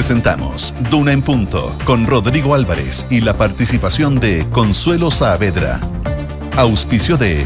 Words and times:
Presentamos 0.00 0.74
Duna 0.90 1.12
en 1.12 1.20
Punto 1.20 1.76
con 1.84 2.06
Rodrigo 2.06 2.54
Álvarez 2.54 3.04
y 3.10 3.20
la 3.20 3.36
participación 3.36 4.18
de 4.18 4.46
Consuelo 4.50 5.10
Saavedra. 5.10 5.78
Auspicio 6.56 7.18
de 7.18 7.44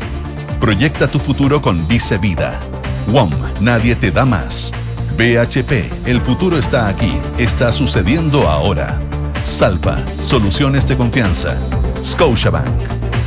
Proyecta 0.61 1.09
tu 1.09 1.19
futuro 1.19 1.61
con 1.61 1.89
Vice 1.89 2.17
Vida. 2.19 2.61
WOM, 3.09 3.33
nadie 3.61 3.97
te 3.97 4.13
da 4.13 4.25
más. 4.25 4.73
BHP, 5.19 6.07
el 6.07 6.21
futuro 6.21 6.57
está 6.57 6.87
aquí, 6.87 7.19
está 7.39 7.73
sucediendo 7.73 8.49
ahora. 8.49 9.01
Salpa, 9.43 9.99
soluciones 10.23 10.87
de 10.87 10.97
confianza. 10.97 11.57
Scotiabank 12.05 12.69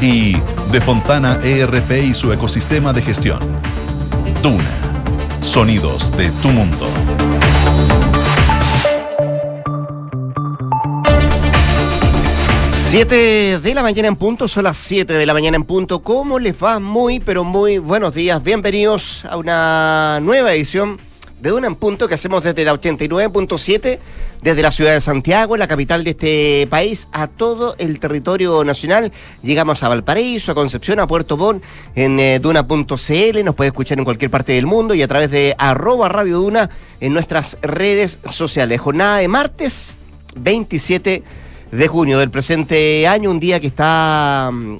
y 0.01 0.37
De 0.71 0.79
Fontana 0.79 1.37
ERP 1.43 1.91
y 1.91 2.13
su 2.13 2.31
ecosistema 2.31 2.93
de 2.93 3.01
gestión. 3.01 3.39
Duna, 4.41 4.77
sonidos 5.41 6.15
de 6.15 6.31
tu 6.41 6.47
mundo. 6.47 6.87
7 12.97 13.59
de 13.59 13.75
la 13.75 13.83
mañana 13.83 14.07
en 14.07 14.15
punto, 14.15 14.47
son 14.47 14.63
las 14.63 14.75
7 14.75 15.13
de 15.13 15.25
la 15.27 15.33
mañana 15.33 15.55
en 15.55 15.65
punto. 15.65 16.01
¿Cómo 16.01 16.39
les 16.39 16.63
va? 16.63 16.79
Muy, 16.79 17.19
pero 17.19 17.43
muy 17.43 17.77
buenos 17.77 18.15
días. 18.15 18.43
Bienvenidos 18.43 19.23
a 19.25 19.37
una 19.37 20.19
nueva 20.19 20.51
edición 20.51 20.99
de 21.39 21.51
Duna 21.51 21.67
en 21.67 21.75
Punto 21.75 22.07
que 22.07 22.15
hacemos 22.15 22.43
desde 22.43 22.65
la 22.65 22.73
89.7, 22.73 23.99
desde 24.41 24.61
la 24.63 24.71
ciudad 24.71 24.93
de 24.93 25.01
Santiago, 25.01 25.57
la 25.57 25.67
capital 25.67 26.03
de 26.03 26.09
este 26.09 26.67
país, 26.71 27.07
a 27.11 27.27
todo 27.27 27.75
el 27.77 27.99
territorio 27.99 28.63
nacional. 28.63 29.11
Llegamos 29.43 29.83
a 29.83 29.89
Valparaíso, 29.89 30.53
a 30.53 30.55
Concepción, 30.55 30.99
a 30.99 31.05
Puerto 31.05 31.37
Montt, 31.37 31.63
en 31.93 32.19
eh, 32.19 32.39
duna.cl. 32.39 33.43
Nos 33.43 33.53
puede 33.53 33.67
escuchar 33.67 33.99
en 33.99 34.05
cualquier 34.05 34.31
parte 34.31 34.53
del 34.53 34.65
mundo 34.65 34.95
y 34.95 35.03
a 35.03 35.07
través 35.07 35.29
de 35.29 35.53
arroba 35.59 36.09
Radio 36.09 36.39
Duna 36.39 36.71
en 36.99 37.13
nuestras 37.13 37.59
redes 37.61 38.19
sociales. 38.31 38.81
Jornada 38.81 39.17
de 39.17 39.27
martes 39.27 39.97
27 40.35 41.09
de 41.11 41.46
junio 41.87 42.19
del 42.19 42.29
presente 42.29 43.07
año, 43.07 43.29
un 43.29 43.39
día 43.39 43.59
que 43.59 43.67
está 43.67 44.49
mm, 44.51 44.77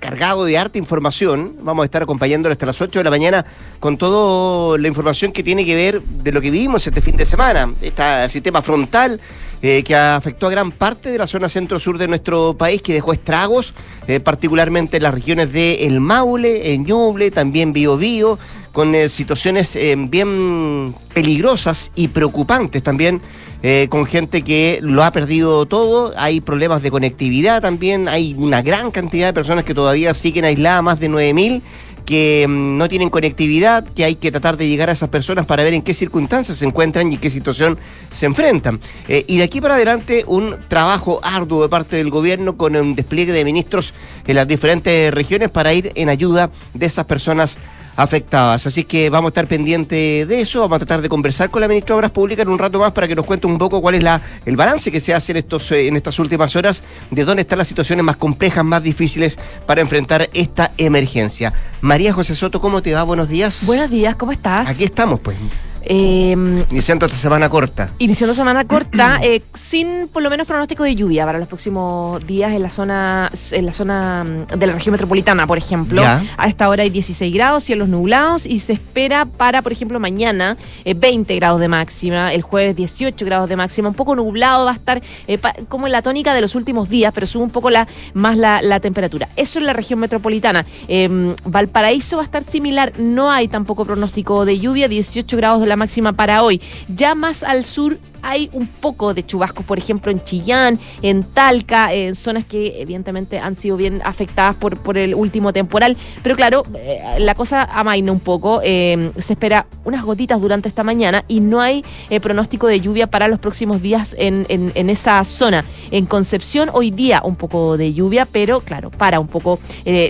cargado 0.00 0.44
de 0.44 0.58
arte 0.58 0.78
información. 0.78 1.56
Vamos 1.62 1.82
a 1.82 1.84
estar 1.84 2.02
acompañándolo 2.02 2.52
hasta 2.52 2.66
las 2.66 2.80
8 2.80 2.98
de 2.98 3.04
la 3.04 3.10
mañana 3.10 3.44
con 3.78 3.96
toda 3.96 4.78
la 4.78 4.88
información 4.88 5.32
que 5.32 5.42
tiene 5.42 5.64
que 5.64 5.76
ver 5.76 6.02
de 6.02 6.32
lo 6.32 6.40
que 6.40 6.50
vivimos 6.50 6.86
este 6.86 7.00
fin 7.00 7.16
de 7.16 7.26
semana. 7.26 7.72
Está 7.80 8.24
el 8.24 8.30
sistema 8.30 8.62
frontal 8.62 9.20
eh, 9.62 9.82
que 9.84 9.94
afectó 9.94 10.46
a 10.46 10.50
gran 10.50 10.72
parte 10.72 11.10
de 11.10 11.18
la 11.18 11.26
zona 11.26 11.48
centro-sur 11.48 11.98
de 11.98 12.08
nuestro 12.08 12.54
país, 12.54 12.80
que 12.80 12.94
dejó 12.94 13.12
estragos, 13.12 13.74
eh, 14.08 14.18
particularmente 14.18 14.96
en 14.96 15.02
las 15.02 15.12
regiones 15.12 15.52
de 15.52 15.86
El 15.86 16.00
Maule, 16.00 16.72
en 16.72 16.84
Ñuble, 16.84 17.30
también 17.30 17.74
Biobío, 17.74 18.38
con 18.72 18.94
eh, 18.94 19.08
situaciones 19.08 19.76
bien 20.08 20.94
peligrosas 21.12 21.92
y 21.94 22.08
preocupantes 22.08 22.82
también 22.82 23.20
eh, 23.62 23.86
con 23.90 24.06
gente 24.06 24.42
que 24.42 24.78
lo 24.82 25.04
ha 25.04 25.12
perdido 25.12 25.66
todo, 25.66 26.14
hay 26.16 26.40
problemas 26.40 26.82
de 26.82 26.90
conectividad 26.90 27.60
también, 27.60 28.08
hay 28.08 28.34
una 28.38 28.62
gran 28.62 28.90
cantidad 28.90 29.28
de 29.28 29.32
personas 29.32 29.64
que 29.64 29.74
todavía 29.74 30.14
siguen 30.14 30.44
aisladas, 30.44 30.82
más 30.82 31.00
de 31.00 31.10
9.000 31.10 31.62
que 32.10 32.44
mm, 32.48 32.76
no 32.76 32.88
tienen 32.88 33.08
conectividad, 33.08 33.84
que 33.84 34.04
hay 34.04 34.16
que 34.16 34.32
tratar 34.32 34.56
de 34.56 34.68
llegar 34.68 34.88
a 34.88 34.92
esas 34.92 35.08
personas 35.08 35.46
para 35.46 35.62
ver 35.62 35.74
en 35.74 35.82
qué 35.82 35.94
circunstancias 35.94 36.58
se 36.58 36.64
encuentran 36.64 37.10
y 37.10 37.14
en 37.14 37.20
qué 37.20 37.30
situación 37.30 37.78
se 38.10 38.26
enfrentan. 38.26 38.80
Eh, 39.08 39.24
y 39.28 39.38
de 39.38 39.44
aquí 39.44 39.60
para 39.60 39.74
adelante 39.74 40.24
un 40.26 40.56
trabajo 40.66 41.20
arduo 41.22 41.62
de 41.62 41.68
parte 41.68 41.96
del 41.96 42.10
gobierno 42.10 42.56
con 42.56 42.74
un 42.74 42.96
despliegue 42.96 43.32
de 43.32 43.44
ministros 43.44 43.94
en 44.26 44.34
las 44.36 44.48
diferentes 44.48 45.14
regiones 45.14 45.50
para 45.50 45.72
ir 45.72 45.92
en 45.94 46.08
ayuda 46.08 46.50
de 46.74 46.86
esas 46.86 47.06
personas 47.06 47.56
afectadas. 47.96 48.66
Así 48.66 48.84
que 48.84 49.10
vamos 49.10 49.28
a 49.28 49.30
estar 49.30 49.46
pendientes 49.46 50.26
de 50.26 50.40
eso, 50.40 50.60
vamos 50.60 50.76
a 50.76 50.78
tratar 50.80 51.02
de 51.02 51.08
conversar 51.08 51.50
con 51.50 51.60
la 51.60 51.68
ministra 51.68 51.94
de 51.94 51.98
Obras 51.98 52.10
Públicas 52.10 52.44
en 52.44 52.52
un 52.52 52.58
rato 52.58 52.78
más 52.78 52.92
para 52.92 53.08
que 53.08 53.14
nos 53.14 53.26
cuente 53.26 53.46
un 53.46 53.58
poco 53.58 53.80
cuál 53.80 53.94
es 53.94 54.02
la, 54.02 54.20
el 54.44 54.56
balance 54.56 54.90
que 54.90 55.00
se 55.00 55.14
hace 55.14 55.32
en, 55.32 55.38
estos, 55.38 55.70
eh, 55.72 55.88
en 55.88 55.96
estas 55.96 56.18
últimas 56.18 56.54
horas, 56.56 56.82
de 57.10 57.24
dónde 57.24 57.42
están 57.42 57.58
las 57.58 57.68
situaciones 57.68 58.04
más 58.04 58.16
complejas, 58.16 58.64
más 58.64 58.82
difíciles 58.82 59.38
para 59.66 59.80
enfrentar 59.80 60.28
esta 60.32 60.72
emergencia. 60.78 61.52
María 61.80 62.12
José 62.12 62.34
Soto, 62.34 62.60
¿cómo 62.60 62.82
te 62.82 62.92
va? 62.92 63.02
Buenos 63.02 63.28
días. 63.28 63.64
Buenos 63.66 63.90
días, 63.90 64.16
¿cómo 64.16 64.32
estás? 64.32 64.68
Aquí 64.68 64.84
estamos, 64.84 65.20
pues. 65.20 65.36
Eh, 65.82 66.32
iniciando 66.70 67.06
esta 67.06 67.18
semana 67.18 67.48
corta. 67.48 67.92
Iniciando 67.98 68.34
semana 68.34 68.64
corta, 68.66 69.18
eh, 69.22 69.42
sin 69.54 70.08
por 70.08 70.22
lo 70.22 70.30
menos 70.30 70.46
pronóstico 70.46 70.84
de 70.84 70.94
lluvia 70.94 71.24
para 71.24 71.38
los 71.38 71.48
próximos 71.48 72.24
días 72.26 72.52
en 72.52 72.62
la 72.62 72.70
zona 72.70 73.30
en 73.52 73.66
la 73.66 73.72
zona 73.72 74.24
mm, 74.24 74.58
de 74.58 74.66
la 74.66 74.74
región 74.74 74.92
metropolitana, 74.92 75.46
por 75.46 75.58
ejemplo. 75.58 76.02
A 76.02 76.46
esta 76.46 76.68
hora 76.68 76.82
hay 76.82 76.90
16 76.90 77.32
grados, 77.32 77.64
cielos 77.64 77.88
nublados 77.88 78.46
y 78.46 78.60
se 78.60 78.72
espera 78.72 79.24
para, 79.24 79.62
por 79.62 79.72
ejemplo, 79.72 80.00
mañana 80.00 80.56
20 80.84 81.32
eh, 81.32 81.36
grados 81.36 81.60
de 81.60 81.68
máxima, 81.68 82.32
el 82.32 82.42
jueves 82.42 82.76
18 82.76 83.24
grados 83.24 83.48
de 83.48 83.56
máxima, 83.56 83.88
un 83.88 83.94
poco 83.94 84.14
nublado 84.14 84.64
va 84.64 84.72
a 84.72 84.74
estar 84.74 85.02
eh, 85.26 85.38
como 85.68 85.86
en 85.86 85.92
la 85.92 86.02
tónica 86.02 86.34
de 86.34 86.40
los 86.40 86.54
últimos 86.54 86.88
días, 86.88 87.12
pero 87.14 87.26
sube 87.26 87.42
un 87.42 87.50
poco 87.50 87.70
la 87.70 87.86
más 88.14 88.36
la, 88.36 88.62
la 88.62 88.80
temperatura. 88.80 89.28
Eso 89.36 89.58
en 89.58 89.66
la 89.66 89.72
región 89.72 89.98
metropolitana. 89.98 90.66
Em, 90.88 91.34
Valparaíso 91.44 92.16
va 92.16 92.22
a 92.22 92.24
estar 92.24 92.42
similar, 92.42 92.92
no 92.98 93.30
hay 93.30 93.48
tampoco 93.48 93.84
pronóstico 93.84 94.44
de 94.44 94.58
lluvia, 94.58 94.88
18 94.88 95.36
grados 95.36 95.60
de 95.60 95.66
la 95.70 95.76
máxima 95.76 96.12
para 96.12 96.42
hoy. 96.42 96.60
Ya 96.94 97.14
más 97.14 97.42
al 97.42 97.64
sur 97.64 97.98
hay 98.22 98.50
un 98.52 98.66
poco 98.66 99.14
de 99.14 99.24
chubascos, 99.24 99.64
por 99.64 99.78
ejemplo, 99.78 100.10
en 100.10 100.22
Chillán, 100.22 100.78
en 101.02 101.22
Talca, 101.22 101.92
en 101.92 102.14
zonas 102.14 102.44
que 102.44 102.80
evidentemente 102.80 103.38
han 103.38 103.54
sido 103.54 103.76
bien 103.76 104.00
afectadas 104.04 104.56
por, 104.56 104.98
el 104.98 105.14
último 105.14 105.52
temporal. 105.52 105.96
Pero 106.22 106.36
claro, 106.36 106.64
eh, 106.74 107.00
la 107.18 107.34
cosa 107.34 107.62
amaina 107.62 108.12
un 108.12 108.20
poco. 108.20 108.60
Eh, 108.62 109.12
se 109.18 109.34
espera 109.34 109.66
unas 109.84 110.04
gotitas 110.04 110.40
durante 110.40 110.68
esta 110.68 110.82
mañana 110.82 111.24
y 111.28 111.40
no 111.40 111.60
hay 111.60 111.84
eh, 112.08 112.20
pronóstico 112.20 112.66
de 112.66 112.80
lluvia 112.80 113.06
para 113.06 113.28
los 113.28 113.38
próximos 113.38 113.82
días 113.82 114.14
en, 114.18 114.46
en, 114.48 114.90
esa 114.90 115.22
zona. 115.24 115.64
En 115.90 116.06
Concepción, 116.06 116.70
hoy 116.72 116.90
día 116.90 117.22
un 117.24 117.36
poco 117.36 117.76
de 117.76 117.92
lluvia, 117.94 118.26
pero 118.26 118.60
claro, 118.60 118.90
para 118.90 119.20
un 119.20 119.28
poco 119.28 119.60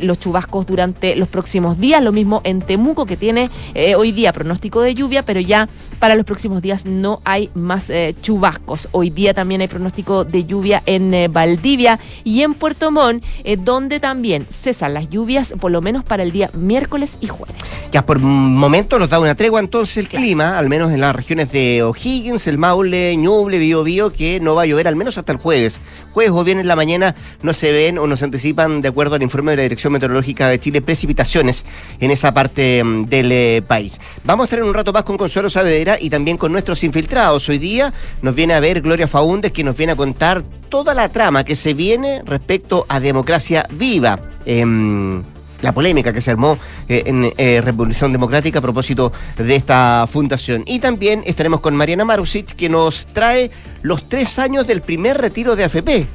los 0.02 0.18
chubascos 0.18 0.66
durante 0.66 1.16
los 1.16 1.28
próximos 1.28 1.78
días. 1.78 2.02
Lo 2.02 2.12
mismo 2.12 2.40
en 2.44 2.60
Temuco, 2.60 3.06
que 3.06 3.16
tiene 3.16 3.50
hoy 3.96 4.12
día 4.12 4.32
pronóstico 4.32 4.80
de 4.80 4.94
lluvia, 4.94 5.22
pero 5.22 5.40
ya 5.40 5.68
para 5.98 6.14
los 6.14 6.24
próximos 6.24 6.62
días 6.62 6.86
no 6.86 7.20
hay 7.24 7.50
más 7.54 7.90
chubascos. 8.22 8.88
Hoy 8.92 9.10
día 9.10 9.34
también 9.34 9.60
hay 9.60 9.68
pronóstico 9.68 10.24
de 10.24 10.44
lluvia 10.44 10.82
en 10.86 11.12
eh, 11.14 11.28
Valdivia 11.28 11.98
y 12.24 12.42
en 12.42 12.54
Puerto 12.54 12.90
Montt, 12.90 13.24
eh, 13.44 13.56
donde 13.56 14.00
también 14.00 14.46
cesan 14.50 14.94
las 14.94 15.08
lluvias, 15.08 15.54
por 15.60 15.70
lo 15.70 15.80
menos 15.80 16.04
para 16.04 16.22
el 16.22 16.32
día 16.32 16.50
miércoles 16.54 17.18
y 17.20 17.28
jueves. 17.28 17.56
Ya 17.92 18.06
por 18.06 18.18
momento 18.20 18.98
nos 18.98 19.10
da 19.10 19.18
una 19.18 19.34
tregua 19.34 19.60
entonces 19.60 19.96
el 19.96 20.08
clima, 20.08 20.58
al 20.58 20.68
menos 20.68 20.92
en 20.92 21.00
las 21.00 21.14
regiones 21.14 21.50
de 21.50 21.82
O'Higgins, 21.82 22.46
el 22.46 22.58
Maule, 22.58 23.16
Ñuble, 23.16 23.58
Bio 23.58 23.82
Bio, 23.82 24.12
que 24.12 24.40
no 24.40 24.54
va 24.54 24.62
a 24.62 24.66
llover 24.66 24.86
al 24.86 24.96
menos 24.96 25.18
hasta 25.18 25.32
el 25.32 25.38
jueves. 25.38 25.80
Jueves 26.12 26.32
o 26.32 26.44
bien 26.44 26.58
en 26.58 26.68
la 26.68 26.76
mañana 26.76 27.14
no 27.42 27.52
se 27.52 27.72
ven 27.72 27.98
o 27.98 28.06
no 28.06 28.16
se 28.16 28.24
anticipan, 28.24 28.80
de 28.80 28.88
acuerdo 28.88 29.16
al 29.16 29.22
informe 29.22 29.52
de 29.52 29.56
la 29.56 29.62
Dirección 29.64 29.92
Meteorológica 29.92 30.48
de 30.48 30.60
Chile, 30.60 30.82
precipitaciones 30.82 31.64
en 31.98 32.10
esa 32.10 32.32
parte 32.32 32.82
mm, 32.82 33.06
del 33.06 33.32
eh, 33.32 33.62
país. 33.66 34.00
Vamos 34.24 34.44
a 34.44 34.46
estar 34.46 34.58
en 34.60 34.66
un 34.66 34.74
rato 34.74 34.92
más 34.92 35.02
con 35.02 35.16
Consuelo 35.16 35.50
Saavedra 35.50 35.98
y 36.00 36.10
también 36.10 36.36
con 36.36 36.52
nuestros 36.52 36.82
infiltrados. 36.84 37.48
Hoy 37.48 37.58
día 37.58 37.89
nos 38.22 38.34
viene 38.34 38.54
a 38.54 38.60
ver 38.60 38.80
Gloria 38.80 39.08
Faúndez, 39.08 39.52
que 39.52 39.64
nos 39.64 39.76
viene 39.76 39.92
a 39.92 39.96
contar 39.96 40.42
toda 40.68 40.94
la 40.94 41.08
trama 41.08 41.44
que 41.44 41.56
se 41.56 41.74
viene 41.74 42.22
respecto 42.24 42.86
a 42.88 43.00
democracia 43.00 43.66
viva. 43.70 44.18
Em, 44.44 45.22
la 45.62 45.72
polémica 45.72 46.12
que 46.12 46.20
se 46.20 46.30
armó 46.30 46.58
eh, 46.88 47.02
en 47.06 47.32
eh, 47.36 47.60
Revolución 47.60 48.12
Democrática 48.12 48.60
a 48.60 48.62
propósito 48.62 49.12
de 49.36 49.56
esta 49.56 50.06
fundación. 50.10 50.62
Y 50.66 50.78
también 50.78 51.22
estaremos 51.26 51.60
con 51.60 51.76
Mariana 51.76 52.04
Marusic, 52.04 52.54
que 52.56 52.68
nos 52.68 53.06
trae 53.12 53.50
los 53.82 54.08
tres 54.08 54.38
años 54.38 54.66
del 54.66 54.80
primer 54.80 55.18
retiro 55.18 55.56
de 55.56 55.64
AFP 55.64 56.06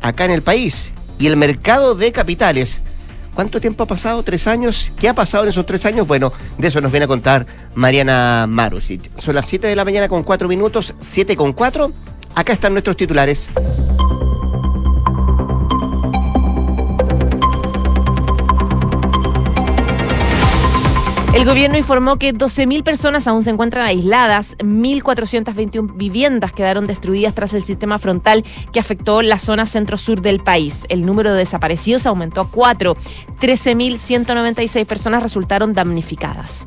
acá 0.00 0.24
en 0.24 0.30
el 0.30 0.42
país 0.42 0.92
y 1.18 1.26
el 1.26 1.36
mercado 1.36 1.94
de 1.94 2.12
capitales. 2.12 2.82
¿Cuánto 3.40 3.58
tiempo 3.58 3.84
ha 3.84 3.86
pasado? 3.86 4.22
¿Tres 4.22 4.46
años? 4.46 4.92
¿Qué 5.00 5.08
ha 5.08 5.14
pasado 5.14 5.44
en 5.44 5.48
esos 5.48 5.64
tres 5.64 5.86
años? 5.86 6.06
Bueno, 6.06 6.30
de 6.58 6.68
eso 6.68 6.82
nos 6.82 6.92
viene 6.92 7.04
a 7.04 7.08
contar 7.08 7.46
Mariana 7.74 8.44
Marusic. 8.46 9.18
Son 9.18 9.34
las 9.34 9.46
7 9.46 9.66
de 9.66 9.74
la 9.74 9.86
mañana 9.86 10.10
con 10.10 10.22
4 10.24 10.46
minutos, 10.46 10.94
7 11.00 11.36
con 11.36 11.54
4. 11.54 11.90
Acá 12.34 12.52
están 12.52 12.74
nuestros 12.74 12.98
titulares. 12.98 13.48
El 21.32 21.44
gobierno 21.44 21.78
informó 21.78 22.16
que 22.16 22.34
12.000 22.34 22.82
personas 22.82 23.28
aún 23.28 23.44
se 23.44 23.50
encuentran 23.50 23.86
aisladas, 23.86 24.58
1.421 24.58 25.94
viviendas 25.94 26.52
quedaron 26.52 26.88
destruidas 26.88 27.36
tras 27.36 27.54
el 27.54 27.62
sistema 27.62 28.00
frontal 28.00 28.44
que 28.72 28.80
afectó 28.80 29.22
la 29.22 29.38
zona 29.38 29.64
centro-sur 29.64 30.22
del 30.22 30.40
país. 30.40 30.86
El 30.88 31.06
número 31.06 31.32
de 31.32 31.38
desaparecidos 31.38 32.04
aumentó 32.06 32.40
a 32.40 32.50
4, 32.50 32.96
13.196 33.40 34.84
personas 34.86 35.22
resultaron 35.22 35.72
damnificadas. 35.72 36.66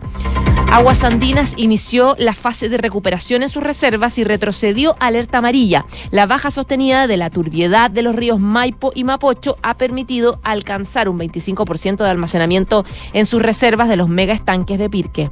Aguas 0.73 1.03
Andinas 1.03 1.53
inició 1.55 2.15
la 2.17 2.33
fase 2.33 2.67
de 2.67 2.79
recuperación 2.79 3.43
en 3.43 3.49
sus 3.49 3.61
reservas 3.61 4.17
y 4.17 4.23
retrocedió 4.23 4.95
alerta 4.99 5.37
amarilla. 5.37 5.85
La 6.09 6.25
baja 6.25 6.49
sostenida 6.49 7.05
de 7.05 7.15
la 7.15 7.29
turbiedad 7.29 7.91
de 7.91 8.01
los 8.01 8.15
ríos 8.15 8.39
Maipo 8.39 8.91
y 8.95 9.03
Mapocho 9.03 9.55
ha 9.61 9.77
permitido 9.77 10.39
alcanzar 10.41 11.09
un 11.09 11.19
25% 11.19 11.97
de 11.97 12.09
almacenamiento 12.09 12.85
en 13.13 13.27
sus 13.27 13.43
reservas 13.43 13.87
de 13.87 13.97
los 13.97 14.09
mega 14.09 14.33
de 14.53 14.87
Pirque. 14.87 15.31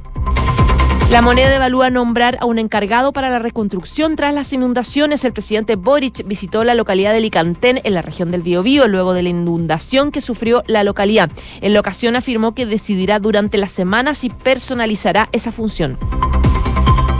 La 1.10 1.22
moneda 1.22 1.54
evalúa 1.54 1.90
nombrar 1.90 2.38
a 2.40 2.46
un 2.46 2.58
encargado 2.58 3.12
para 3.12 3.30
la 3.30 3.38
reconstrucción 3.38 4.16
tras 4.16 4.34
las 4.34 4.52
inundaciones. 4.52 5.24
El 5.24 5.32
presidente 5.32 5.76
Boric 5.76 6.26
visitó 6.26 6.64
la 6.64 6.74
localidad 6.74 7.12
de 7.12 7.20
Licantén 7.20 7.80
en 7.84 7.94
la 7.94 8.02
región 8.02 8.32
del 8.32 8.42
Biobío 8.42 8.88
luego 8.88 9.14
de 9.14 9.22
la 9.22 9.28
inundación 9.28 10.10
que 10.10 10.20
sufrió 10.20 10.64
la 10.66 10.82
localidad. 10.82 11.30
En 11.60 11.72
la 11.72 11.80
ocasión 11.80 12.16
afirmó 12.16 12.54
que 12.56 12.66
decidirá 12.66 13.20
durante 13.20 13.58
la 13.58 13.68
semana 13.68 14.14
si 14.14 14.28
personalizará 14.28 15.28
esa 15.30 15.52
función. 15.52 15.98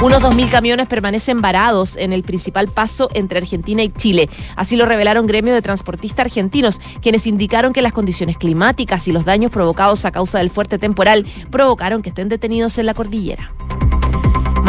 Unos 0.02 0.20
2.000 0.20 0.50
camiones 0.50 0.88
permanecen 0.88 1.40
varados 1.40 1.96
en 1.96 2.12
el 2.12 2.24
principal 2.24 2.66
paso 2.66 3.08
entre 3.14 3.38
Argentina 3.38 3.84
y 3.84 3.88
Chile. 3.88 4.28
Así 4.56 4.74
lo 4.74 4.84
revelaron 4.84 5.28
gremios 5.28 5.54
de 5.54 5.62
transportistas 5.62 6.26
argentinos, 6.26 6.80
quienes 7.00 7.28
indicaron 7.28 7.72
que 7.72 7.82
las 7.82 7.92
condiciones 7.92 8.36
climáticas 8.36 9.06
y 9.06 9.12
los 9.12 9.24
daños 9.24 9.52
provocados 9.52 10.04
a 10.04 10.10
causa 10.10 10.38
del 10.38 10.50
fuerte 10.50 10.80
temporal 10.80 11.24
provocaron 11.52 12.02
que 12.02 12.08
estén 12.08 12.28
detenidos 12.28 12.78
en 12.78 12.86
la 12.86 12.94
cordillera. 12.94 13.52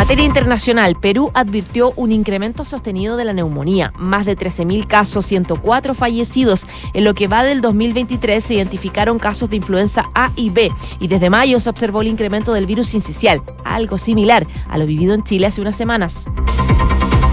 Materia 0.04 0.26
internacional, 0.26 0.98
Perú 1.00 1.32
advirtió 1.34 1.94
un 1.96 2.12
incremento 2.12 2.66
sostenido 2.66 3.16
de 3.16 3.24
la 3.24 3.32
neumonía, 3.32 3.94
más 3.96 4.26
de 4.26 4.38
13.000 4.38 4.86
casos, 4.86 5.26
104 5.28 5.94
fallecidos. 5.94 6.68
En 6.94 7.06
lo 7.06 7.14
que 7.14 7.30
va 7.30 7.46
del 7.46 7.62
2023 7.62 8.44
se 8.44 8.56
identificaron 8.56 9.18
casos 9.18 9.50
de 9.50 9.56
influenza 9.56 10.10
A 10.14 10.34
y 10.36 10.50
B 10.50 10.70
y 11.00 11.08
desde 11.08 11.30
mayo 11.30 11.62
se 11.62 11.70
observó 11.70 12.02
el 12.02 12.10
incremento 12.10 12.52
del 12.52 12.66
virus 12.66 12.94
incisional, 12.94 13.44
algo 13.64 13.98
similar 13.98 14.46
a 14.68 14.78
lo 14.78 14.86
vivido 14.86 15.14
en 15.14 15.24
Chile 15.24 15.48
hace 15.48 15.62
unas 15.62 15.78
semanas. 15.78 16.26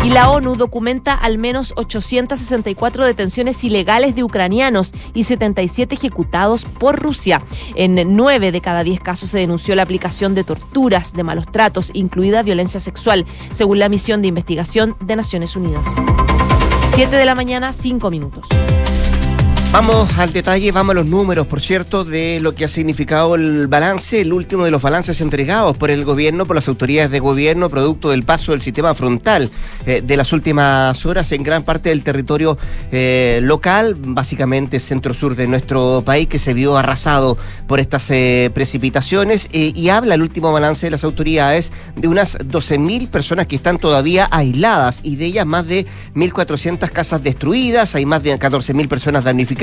Y 0.02 0.08
la 0.08 0.30
ONU 0.30 0.56
documenta 0.56 1.12
al 1.12 1.36
menos 1.36 1.74
864 1.76 3.04
detenciones 3.04 3.62
ilegales 3.64 4.14
de 4.14 4.24
ucranianos 4.24 4.94
y 5.12 5.24
77 5.24 5.94
ejecutados 5.94 6.64
por 6.64 6.98
Rusia. 6.98 7.42
En 7.74 8.16
nueve 8.16 8.50
de 8.50 8.62
cada 8.62 8.82
diez 8.82 8.98
casos 8.98 9.30
se 9.30 9.38
denunció 9.38 9.74
la 9.74 9.82
aplicación 9.82 10.34
de 10.34 10.44
torturas, 10.44 11.12
de 11.12 11.22
malos 11.22 11.52
tratos, 11.52 11.90
incluida 11.92 12.42
violencia 12.42 12.80
sexual, 12.80 13.26
según 13.50 13.78
la 13.78 13.90
misión 13.90 14.22
de 14.22 14.28
investigación 14.28 14.96
de 15.00 15.16
Naciones 15.16 15.54
Unidas. 15.54 15.86
Siete 16.94 17.16
de 17.16 17.24
la 17.26 17.34
mañana, 17.34 17.72
cinco 17.74 18.10
minutos. 18.10 18.46
Vamos 19.72 20.18
al 20.18 20.32
detalle, 20.32 20.72
vamos 20.72 20.90
a 20.90 20.94
los 20.96 21.06
números, 21.06 21.46
por 21.46 21.60
cierto, 21.60 22.04
de 22.04 22.40
lo 22.40 22.56
que 22.56 22.64
ha 22.64 22.68
significado 22.68 23.36
el 23.36 23.68
balance, 23.68 24.20
el 24.20 24.32
último 24.32 24.64
de 24.64 24.72
los 24.72 24.82
balances 24.82 25.20
entregados 25.20 25.78
por 25.78 25.92
el 25.92 26.04
gobierno, 26.04 26.44
por 26.44 26.56
las 26.56 26.66
autoridades 26.66 27.12
de 27.12 27.20
gobierno, 27.20 27.70
producto 27.70 28.10
del 28.10 28.24
paso 28.24 28.50
del 28.50 28.62
sistema 28.62 28.96
frontal 28.96 29.48
eh, 29.86 30.02
de 30.04 30.16
las 30.16 30.32
últimas 30.32 31.06
horas 31.06 31.30
en 31.30 31.44
gran 31.44 31.62
parte 31.62 31.90
del 31.90 32.02
territorio 32.02 32.58
eh, 32.90 33.38
local, 33.44 33.94
básicamente 33.96 34.80
centro-sur 34.80 35.36
de 35.36 35.46
nuestro 35.46 36.02
país, 36.04 36.26
que 36.26 36.40
se 36.40 36.52
vio 36.52 36.76
arrasado 36.76 37.38
por 37.68 37.78
estas 37.78 38.10
eh, 38.10 38.50
precipitaciones. 38.52 39.48
y 39.52 39.88
habla 39.88 40.16
el 40.16 40.22
último 40.22 40.52
balance 40.52 40.86
de 40.86 40.90
las 40.90 41.04
autoridades 41.04 41.70
de 41.94 42.08
unas 42.08 42.36
12.000 42.38 43.08
personas 43.08 43.46
que 43.46 43.54
están 43.54 43.78
todavía 43.78 44.26
aisladas 44.32 44.98
y 45.04 45.14
de 45.14 45.26
ellas 45.26 45.46
más 45.46 45.68
de 45.68 45.86
1.400 46.16 46.90
casas 46.90 47.22
destruidas, 47.22 47.94
hay 47.94 48.04
más 48.04 48.24
de 48.24 48.36
14.000 48.36 48.88
personas 48.88 49.22
damnificadas 49.22 49.59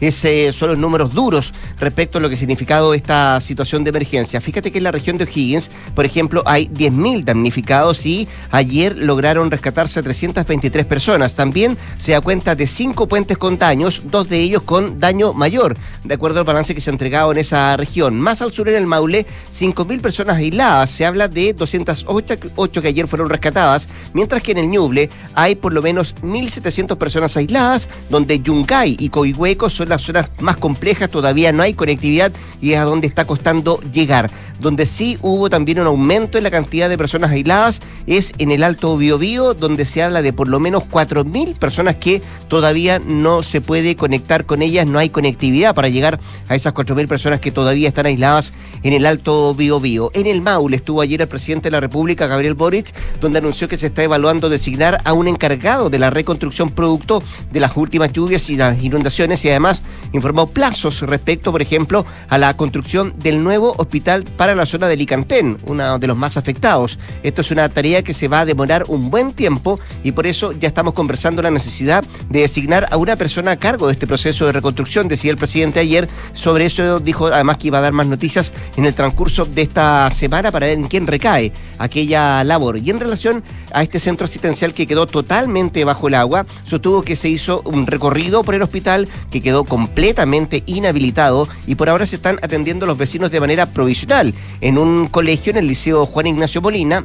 ese 0.00 0.52
son 0.52 0.70
los 0.70 0.78
números 0.78 1.14
duros 1.14 1.52
respecto 1.78 2.18
a 2.18 2.20
lo 2.20 2.28
que 2.28 2.34
ha 2.34 2.38
significado 2.38 2.92
esta 2.94 3.40
situación 3.40 3.84
de 3.84 3.90
emergencia. 3.90 4.40
Fíjate 4.40 4.72
que 4.72 4.78
en 4.78 4.84
la 4.84 4.90
región 4.90 5.16
de 5.16 5.24
O'Higgins, 5.24 5.70
por 5.94 6.04
ejemplo, 6.04 6.42
hay 6.44 6.66
10.000 6.68 7.24
damnificados 7.24 8.04
y 8.04 8.26
ayer 8.50 8.96
lograron 8.96 9.50
rescatarse 9.50 10.00
a 10.00 10.02
323 10.02 10.86
personas. 10.86 11.34
También 11.34 11.76
se 11.98 12.12
da 12.12 12.20
cuenta 12.20 12.54
de 12.54 12.66
cinco 12.66 13.06
puentes 13.06 13.38
con 13.38 13.58
daños, 13.58 14.02
dos 14.06 14.28
de 14.28 14.40
ellos 14.40 14.62
con 14.62 14.98
daño 14.98 15.32
mayor, 15.32 15.76
de 16.04 16.14
acuerdo 16.14 16.40
al 16.40 16.44
balance 16.44 16.74
que 16.74 16.80
se 16.80 16.90
ha 16.90 16.92
entregado 16.92 17.32
en 17.32 17.38
esa 17.38 17.76
región. 17.76 18.18
Más 18.20 18.42
al 18.42 18.52
sur 18.52 18.68
en 18.68 18.74
el 18.74 18.86
Maule, 18.86 19.26
5.000 19.52 20.00
personas 20.00 20.36
aisladas. 20.36 20.90
Se 20.90 21.06
habla 21.06 21.28
de 21.28 21.52
208 21.52 22.82
que 22.82 22.88
ayer 22.88 23.06
fueron 23.06 23.28
rescatadas, 23.28 23.88
mientras 24.14 24.42
que 24.42 24.52
en 24.52 24.58
el 24.58 24.68
Ñuble 24.68 25.10
hay 25.34 25.54
por 25.54 25.72
lo 25.72 25.82
menos 25.82 26.14
1.700 26.22 26.96
personas 26.96 27.36
aisladas, 27.36 27.88
donde 28.10 28.40
Yungay 28.40 28.96
y 28.98 29.08
Huecos 29.36 29.72
son 29.72 29.88
las 29.88 30.02
zonas 30.02 30.30
más 30.40 30.56
complejas, 30.56 31.08
todavía 31.08 31.52
no 31.52 31.62
hay 31.62 31.74
conectividad 31.74 32.32
y 32.60 32.72
es 32.72 32.78
a 32.78 32.84
donde 32.84 33.06
está 33.06 33.26
costando 33.26 33.80
llegar. 33.92 34.30
Donde 34.60 34.86
sí 34.86 35.18
hubo 35.22 35.48
también 35.50 35.80
un 35.80 35.86
aumento 35.86 36.36
en 36.36 36.44
la 36.44 36.50
cantidad 36.50 36.88
de 36.88 36.98
personas 36.98 37.30
aisladas 37.30 37.80
es 38.06 38.32
en 38.38 38.50
el 38.50 38.64
Alto 38.64 38.96
Biobío, 38.96 39.54
donde 39.54 39.84
se 39.84 40.02
habla 40.02 40.20
de 40.20 40.32
por 40.32 40.48
lo 40.48 40.58
menos 40.58 40.84
4.000 40.84 41.56
personas 41.58 41.96
que 41.96 42.22
todavía 42.48 42.98
no 42.98 43.42
se 43.42 43.60
puede 43.60 43.94
conectar 43.94 44.46
con 44.46 44.62
ellas, 44.62 44.86
no 44.86 44.98
hay 44.98 45.10
conectividad 45.10 45.74
para 45.74 45.88
llegar 45.88 46.18
a 46.48 46.56
esas 46.56 46.74
4.000 46.74 47.06
personas 47.06 47.40
que 47.40 47.52
todavía 47.52 47.88
están 47.88 48.06
aisladas 48.06 48.52
en 48.82 48.92
el 48.92 49.06
Alto 49.06 49.54
Biobío. 49.54 50.10
En 50.14 50.26
el 50.26 50.42
Maule 50.42 50.76
estuvo 50.76 51.00
ayer 51.00 51.20
el 51.22 51.28
presidente 51.28 51.68
de 51.68 51.72
la 51.72 51.80
República, 51.80 52.26
Gabriel 52.26 52.54
Boric, 52.54 52.92
donde 53.20 53.38
anunció 53.38 53.68
que 53.68 53.76
se 53.76 53.86
está 53.86 54.02
evaluando 54.02 54.48
designar 54.48 55.00
a 55.04 55.12
un 55.12 55.28
encargado 55.28 55.90
de 55.90 55.98
la 55.98 56.10
reconstrucción 56.10 56.70
producto 56.70 57.22
de 57.52 57.60
las 57.60 57.76
últimas 57.76 58.12
lluvias 58.12 58.48
y 58.50 58.56
las 58.56 58.82
inundaciones 58.82 59.17
y 59.18 59.48
además 59.48 59.82
informó 60.12 60.46
plazos 60.46 61.00
respecto, 61.00 61.50
por 61.50 61.60
ejemplo, 61.60 62.06
a 62.28 62.38
la 62.38 62.56
construcción 62.56 63.14
del 63.18 63.42
nuevo 63.42 63.74
hospital 63.76 64.22
para 64.36 64.54
la 64.54 64.64
zona 64.64 64.86
de 64.86 64.96
Licantén, 64.96 65.58
uno 65.66 65.98
de 65.98 66.06
los 66.06 66.16
más 66.16 66.36
afectados. 66.36 67.00
Esto 67.24 67.40
es 67.40 67.50
una 67.50 67.68
tarea 67.68 68.04
que 68.04 68.14
se 68.14 68.28
va 68.28 68.40
a 68.40 68.44
demorar 68.44 68.84
un 68.86 69.10
buen 69.10 69.32
tiempo 69.32 69.80
y 70.04 70.12
por 70.12 70.28
eso 70.28 70.52
ya 70.52 70.68
estamos 70.68 70.94
conversando 70.94 71.42
la 71.42 71.50
necesidad 71.50 72.04
de 72.30 72.42
designar 72.42 72.86
a 72.92 72.96
una 72.96 73.16
persona 73.16 73.52
a 73.52 73.56
cargo 73.56 73.88
de 73.88 73.94
este 73.94 74.06
proceso 74.06 74.46
de 74.46 74.52
reconstrucción, 74.52 75.08
decía 75.08 75.32
el 75.32 75.36
presidente 75.36 75.80
ayer. 75.80 76.08
Sobre 76.32 76.66
eso 76.66 77.00
dijo 77.00 77.26
además 77.26 77.58
que 77.58 77.66
iba 77.66 77.78
a 77.78 77.82
dar 77.82 77.92
más 77.92 78.06
noticias 78.06 78.52
en 78.76 78.84
el 78.84 78.94
transcurso 78.94 79.46
de 79.46 79.62
esta 79.62 80.08
semana 80.12 80.52
para 80.52 80.66
ver 80.66 80.78
en 80.78 80.86
quién 80.86 81.08
recae 81.08 81.52
aquella 81.78 82.44
labor. 82.44 82.78
Y 82.78 82.90
en 82.90 83.00
relación 83.00 83.42
a 83.72 83.82
este 83.82 83.98
centro 83.98 84.26
asistencial 84.26 84.74
que 84.74 84.86
quedó 84.86 85.08
totalmente 85.08 85.84
bajo 85.84 86.06
el 86.06 86.14
agua, 86.14 86.46
sostuvo 86.64 87.02
que 87.02 87.16
se 87.16 87.28
hizo 87.28 87.62
un 87.64 87.88
recorrido 87.88 88.44
por 88.44 88.54
el 88.54 88.62
hospital 88.62 89.07
que 89.30 89.40
quedó 89.40 89.64
completamente 89.64 90.62
inhabilitado 90.66 91.48
y 91.66 91.74
por 91.74 91.88
ahora 91.88 92.06
se 92.06 92.16
están 92.16 92.38
atendiendo 92.42 92.86
los 92.86 92.98
vecinos 92.98 93.30
de 93.30 93.40
manera 93.40 93.72
provisional 93.72 94.34
en 94.60 94.78
un 94.78 95.08
colegio 95.08 95.50
en 95.50 95.58
el 95.58 95.66
Liceo 95.66 96.06
Juan 96.06 96.26
Ignacio 96.26 96.60
Molina 96.60 97.04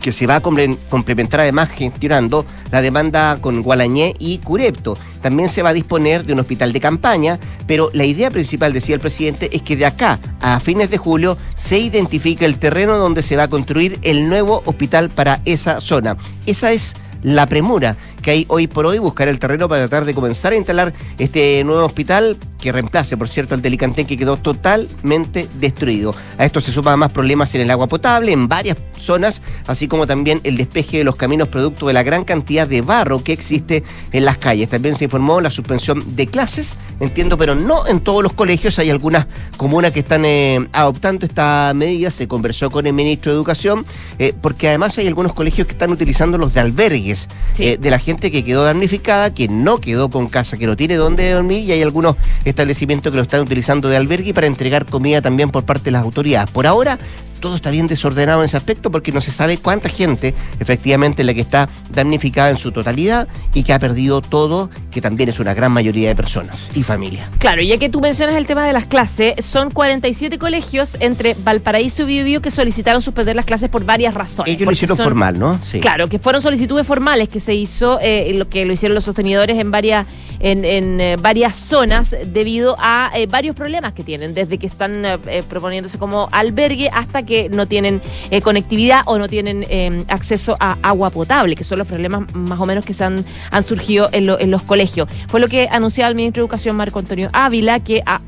que 0.00 0.12
se 0.12 0.26
va 0.26 0.36
a 0.36 0.40
complementar 0.40 1.40
además 1.40 1.68
gestionando 1.70 2.46
la 2.72 2.80
demanda 2.80 3.36
con 3.40 3.62
Gualañé 3.62 4.14
y 4.18 4.38
Curepto. 4.38 4.96
También 5.20 5.48
se 5.48 5.62
va 5.62 5.70
a 5.70 5.74
disponer 5.74 6.24
de 6.24 6.32
un 6.32 6.40
hospital 6.40 6.72
de 6.72 6.80
campaña, 6.80 7.38
pero 7.66 7.90
la 7.92 8.04
idea 8.04 8.30
principal, 8.30 8.72
decía 8.72 8.94
el 8.94 9.00
presidente, 9.00 9.54
es 9.54 9.62
que 9.62 9.76
de 9.76 9.86
acá 9.86 10.18
a 10.40 10.58
fines 10.60 10.90
de 10.90 10.96
julio 10.96 11.36
se 11.56 11.78
identifique 11.78 12.46
el 12.46 12.58
terreno 12.58 12.96
donde 12.96 13.22
se 13.22 13.36
va 13.36 13.44
a 13.44 13.48
construir 13.48 13.98
el 14.02 14.28
nuevo 14.28 14.62
hospital 14.64 15.10
para 15.10 15.42
esa 15.44 15.80
zona. 15.80 16.16
Esa 16.46 16.72
es 16.72 16.94
la 17.22 17.46
premura 17.46 17.98
que 18.20 18.30
hay 18.30 18.46
hoy 18.48 18.66
por 18.66 18.86
hoy, 18.86 18.98
buscar 18.98 19.28
el 19.28 19.38
terreno 19.38 19.68
para 19.68 19.88
tratar 19.88 20.04
de 20.04 20.14
comenzar 20.14 20.52
a 20.52 20.56
instalar 20.56 20.92
este 21.18 21.62
nuevo 21.64 21.84
hospital 21.84 22.36
que 22.60 22.72
reemplace, 22.72 23.16
por 23.16 23.28
cierto, 23.28 23.54
el 23.54 23.62
Delicantén 23.62 24.06
que 24.06 24.16
quedó 24.16 24.36
totalmente 24.36 25.48
destruido. 25.58 26.14
A 26.38 26.44
esto 26.44 26.60
se 26.60 26.72
suman 26.72 26.98
más 26.98 27.10
problemas 27.10 27.54
en 27.54 27.62
el 27.62 27.70
agua 27.70 27.86
potable 27.86 28.32
en 28.32 28.48
varias 28.48 28.76
zonas, 28.98 29.42
así 29.66 29.88
como 29.88 30.06
también 30.06 30.40
el 30.44 30.56
despeje 30.56 30.98
de 30.98 31.04
los 31.04 31.16
caminos 31.16 31.48
producto 31.48 31.86
de 31.86 31.94
la 31.94 32.02
gran 32.02 32.24
cantidad 32.24 32.68
de 32.68 32.82
barro 32.82 33.24
que 33.24 33.32
existe 33.32 33.82
en 34.12 34.24
las 34.24 34.38
calles. 34.38 34.68
También 34.68 34.94
se 34.94 35.04
informó 35.04 35.40
la 35.40 35.50
suspensión 35.50 36.16
de 36.16 36.26
clases, 36.26 36.76
entiendo, 37.00 37.38
pero 37.38 37.54
no 37.54 37.86
en 37.86 38.00
todos 38.00 38.22
los 38.22 38.34
colegios. 38.34 38.78
Hay 38.78 38.90
algunas 38.90 39.26
comunas 39.56 39.92
que 39.92 40.00
están 40.00 40.24
eh, 40.24 40.68
adoptando 40.72 41.26
esta 41.26 41.72
medida. 41.74 42.10
Se 42.10 42.28
conversó 42.28 42.70
con 42.70 42.86
el 42.86 42.92
ministro 42.92 43.32
de 43.32 43.36
Educación, 43.36 43.86
eh, 44.18 44.34
porque 44.40 44.68
además 44.68 44.98
hay 44.98 45.06
algunos 45.06 45.32
colegios 45.32 45.66
que 45.66 45.72
están 45.72 45.90
utilizando 45.90 46.36
los 46.36 46.52
de 46.52 46.60
albergues 46.60 47.28
eh, 47.58 47.78
de 47.78 47.90
la 47.90 47.98
gente 47.98 48.09
que 48.16 48.44
quedó 48.44 48.64
damnificada, 48.64 49.32
que 49.32 49.48
no 49.48 49.78
quedó 49.78 50.10
con 50.10 50.28
casa, 50.28 50.56
que 50.56 50.66
no 50.66 50.76
tiene 50.76 50.96
dónde 50.96 51.30
dormir 51.30 51.64
y 51.64 51.72
hay 51.72 51.82
algunos 51.82 52.16
establecimientos 52.44 53.10
que 53.10 53.16
lo 53.16 53.22
están 53.22 53.40
utilizando 53.40 53.88
de 53.88 53.96
albergue 53.96 54.34
para 54.34 54.46
entregar 54.46 54.86
comida 54.86 55.22
también 55.22 55.50
por 55.50 55.64
parte 55.64 55.84
de 55.84 55.90
las 55.92 56.02
autoridades. 56.02 56.50
Por 56.50 56.66
ahora 56.66 56.98
todo 57.40 57.56
está 57.56 57.70
bien 57.70 57.86
desordenado 57.86 58.40
en 58.40 58.44
ese 58.44 58.56
aspecto 58.56 58.90
porque 58.90 59.12
no 59.12 59.20
se 59.20 59.32
sabe 59.32 59.58
cuánta 59.58 59.88
gente 59.88 60.34
efectivamente 60.60 61.22
es 61.22 61.26
la 61.26 61.34
que 61.34 61.40
está 61.40 61.68
damnificada 61.90 62.50
en 62.50 62.56
su 62.56 62.72
totalidad 62.72 63.26
y 63.54 63.62
que 63.64 63.72
ha 63.72 63.78
perdido 63.78 64.20
todo, 64.20 64.70
que 64.90 65.00
también 65.00 65.28
es 65.28 65.40
una 65.40 65.54
gran 65.54 65.72
mayoría 65.72 66.08
de 66.08 66.14
personas 66.14 66.70
y 66.74 66.82
familias. 66.82 67.28
Claro, 67.38 67.62
ya 67.62 67.78
que 67.78 67.88
tú 67.88 68.00
mencionas 68.00 68.36
el 68.36 68.46
tema 68.46 68.64
de 68.66 68.72
las 68.72 68.86
clases, 68.86 69.44
son 69.44 69.70
47 69.70 70.38
colegios 70.38 70.96
entre 71.00 71.34
Valparaíso 71.34 72.02
y 72.02 72.06
Biobío 72.06 72.42
que 72.42 72.50
solicitaron 72.50 73.02
suspender 73.02 73.36
las 73.36 73.44
clases 73.44 73.68
por 73.68 73.84
varias 73.84 74.14
razones. 74.14 74.54
Ellos 74.54 74.66
lo 74.66 74.72
hicieron 74.72 74.96
formal, 74.96 75.38
¿no? 75.38 75.58
Sí. 75.64 75.80
Claro, 75.80 76.08
que 76.08 76.18
fueron 76.18 76.42
solicitudes 76.42 76.86
formales 76.86 77.28
que 77.28 77.40
se 77.40 77.54
hizo, 77.54 77.98
eh, 78.00 78.32
lo 78.34 78.48
que 78.48 78.64
lo 78.64 78.72
hicieron 78.72 78.94
los 78.94 79.04
sostenidores 79.04 79.58
en 79.58 79.70
varias, 79.70 80.06
en, 80.40 80.64
eh, 81.00 81.16
varias 81.20 81.56
zonas 81.56 82.14
debido 82.26 82.76
a 82.78 83.10
eh, 83.14 83.26
varios 83.26 83.56
problemas 83.56 83.92
que 83.92 84.04
tienen, 84.04 84.34
desde 84.34 84.58
que 84.58 84.66
están 84.66 85.02
proponiéndose 85.48 85.98
como 85.98 86.28
albergue 86.32 86.90
hasta 86.92 87.24
que 87.24 87.29
que 87.30 87.48
no 87.48 87.66
tienen 87.66 88.02
eh, 88.32 88.42
conectividad 88.42 89.02
o 89.06 89.16
no 89.16 89.28
tienen 89.28 89.64
eh, 89.70 90.04
acceso 90.08 90.56
a 90.58 90.76
agua 90.82 91.10
potable, 91.10 91.54
que 91.54 91.62
son 91.62 91.78
los 91.78 91.86
problemas 91.86 92.24
más 92.34 92.58
o 92.58 92.66
menos 92.66 92.84
que 92.84 92.92
se 92.92 93.04
han, 93.04 93.24
han 93.52 93.62
surgido 93.62 94.08
en, 94.10 94.50
los 94.50 94.62
colegios. 94.62 95.08
Fue 95.28 95.38
lo 95.38 95.46
que 95.46 95.68
anunciaba 95.70 96.08
el 96.08 96.16
ministro 96.16 96.40
de 96.42 96.46
Educación 96.46 96.74
Marco 96.74 96.98
Antonio 96.98 97.30
Ávila, 97.32 97.78
que 97.78 98.02
ha, 98.04 98.20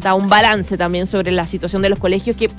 da 0.00 0.14
un 0.14 0.28
balance 0.28 0.76
también 0.76 1.06
sobre 1.06 1.30
la 1.30 1.46
situación 1.46 1.80
de 1.80 1.90
los 1.90 2.00
colegios, 2.00 2.34
que 2.34 2.50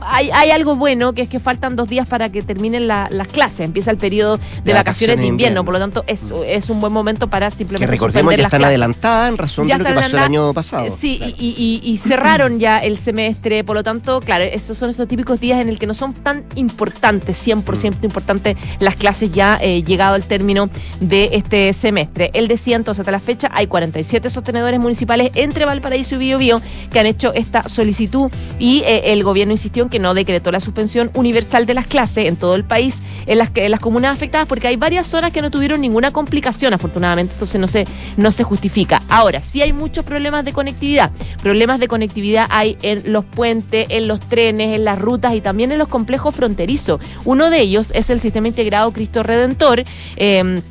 hay, 0.00 0.30
hay, 0.30 0.50
algo 0.50 0.76
bueno 0.76 1.12
que 1.12 1.22
es 1.22 1.28
que 1.28 1.40
faltan 1.40 1.76
dos 1.76 1.88
días 1.88 2.06
para 2.08 2.30
que 2.30 2.42
terminen 2.42 2.86
las 2.86 3.28
clases. 3.28 3.60
Empieza 3.60 3.90
el 3.90 3.96
periodo 3.96 4.38
de, 4.64 4.72
vacaciones, 4.72 5.18
de 5.18 5.26
invierno, 5.26 5.64
por 5.64 5.74
lo 5.74 5.80
tanto 5.80 6.04
es, 6.06 6.32
es, 6.46 6.70
un 6.70 6.80
buen 6.80 6.92
momento 6.92 7.28
para 7.28 7.50
simplemente. 7.50 7.86
Que 7.86 7.90
recordemos 7.90 8.34
que 8.34 8.42
están 8.42 8.64
adelantadas 8.64 9.30
en 9.30 9.38
razón 9.38 9.66
de 9.66 9.78
lo 9.78 9.84
que 9.84 9.94
pasó 9.94 10.16
el 10.16 10.22
año 10.22 10.54
pasado. 10.54 10.86
Sí, 10.90 11.20
y, 11.38 11.96
cerraron 12.02 12.58
ya 12.58 12.78
el 12.78 12.98
semestre, 12.98 13.64
por 13.64 13.76
lo 13.76 13.82
tanto, 13.82 14.20
claro, 14.20 14.44
esos 14.44 14.76
son 14.76 14.90
esos 14.90 15.08
típicos 15.08 15.40
días 15.40 15.60
en 15.60 15.68
el 15.68 15.78
que 15.78 15.86
no 15.86 15.94
son 15.94 16.14
tan 16.14 16.44
importantes, 16.54 17.46
100% 17.46 18.00
mm. 18.00 18.04
importantes 18.04 18.56
las 18.80 18.96
clases 18.96 19.30
ya 19.30 19.58
eh, 19.60 19.82
llegado 19.82 20.14
al 20.14 20.24
término 20.24 20.68
de 21.00 21.30
este 21.32 21.72
semestre. 21.72 22.30
Él 22.34 22.48
decía 22.48 22.76
entonces, 22.76 23.00
hasta 23.00 23.12
la 23.12 23.20
fecha 23.20 23.48
hay 23.52 23.66
47 23.66 24.30
sostenedores 24.30 24.80
municipales 24.80 25.30
entre 25.34 25.64
Valparaíso 25.64 26.16
y 26.16 26.18
Biobío 26.18 26.60
que 26.90 27.00
han 27.00 27.06
hecho 27.06 27.32
esta 27.34 27.68
solicitud 27.68 28.30
y 28.58 28.82
eh, 28.84 29.12
el 29.12 29.22
gobierno 29.22 29.52
insistió 29.52 29.71
que 29.72 29.98
no 29.98 30.14
decretó 30.14 30.52
la 30.52 30.60
suspensión 30.60 31.10
universal 31.14 31.66
de 31.66 31.74
las 31.74 31.86
clases 31.86 32.26
en 32.26 32.36
todo 32.36 32.54
el 32.54 32.64
país, 32.64 33.00
en 33.26 33.38
las, 33.38 33.50
en 33.54 33.70
las 33.70 33.80
comunas 33.80 34.12
afectadas, 34.12 34.46
porque 34.46 34.68
hay 34.68 34.76
varias 34.76 35.06
zonas 35.06 35.32
que 35.32 35.42
no 35.42 35.50
tuvieron 35.50 35.80
ninguna 35.80 36.10
complicación, 36.10 36.74
afortunadamente, 36.74 37.32
entonces 37.32 37.60
no 37.60 37.66
se, 37.66 37.86
no 38.16 38.30
se 38.30 38.44
justifica. 38.44 39.02
Ahora, 39.08 39.42
sí 39.42 39.62
hay 39.62 39.72
muchos 39.72 40.04
problemas 40.04 40.44
de 40.44 40.52
conectividad. 40.52 41.10
Problemas 41.42 41.80
de 41.80 41.88
conectividad 41.88 42.46
hay 42.50 42.76
en 42.82 43.12
los 43.12 43.24
puentes, 43.24 43.86
en 43.88 44.08
los 44.08 44.20
trenes, 44.20 44.76
en 44.76 44.84
las 44.84 44.98
rutas 44.98 45.34
y 45.34 45.40
también 45.40 45.72
en 45.72 45.78
los 45.78 45.88
complejos 45.88 46.34
fronterizos. 46.34 47.00
Uno 47.24 47.50
de 47.50 47.60
ellos 47.60 47.90
es 47.94 48.10
el 48.10 48.20
sistema 48.20 48.48
integrado 48.48 48.92
Cristo 48.92 49.22
Redentor. 49.22 49.84
Eh, 50.16 50.62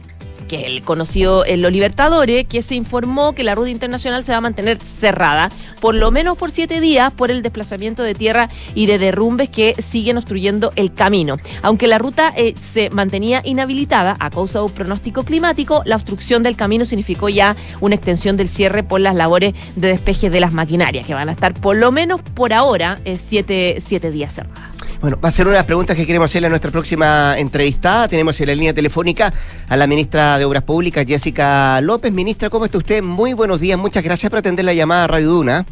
que 0.52 0.66
el 0.66 0.84
conocido 0.84 1.46
en 1.46 1.62
Los 1.62 1.72
Libertadores, 1.72 2.46
que 2.46 2.62
se 2.62 2.76
informó 2.76 3.34
que 3.34 3.46
la 3.46 3.56
ruta 3.56 3.70
internacional 3.70 4.26
se 4.26 4.34
va 4.34 4.40
a 4.40 4.42
mantener 4.42 4.78
cerrada, 4.80 5.50
por 5.80 5.96
lo 5.96 6.12
menos 6.12 6.38
por 6.38 6.52
siete 6.52 6.82
días, 6.82 7.14
por 7.14 7.32
el 7.32 7.42
desplazamiento 7.42 8.04
de 8.04 8.16
tierra 8.16 8.50
y 8.76 8.86
de 8.86 9.00
derrumbes 9.00 9.48
que 9.48 9.76
siguen 9.82 10.18
obstruyendo 10.18 10.74
el 10.76 10.94
camino. 10.94 11.38
Aunque 11.62 11.88
la 11.88 12.00
ruta 12.00 12.34
eh, 12.36 12.54
se 12.74 12.90
mantenía 12.90 13.42
inhabilitada 13.46 14.18
a 14.20 14.30
causa 14.30 14.60
de 14.60 14.66
un 14.66 14.72
pronóstico 14.74 15.24
climático, 15.24 15.84
la 15.86 15.96
obstrucción 15.96 16.44
del 16.44 16.58
camino 16.58 16.84
significó 16.84 17.30
ya 17.30 17.56
una 17.80 17.96
extensión 17.96 18.36
del 18.36 18.50
cierre 18.50 18.84
por 18.84 19.00
las 19.00 19.16
labores 19.16 19.54
de 19.78 19.88
despeje 19.88 20.30
de 20.30 20.42
las 20.42 20.52
maquinarias, 20.52 21.08
que 21.08 21.14
van 21.14 21.30
a 21.30 21.32
estar 21.32 21.54
por 21.54 21.78
lo 21.78 21.94
menos 21.94 22.22
por 22.22 22.52
ahora 22.52 23.00
eh, 23.06 23.18
siete, 23.18 23.78
siete 23.80 24.12
días 24.12 24.34
cerradas. 24.34 24.71
Bueno, 25.02 25.20
va 25.24 25.30
a 25.30 25.32
ser 25.32 25.48
una 25.48 25.54
de 25.54 25.60
las 25.60 25.66
preguntas 25.66 25.96
que 25.96 26.06
queremos 26.06 26.30
hacerle 26.30 26.48
a 26.48 26.50
nuestra 26.50 26.72
próxima 26.72 27.36
entrevistada. 27.38 28.08
Tenemos 28.08 28.40
en 28.40 28.48
la 28.48 28.56
línea 28.56 28.74
telefónica 28.74 29.34
a 29.68 29.76
la 29.76 29.88
ministra 29.88 30.38
de 30.38 30.46
Obras 30.46 30.64
Públicas, 30.64 31.06
Jessica 31.08 31.82
López. 31.82 32.12
Ministra, 32.12 32.50
¿cómo 32.50 32.66
está 32.66 32.78
usted? 32.78 33.02
Muy 33.02 33.34
buenos 33.34 33.60
días. 33.60 33.80
Muchas 33.80 34.04
gracias 34.04 34.30
por 34.30 34.40
atender 34.40 34.66
la 34.66 34.74
llamada 34.74 35.06
a 35.06 35.08
Radio 35.08 35.30
Duna. 35.30 35.66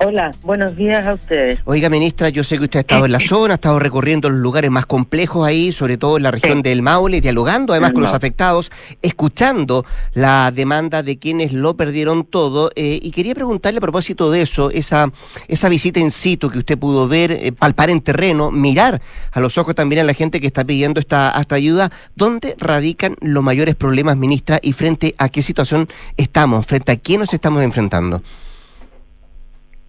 Hola, 0.00 0.30
buenos 0.42 0.76
días 0.76 1.04
a 1.08 1.14
ustedes. 1.14 1.58
Oiga, 1.64 1.90
ministra, 1.90 2.28
yo 2.28 2.44
sé 2.44 2.56
que 2.56 2.64
usted 2.64 2.78
ha 2.78 2.80
estado 2.82 3.04
en 3.06 3.10
la 3.10 3.18
zona, 3.18 3.54
ha 3.54 3.56
estado 3.56 3.80
recorriendo 3.80 4.30
los 4.30 4.38
lugares 4.38 4.70
más 4.70 4.86
complejos 4.86 5.44
ahí, 5.44 5.72
sobre 5.72 5.96
todo 5.96 6.18
en 6.18 6.22
la 6.22 6.30
región 6.30 6.62
del 6.62 6.82
Maule, 6.82 7.20
dialogando 7.20 7.72
además 7.72 7.92
con 7.92 8.02
los 8.02 8.14
afectados, 8.14 8.70
escuchando 9.02 9.84
la 10.12 10.52
demanda 10.52 11.02
de 11.02 11.18
quienes 11.18 11.52
lo 11.52 11.76
perdieron 11.76 12.24
todo. 12.24 12.70
Eh, 12.76 13.00
y 13.02 13.10
quería 13.10 13.34
preguntarle 13.34 13.78
a 13.78 13.80
propósito 13.80 14.30
de 14.30 14.42
eso, 14.42 14.70
esa, 14.70 15.10
esa 15.48 15.68
visita 15.68 15.98
in 15.98 16.12
situ 16.12 16.48
que 16.48 16.58
usted 16.58 16.78
pudo 16.78 17.08
ver, 17.08 17.32
eh, 17.32 17.50
palpar 17.50 17.90
en 17.90 18.00
terreno, 18.00 18.52
mirar 18.52 19.02
a 19.32 19.40
los 19.40 19.58
ojos 19.58 19.74
también 19.74 20.02
a 20.02 20.04
la 20.04 20.14
gente 20.14 20.40
que 20.40 20.46
está 20.46 20.64
pidiendo 20.64 21.00
esta, 21.00 21.34
esta 21.40 21.56
ayuda, 21.56 21.90
¿dónde 22.14 22.54
radican 22.56 23.16
los 23.20 23.42
mayores 23.42 23.74
problemas, 23.74 24.16
ministra, 24.16 24.60
y 24.62 24.74
frente 24.74 25.16
a 25.18 25.28
qué 25.28 25.42
situación 25.42 25.88
estamos, 26.16 26.66
frente 26.66 26.92
a 26.92 26.96
quién 26.96 27.18
nos 27.18 27.34
estamos 27.34 27.64
enfrentando? 27.64 28.22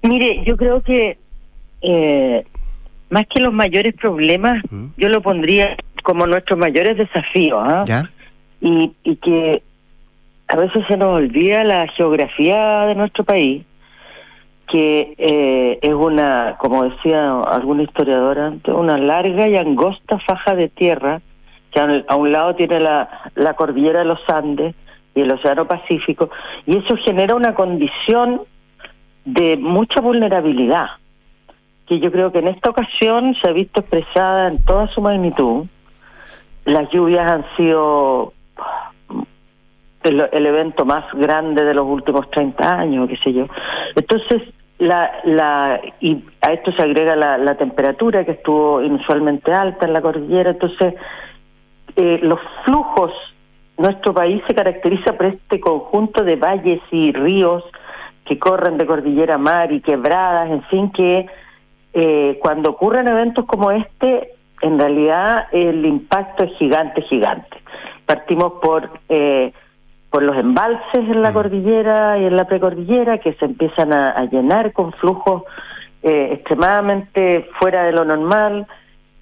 Mire, 0.01 0.43
yo 0.45 0.55
creo 0.57 0.81
que 0.81 1.17
eh, 1.81 2.45
más 3.09 3.25
que 3.27 3.39
los 3.39 3.53
mayores 3.53 3.93
problemas, 3.95 4.61
yo 4.97 5.09
lo 5.09 5.21
pondría 5.21 5.75
como 6.03 6.25
nuestros 6.27 6.57
mayores 6.57 6.97
desafíos. 6.97 7.61
¿ah? 7.63 8.09
Y, 8.61 8.91
y 9.03 9.15
que 9.17 9.63
a 10.47 10.55
veces 10.55 10.83
se 10.87 10.97
nos 10.97 11.15
olvida 11.15 11.63
la 11.63 11.87
geografía 11.87 12.85
de 12.87 12.95
nuestro 12.95 13.23
país, 13.23 13.63
que 14.67 15.13
eh, 15.17 15.79
es 15.81 15.93
una, 15.93 16.55
como 16.59 16.83
decía 16.83 17.41
algún 17.41 17.81
historiador 17.81 18.39
antes, 18.39 18.73
una 18.73 18.97
larga 18.97 19.47
y 19.47 19.55
angosta 19.55 20.19
faja 20.19 20.55
de 20.55 20.69
tierra, 20.69 21.21
que 21.71 22.03
a 22.07 22.15
un 22.15 22.31
lado 22.31 22.55
tiene 22.55 22.79
la, 22.79 23.31
la 23.35 23.53
cordillera 23.53 23.99
de 23.99 24.05
los 24.05 24.19
Andes 24.27 24.75
y 25.13 25.21
el 25.21 25.31
Océano 25.31 25.67
Pacífico, 25.67 26.29
y 26.65 26.77
eso 26.77 26.95
genera 26.97 27.35
una 27.35 27.53
condición 27.53 28.41
de 29.33 29.57
mucha 29.57 30.01
vulnerabilidad, 30.01 30.87
que 31.87 31.99
yo 31.99 32.11
creo 32.11 32.31
que 32.31 32.39
en 32.39 32.47
esta 32.47 32.71
ocasión 32.71 33.35
se 33.41 33.49
ha 33.49 33.53
visto 33.53 33.81
expresada 33.81 34.47
en 34.47 34.63
toda 34.63 34.87
su 34.87 35.01
magnitud. 35.01 35.65
Las 36.65 36.89
lluvias 36.89 37.31
han 37.31 37.45
sido 37.55 38.33
el, 40.03 40.45
evento 40.45 40.85
más 40.85 41.05
grande 41.13 41.63
de 41.63 41.73
los 41.73 41.85
últimos 41.85 42.29
30 42.31 42.79
años, 42.79 43.07
qué 43.07 43.17
sé 43.17 43.33
yo. 43.33 43.47
Entonces, 43.95 44.41
la, 44.79 45.11
la, 45.25 45.79
y 45.99 46.23
a 46.41 46.53
esto 46.53 46.71
se 46.71 46.81
agrega 46.81 47.15
la, 47.15 47.37
la 47.37 47.55
temperatura 47.55 48.25
que 48.25 48.31
estuvo 48.31 48.81
inusualmente 48.81 49.53
alta 49.53 49.85
en 49.85 49.93
la 49.93 50.01
cordillera. 50.01 50.51
Entonces, 50.51 50.95
eh, 51.95 52.19
los 52.23 52.39
flujos, 52.65 53.11
nuestro 53.77 54.13
país 54.13 54.41
se 54.47 54.55
caracteriza 54.55 55.13
por 55.13 55.27
este 55.27 55.59
conjunto 55.59 56.23
de 56.23 56.35
valles 56.35 56.81
y 56.91 57.11
ríos 57.11 57.63
que 58.29 58.37
corren 58.37 58.77
de 58.77 58.85
cordillera 58.85 59.35
a 59.35 59.37
mar 59.39 59.71
y 59.71 59.81
quebradas, 59.81 60.51
en 60.51 60.61
fin, 60.65 60.91
que 60.91 61.25
eh, 61.93 62.37
cuando 62.39 62.69
ocurren 62.69 63.07
eventos 63.07 63.43
como 63.45 63.71
este, 63.71 64.33
en 64.61 64.77
realidad 64.77 65.47
el 65.51 65.83
impacto 65.83 66.43
es 66.43 66.51
gigante, 66.59 67.01
gigante. 67.01 67.57
Partimos 68.05 68.53
por 68.61 68.91
eh, 69.09 69.51
por 70.11 70.21
los 70.21 70.37
embalses 70.37 71.09
en 71.09 71.23
la 71.23 71.31
mm. 71.31 71.33
cordillera 71.33 72.19
y 72.19 72.25
en 72.25 72.35
la 72.35 72.45
precordillera 72.45 73.17
que 73.17 73.33
se 73.33 73.45
empiezan 73.45 73.93
a, 73.93 74.23
llenar 74.25 74.73
con 74.73 74.91
flujos 74.93 75.43
eh, 76.03 76.29
extremadamente 76.33 77.49
fuera 77.59 77.83
de 77.83 77.91
lo 77.91 78.05
normal. 78.05 78.67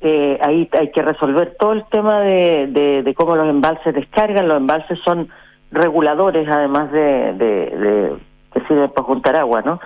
ahí 0.01 0.69
hay 0.77 0.91
que 0.91 1.01
resolver 1.01 1.55
todo 1.57 1.73
el 1.73 1.85
tema 1.91 2.19
de, 2.21 3.03
de, 3.05 3.13
cómo 3.15 3.37
los 3.37 3.47
embalses 3.47 3.93
descargan. 3.93 4.49
Los 4.49 4.57
embalses 4.57 4.99
son 5.05 5.29
reguladores, 5.71 6.47
además 6.49 6.91
de 6.91 8.17
que 8.53 8.61
sirve 8.61 8.89
para 8.89 9.05
juntar 9.05 9.35
agua, 9.35 9.61
¿no? 9.61 9.79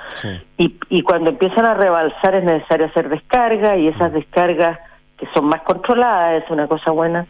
Y, 0.57 0.75
y 0.89 1.01
cuando 1.01 1.29
empiezan 1.31 1.65
a 1.65 1.73
rebalsar 1.73 2.35
es 2.35 2.43
necesario 2.43 2.87
hacer 2.87 3.09
descarga 3.09 3.77
y 3.77 3.87
esas 3.87 4.13
descargas 4.13 4.79
que 5.17 5.27
son 5.33 5.45
más 5.45 5.61
controladas 5.61 6.43
es 6.43 6.49
una 6.49 6.67
cosa 6.67 6.91
buena. 6.91 7.27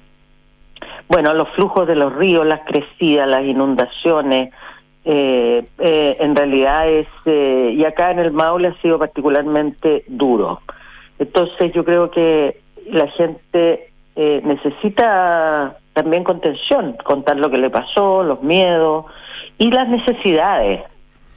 Bueno, 1.08 1.34
los 1.34 1.50
flujos 1.50 1.88
de 1.88 1.96
los 1.96 2.16
ríos, 2.16 2.46
las 2.46 2.62
crecidas, 2.62 3.28
las 3.28 3.44
inundaciones, 3.44 4.54
eh, 5.04 5.66
eh, 5.80 6.18
en 6.20 6.36
realidad 6.36 6.88
es, 6.88 7.08
eh, 7.26 7.74
y 7.76 7.84
acá 7.86 8.12
en 8.12 8.20
el 8.20 8.32
Maule 8.32 8.70
ha 8.70 8.82
sido 8.82 9.00
particularmente 9.00 10.04
duro. 10.08 10.62
Entonces 11.18 11.74
yo 11.74 11.84
creo 11.84 12.12
que 12.12 12.62
la 12.90 13.08
gente 13.08 13.88
necesita 14.16 15.78
también 15.94 16.24
contención, 16.24 16.96
contar 17.04 17.38
lo 17.38 17.50
que 17.50 17.58
le 17.58 17.70
pasó, 17.70 18.24
los 18.24 18.42
miedos 18.44 19.06
y 19.58 19.72
las 19.72 19.88
necesidades. 19.88 20.82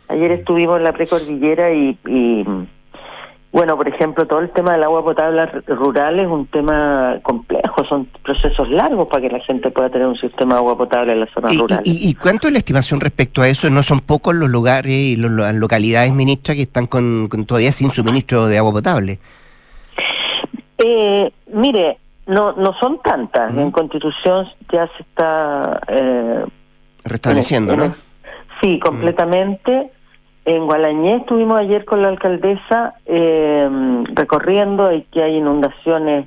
Ayer 0.09 0.33
estuvimos 0.33 0.79
en 0.79 0.85
la 0.85 0.93
precordillera 0.93 1.73
y, 1.73 1.99
y, 2.07 2.45
bueno, 3.55 3.77
por 3.77 3.87
ejemplo, 3.87 4.27
todo 4.27 4.41
el 4.41 4.51
tema 4.51 4.73
del 4.73 4.83
agua 4.83 5.05
potable 5.05 5.47
rural 5.69 6.19
es 6.19 6.27
un 6.27 6.47
tema 6.49 7.19
complejo, 7.23 7.85
son 7.89 8.07
procesos 8.25 8.69
largos 8.69 9.07
para 9.07 9.23
que 9.23 9.29
la 9.29 9.39
gente 9.45 9.71
pueda 9.71 9.89
tener 9.91 10.09
un 10.09 10.17
sistema 10.17 10.55
de 10.55 10.59
agua 10.59 10.77
potable 10.77 11.13
en 11.13 11.21
la 11.21 11.27
zona 11.33 11.49
rural. 11.49 11.81
Y, 11.85 12.11
y, 12.11 12.15
cuánto 12.15 12.49
es 12.49 12.53
la 12.53 12.59
estimación 12.59 13.01
respecto 13.01 13.43
a 13.43 13.49
eso? 13.49 13.71
¿No 13.71 13.85
son 13.85 14.01
pocos 14.01 14.35
los 14.35 14.51
lugares 14.51 14.93
y 14.93 15.15
las 15.15 15.55
localidades, 15.55 16.13
ministra, 16.13 16.57
que 16.57 16.63
están 16.63 16.89
con, 16.89 17.29
todavía 17.47 17.71
sin 17.71 17.93
suministro 17.93 18.49
de 18.49 18.59
agua 18.59 18.73
potable? 18.73 19.21
Eh, 20.79 21.33
mire, 21.53 21.99
no 22.27 22.55
no 22.55 22.75
son 22.81 23.01
tantas. 23.03 23.57
En 23.57 23.71
Constitución 23.71 24.49
ya 24.73 24.89
se 24.97 25.03
está... 25.03 25.81
Eh, 25.89 26.45
Restableciendo, 27.05 27.77
¿no? 27.77 27.95
Sí, 28.61 28.81
completamente. 28.81 29.93
En 30.45 30.67
Gualañé 30.67 31.17
estuvimos 31.17 31.57
ayer 31.57 31.85
con 31.87 32.03
la 32.03 32.09
alcaldesa 32.09 32.95
eh, 33.07 33.69
recorriendo 34.13 34.93
y 34.93 35.03
que 35.05 35.23
hay 35.23 35.37
inundaciones 35.37 36.27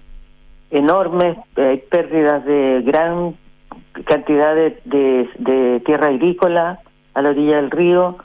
enormes, 0.71 1.37
hay 1.55 1.77
pérdidas 1.77 2.43
de 2.45 2.81
gran 2.83 3.35
cantidad 4.05 4.55
de, 4.55 5.81
tierra 5.85 6.07
agrícola 6.07 6.79
a 7.13 7.21
la 7.21 7.29
orilla 7.29 7.57
del 7.57 7.71
río. 7.71 8.17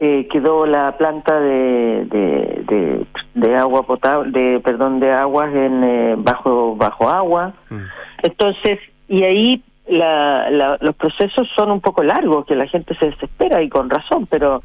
Eh, 0.00 0.26
quedó 0.30 0.66
la 0.66 0.96
planta 0.98 1.38
de, 1.40 3.06
de, 3.34 3.56
agua 3.56 3.84
potable, 3.84 4.32
de 4.32 4.60
perdón, 4.60 4.98
de 5.00 5.12
aguas 5.12 5.54
en 5.54 5.84
eh, 5.84 6.14
bajo 6.18 6.74
bajo 6.74 7.08
agua. 7.08 7.54
Mm. 7.70 7.82
Entonces, 8.24 8.80
y 9.08 9.22
ahí 9.22 9.62
la, 9.86 10.78
los 10.80 10.96
procesos 10.96 11.48
son 11.54 11.70
un 11.70 11.80
poco 11.80 12.02
largos, 12.02 12.46
que 12.46 12.56
la 12.56 12.66
gente 12.66 12.96
se 12.96 13.06
desespera 13.06 13.62
y 13.62 13.68
con 13.68 13.88
razón, 13.88 14.26
pero 14.26 14.62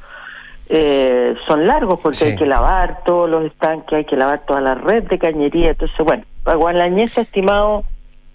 eh, 0.69 1.35
son 1.47 1.65
largos 1.65 1.99
porque 2.01 2.25
hay 2.25 2.35
que 2.35 2.45
lavar 2.45 3.03
todos 3.05 3.29
los 3.29 3.45
estanques, 3.45 3.97
hay 3.97 4.05
que 4.05 4.17
lavar 4.17 4.45
toda 4.45 4.61
la 4.61 4.75
red 4.75 5.03
de 5.03 5.17
cañería. 5.17 5.69
Entonces, 5.71 5.97
bueno, 5.99 6.23
Aguanlañez 6.45 7.17
ha 7.17 7.21
estimado 7.21 7.83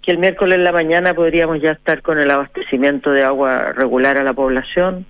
que 0.02 0.12
el 0.12 0.18
miércoles 0.18 0.56
en 0.56 0.64
la 0.64 0.72
mañana 0.72 1.14
podríamos 1.14 1.60
ya 1.60 1.72
estar 1.72 2.02
con 2.02 2.18
el 2.18 2.30
abastecimiento 2.30 3.10
de 3.10 3.22
agua 3.22 3.72
regular 3.72 4.16
a 4.18 4.24
la 4.24 4.32
población. 4.32 5.06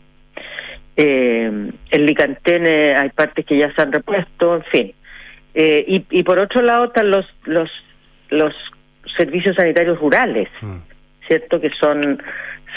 Eh, 0.96 1.70
en 1.90 2.06
Licantene 2.06 2.94
hay 2.96 3.08
partes 3.10 3.46
que 3.46 3.56
ya 3.56 3.72
se 3.74 3.80
han 3.80 3.92
repuesto, 3.92 4.56
en 4.56 4.64
fin. 4.64 4.94
Eh, 5.54 5.84
y, 5.86 6.04
y 6.10 6.22
por 6.22 6.38
otro 6.38 6.60
lado 6.60 6.86
están 6.86 7.10
los, 7.10 7.26
los, 7.44 7.70
los 8.30 8.54
servicios 9.16 9.56
sanitarios 9.56 9.98
rurales, 9.98 10.48
mm. 10.60 10.76
¿cierto? 11.26 11.60
Que 11.60 11.70
son, 11.80 12.22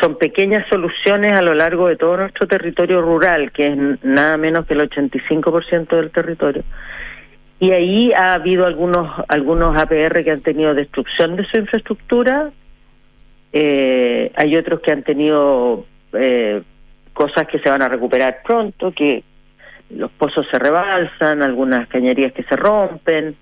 son 0.02 0.18
pequeñas 0.18 0.68
soluciones 0.70 1.34
a 1.34 1.42
lo 1.42 1.54
largo 1.54 1.88
de 1.88 1.96
todo 1.96 2.18
nuestro 2.18 2.48
territorio 2.48 3.02
rural, 3.02 3.52
que 3.52 3.68
es 3.68 4.04
nada 4.04 4.38
menos 4.38 4.66
que 4.66 4.74
el 4.74 4.90
85% 4.90 5.96
del 5.96 6.12
territorio. 6.12 6.64
Y 7.60 7.72
ahí 7.72 8.12
ha 8.14 8.34
habido 8.34 8.66
algunos, 8.66 9.10
algunos 9.28 9.78
APR 9.78 10.24
que 10.24 10.32
han 10.32 10.42
tenido 10.42 10.74
destrucción 10.74 11.36
de 11.38 11.46
su 11.46 11.58
infraestructura, 11.58 12.52
eh, 13.54 14.32
hay 14.36 14.58
otros 14.58 14.82
que 14.82 14.92
han 14.92 15.04
tenido 15.04 15.86
eh, 16.12 16.62
cosas 17.14 17.48
que 17.48 17.60
se 17.60 17.70
van 17.70 17.82
a 17.82 17.88
recuperar 17.88 18.40
pronto, 18.44 18.92
que 18.92 19.24
los 19.90 20.12
pozos 20.12 20.46
se 20.52 20.60
rebalsan, 20.60 21.42
algunas 21.42 21.88
cañerías 21.88 22.34
que 22.34 22.44
se 22.44 22.56
rompen, 22.58 23.38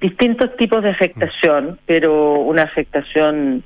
distintos 0.00 0.56
tipos 0.56 0.82
de 0.82 0.90
afectación, 0.90 1.78
pero 1.86 2.34
una 2.40 2.62
afectación 2.62 3.62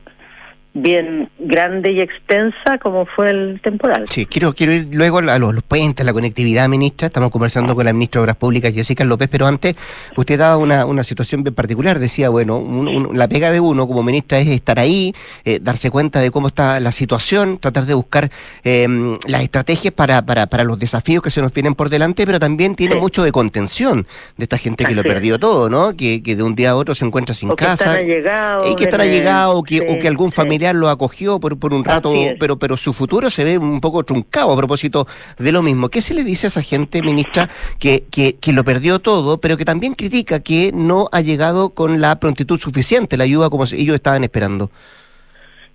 bien 0.75 1.29
grande 1.38 1.93
y 1.93 2.00
extensa 2.00 2.79
como 2.79 3.05
fue 3.05 3.31
el 3.31 3.61
temporal. 3.62 4.07
Sí, 4.09 4.25
quiero, 4.26 4.55
quiero 4.55 4.73
ir 4.73 4.88
luego 4.93 5.19
a 5.19 5.38
los, 5.38 5.62
puentes, 5.62 6.05
la 6.05 6.12
conectividad, 6.12 6.69
ministra. 6.69 7.07
Estamos 7.07 7.31
conversando 7.31 7.75
con 7.75 7.85
la 7.85 7.93
ministra 7.93 8.21
de 8.21 8.23
Obras 8.25 8.37
Públicas, 8.37 8.73
Jessica 8.73 9.05
López, 9.05 9.29
pero 9.31 9.47
antes 9.47 9.76
usted 10.17 10.38
daba 10.38 10.57
una, 10.57 10.87
una 10.87 11.05
situación 11.05 11.43
bien 11.43 11.55
particular. 11.55 11.99
Decía, 11.99 12.31
bueno, 12.31 12.64
la 13.12 13.29
pega 13.29 13.50
de 13.50 13.61
uno 13.61 13.87
como 13.87 14.02
ministra 14.02 14.38
es 14.38 14.49
estar 14.49 14.79
ahí, 14.79 15.14
eh, 15.45 15.59
darse 15.61 15.91
cuenta 15.91 16.21
de 16.21 16.31
cómo 16.31 16.49
está 16.49 16.81
la 16.81 16.93
situación, 16.93 17.59
tratar 17.59 17.85
de 17.85 17.95
buscar 17.95 18.31
em, 18.64 19.19
las 19.26 19.43
estrategias 19.43 19.93
para, 19.93 20.25
para, 20.25 20.47
para 20.47 20.64
los 20.64 20.79
desafíos 20.79 21.23
que 21.23 21.31
se 21.31 21.43
nos 21.43 21.52
vienen 21.52 21.75
por 21.75 21.91
delante, 21.91 22.25
pero 22.25 22.38
también 22.38 22.76
tiene 22.76 22.95
mucho 22.95 23.23
de 23.23 23.33
contención 23.33 24.07
de 24.38 24.45
esta 24.45 24.57
gente 24.57 24.85
que 24.85 24.95
lo 24.95 25.02
perdió 25.02 25.38
todo, 25.38 25.69
¿no? 25.69 25.95
Que, 25.95 26.23
que 26.23 26.35
de 26.35 26.43
un 26.43 26.55
día 26.55 26.71
a 26.71 26.76
otro 26.76 26.95
se 26.95 27.05
encuentra 27.05 27.35
sin 27.35 27.50
casa. 27.50 27.99
Que 27.99 28.19
están 28.19 28.67
y 28.71 28.75
que 28.75 28.85
están 28.85 29.02
allegados, 29.02 29.57
o 29.57 29.62
que, 29.62 29.81
o 29.83 29.99
que 29.99 30.09
algún 30.09 30.33
familiar 30.33 30.62
lo 30.73 30.88
acogió 30.88 31.40
por, 31.40 31.59
por 31.59 31.75
un 31.75 31.85
rato, 31.85 32.12
pero, 32.38 32.59
pero 32.59 32.76
su 32.76 32.92
futuro 32.92 33.31
se 33.31 33.45
ve 33.45 33.59
un 33.59 33.81
poco 33.81 34.04
truncado 34.04 34.52
a 34.52 34.57
propósito 34.57 35.07
de 35.38 35.52
lo 35.52 35.62
mismo. 35.62 35.88
¿Qué 35.88 36.02
se 36.02 36.14
le 36.14 36.25
dice 36.25 36.47
a 36.47 36.49
esa 36.49 36.62
gente, 36.62 37.02
ministra, 37.02 37.49
que, 37.78 38.04
que, 38.11 38.37
que 38.37 38.52
lo 38.52 38.64
perdió 38.64 38.99
todo, 38.99 39.38
pero 39.38 39.57
que 39.57 39.64
también 39.64 39.95
critica 39.95 40.40
que 40.40 40.71
no 40.73 41.09
ha 41.11 41.21
llegado 41.21 41.71
con 41.71 42.00
la 42.00 42.21
prontitud 42.21 42.61
suficiente, 42.61 43.16
la 43.16 43.25
ayuda 43.25 43.50
como 43.50 43.64
ellos 43.64 43.95
estaban 43.95 44.23
esperando? 44.23 44.71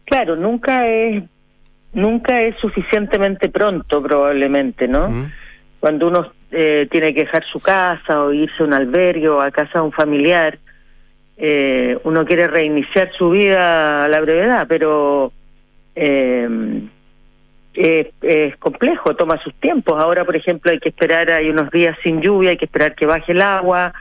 Claro, 0.05 0.35
nunca 0.35 0.87
es 0.87 1.23
nunca 1.93 2.41
es 2.41 2.55
suficientemente 2.57 3.49
pronto 3.49 4.01
probablemente, 4.01 4.87
¿no? 4.87 5.09
Mm. 5.09 5.31
Cuando 5.79 6.07
uno 6.07 6.31
eh, 6.51 6.87
tiene 6.89 7.13
que 7.13 7.21
dejar 7.21 7.43
su 7.45 7.59
casa 7.59 8.23
o 8.23 8.31
irse 8.31 8.63
a 8.63 8.65
un 8.65 8.73
albergue 8.73 9.29
o 9.29 9.41
a 9.41 9.51
casa 9.51 9.79
de 9.79 9.85
un 9.85 9.91
familiar, 9.91 10.59
eh, 11.37 11.99
uno 12.03 12.25
quiere 12.25 12.47
reiniciar 12.47 13.11
su 13.15 13.29
vida 13.29 14.05
a 14.05 14.07
la 14.07 14.19
brevedad, 14.21 14.65
pero 14.67 15.31
eh, 15.95 16.81
es, 17.75 18.57
complejo, 18.57 19.15
toma 19.15 19.41
sus 19.43 19.53
tiempos. 19.55 20.01
Ahora, 20.03 20.25
por 20.25 20.35
ejemplo, 20.35 20.71
hay 20.71 20.79
que 20.79 20.89
esperar, 20.89 21.29
hay 21.29 21.49
unos 21.49 21.69
días 21.69 21.95
sin 22.03 22.21
lluvia, 22.21 22.51
hay 22.51 22.57
que 22.57 22.65
esperar 22.65 22.95
que 22.95 23.05
baje 23.05 23.33
el 23.33 23.41
agua, 23.43 23.93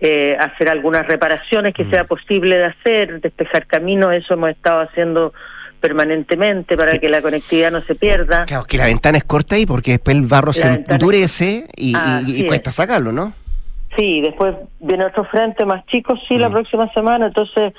eh, 0.00 0.36
hacer 0.38 0.68
algunas 0.68 1.06
reparaciones 1.06 1.72
que 1.72 1.84
mm. 1.84 1.90
sea 1.90 2.04
posible 2.04 2.58
de 2.58 2.64
hacer, 2.66 3.22
despejar 3.22 3.66
caminos, 3.66 4.12
eso 4.12 4.34
hemos 4.34 4.50
estado 4.50 4.82
haciendo 4.82 5.32
permanentemente 5.80 6.76
para 6.76 6.98
que 6.98 7.08
la 7.08 7.22
conectividad 7.22 7.70
no 7.70 7.80
se 7.82 7.94
pierda. 7.94 8.44
Claro, 8.44 8.64
que 8.64 8.76
la 8.76 8.86
ventana 8.86 9.16
es 9.16 9.24
corta 9.24 9.54
ahí 9.54 9.64
porque 9.64 9.92
después 9.92 10.14
el 10.16 10.26
barro 10.26 10.52
se 10.52 10.84
endurece 10.88 11.68
y, 11.74 11.94
y 12.26 12.46
cuesta 12.46 12.70
sacarlo, 12.70 13.12
¿no? 13.12 13.32
Sí, 13.96 14.20
después 14.20 14.54
viene 14.78 15.06
otro 15.06 15.24
frente 15.24 15.64
más 15.64 15.84
chico, 15.86 16.14
sí, 16.28 16.36
la 16.36 16.50
mm. 16.50 16.52
próxima 16.52 16.92
semana, 16.92 17.26
entonces 17.26 17.72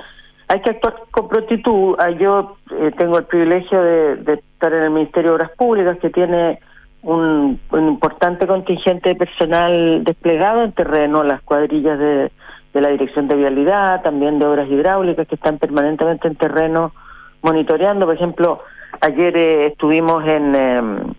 hay 0.47 0.61
que 0.61 0.71
actuar 0.71 0.95
con 1.11 1.27
prontitud. 1.27 1.95
Ah, 1.99 2.09
yo 2.09 2.57
eh, 2.71 2.91
tengo 2.97 3.19
el 3.19 3.25
privilegio 3.25 3.81
de, 3.81 4.33
estar 4.33 4.73
en 4.73 4.83
el 4.83 4.89
Ministerio 4.89 5.31
de 5.31 5.35
Obras 5.35 5.51
Públicas, 5.51 5.97
que 5.99 6.09
tiene 6.09 6.59
un, 7.03 7.59
importante 7.71 8.47
contingente 8.47 9.09
de 9.09 9.15
personal 9.15 10.03
desplegado 10.03 10.63
en 10.63 10.71
terreno, 10.71 11.23
las 11.23 11.41
cuadrillas 11.43 11.99
de, 11.99 12.31
la 12.73 12.89
Dirección 12.89 13.27
de 13.27 13.35
Vialidad, 13.35 14.03
también 14.03 14.37
de 14.37 14.45
Obras 14.45 14.69
Hidráulicas, 14.69 15.27
que 15.27 15.35
están 15.35 15.57
permanentemente 15.57 16.27
en 16.27 16.35
terreno 16.35 16.93
monitoreando. 17.41 18.05
Por 18.05 18.15
ejemplo, 18.15 18.61
ayer 19.01 19.35
eh, 19.35 19.65
estuvimos 19.67 20.23
en 20.27 20.53
em, 20.55 21.13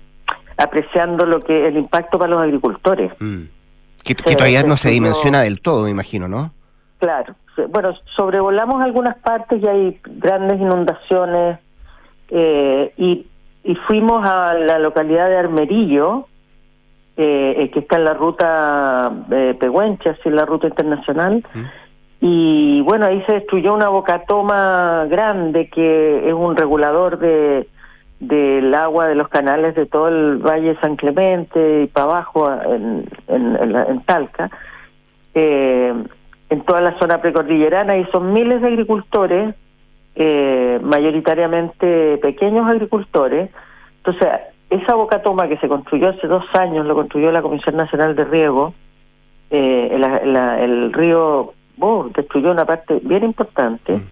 apreciando 0.56 1.26
lo 1.26 1.40
que 1.40 1.66
el 1.66 1.76
impacto 1.76 2.18
para 2.18 2.30
los 2.30 2.42
agricultores. 2.42 3.12
Mm. 3.18 3.58
Que, 4.14 4.35
todavía 4.35 4.62
no 4.62 4.77
se 4.79 4.88
dimensiona 4.88 5.42
del 5.42 5.61
todo, 5.61 5.85
me 5.85 5.90
imagino, 5.90 6.29
¿no? 6.29 6.53
Claro. 6.99 7.35
Bueno, 7.68 7.92
sobrevolamos 8.16 8.83
algunas 8.83 9.16
partes 9.18 9.62
y 9.62 9.66
hay 9.66 10.01
grandes 10.05 10.59
inundaciones 10.61 11.59
eh, 12.31 12.92
y, 12.97 13.27
y 13.64 13.75
fuimos 13.87 14.25
a 14.25 14.55
la 14.55 14.79
localidad 14.79 15.29
de 15.29 15.37
Armerillo, 15.37 16.27
eh, 17.16 17.57
eh 17.59 17.71
que 17.71 17.81
está 17.81 17.97
en 17.97 18.05
la 18.05 18.14
ruta 18.14 19.12
eh, 19.31 19.57
Pehuenche, 19.59 20.09
así 20.09 20.29
en 20.29 20.37
la 20.37 20.47
ruta 20.47 20.68
internacional. 20.68 21.44
Y 22.21 22.81
bueno, 22.83 23.07
ahí 23.07 23.23
se 23.27 23.35
destruyó 23.35 23.75
una 23.75 23.88
bocatoma 23.90 25.07
grande 25.09 25.68
que 25.68 26.29
es 26.29 26.35
un 26.35 26.57
regulador 26.57 27.18
de, 27.18 27.68
del 28.20 28.74
agua 28.74 29.07
de 29.07 29.14
los 29.14 29.28
canales 29.28 29.74
de 29.74 29.87
todo 29.87 30.09
el 30.09 30.38
Valle 30.38 30.76
San 30.81 30.96
Clemente 30.96 31.83
y 31.83 31.87
para 31.87 32.07
abajo 32.07 32.52
en, 32.52 33.09
en, 33.28 34.00
Talca, 34.02 34.50
eh, 35.35 35.94
en 36.50 36.61
toda 36.62 36.81
la 36.81 36.98
zona 36.98 37.20
precordillerana, 37.20 37.96
y 37.96 38.04
son 38.07 38.33
miles 38.33 38.61
de 38.61 38.68
agricultores, 38.68 39.54
eh, 40.16 40.81
mayoritariamente 40.83 42.18
pequeños 42.18 42.68
agricultores. 42.68 43.50
Entonces, 43.98 44.28
esa 44.70 44.94
boca 44.94 45.22
toma 45.22 45.48
que 45.48 45.59
se 45.59 45.68
construyó 45.68 46.09
hace 46.09 46.26
dos 46.26 46.44
años, 46.54 46.87
lo 46.87 46.94
construyó 46.94 47.31
la 47.31 47.42
Comisión 47.42 47.76
Nacional 47.76 48.16
de 48.16 48.24
Riego, 48.24 48.74
eh, 49.50 49.90
el 49.92 50.92
río 50.92 51.54
oh, 51.81 52.11
destruyó 52.14 52.50
una 52.50 52.64
parte 52.64 53.00
bien 53.02 53.24
importante. 53.24 53.94
Mm. 53.94 54.02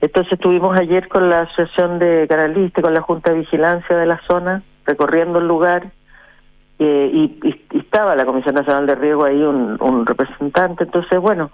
Entonces 0.00 0.34
estuvimos 0.34 0.78
ayer 0.78 1.08
con 1.08 1.28
la 1.28 1.42
Asociación 1.42 1.98
de 1.98 2.26
Canalistas, 2.28 2.84
con 2.84 2.94
la 2.94 3.00
Junta 3.00 3.32
de 3.32 3.40
Vigilancia 3.40 3.96
de 3.96 4.06
la 4.06 4.20
zona, 4.28 4.62
recorriendo 4.86 5.40
el 5.40 5.48
lugar, 5.48 5.90
eh, 6.78 7.10
y, 7.12 7.58
estaba 7.76 8.14
la 8.14 8.24
Comisión 8.24 8.54
Nacional 8.54 8.86
de 8.86 8.94
Riego 8.94 9.24
ahí, 9.24 9.42
un, 9.42 10.06
representante. 10.06 10.84
Entonces, 10.84 11.18
bueno, 11.18 11.50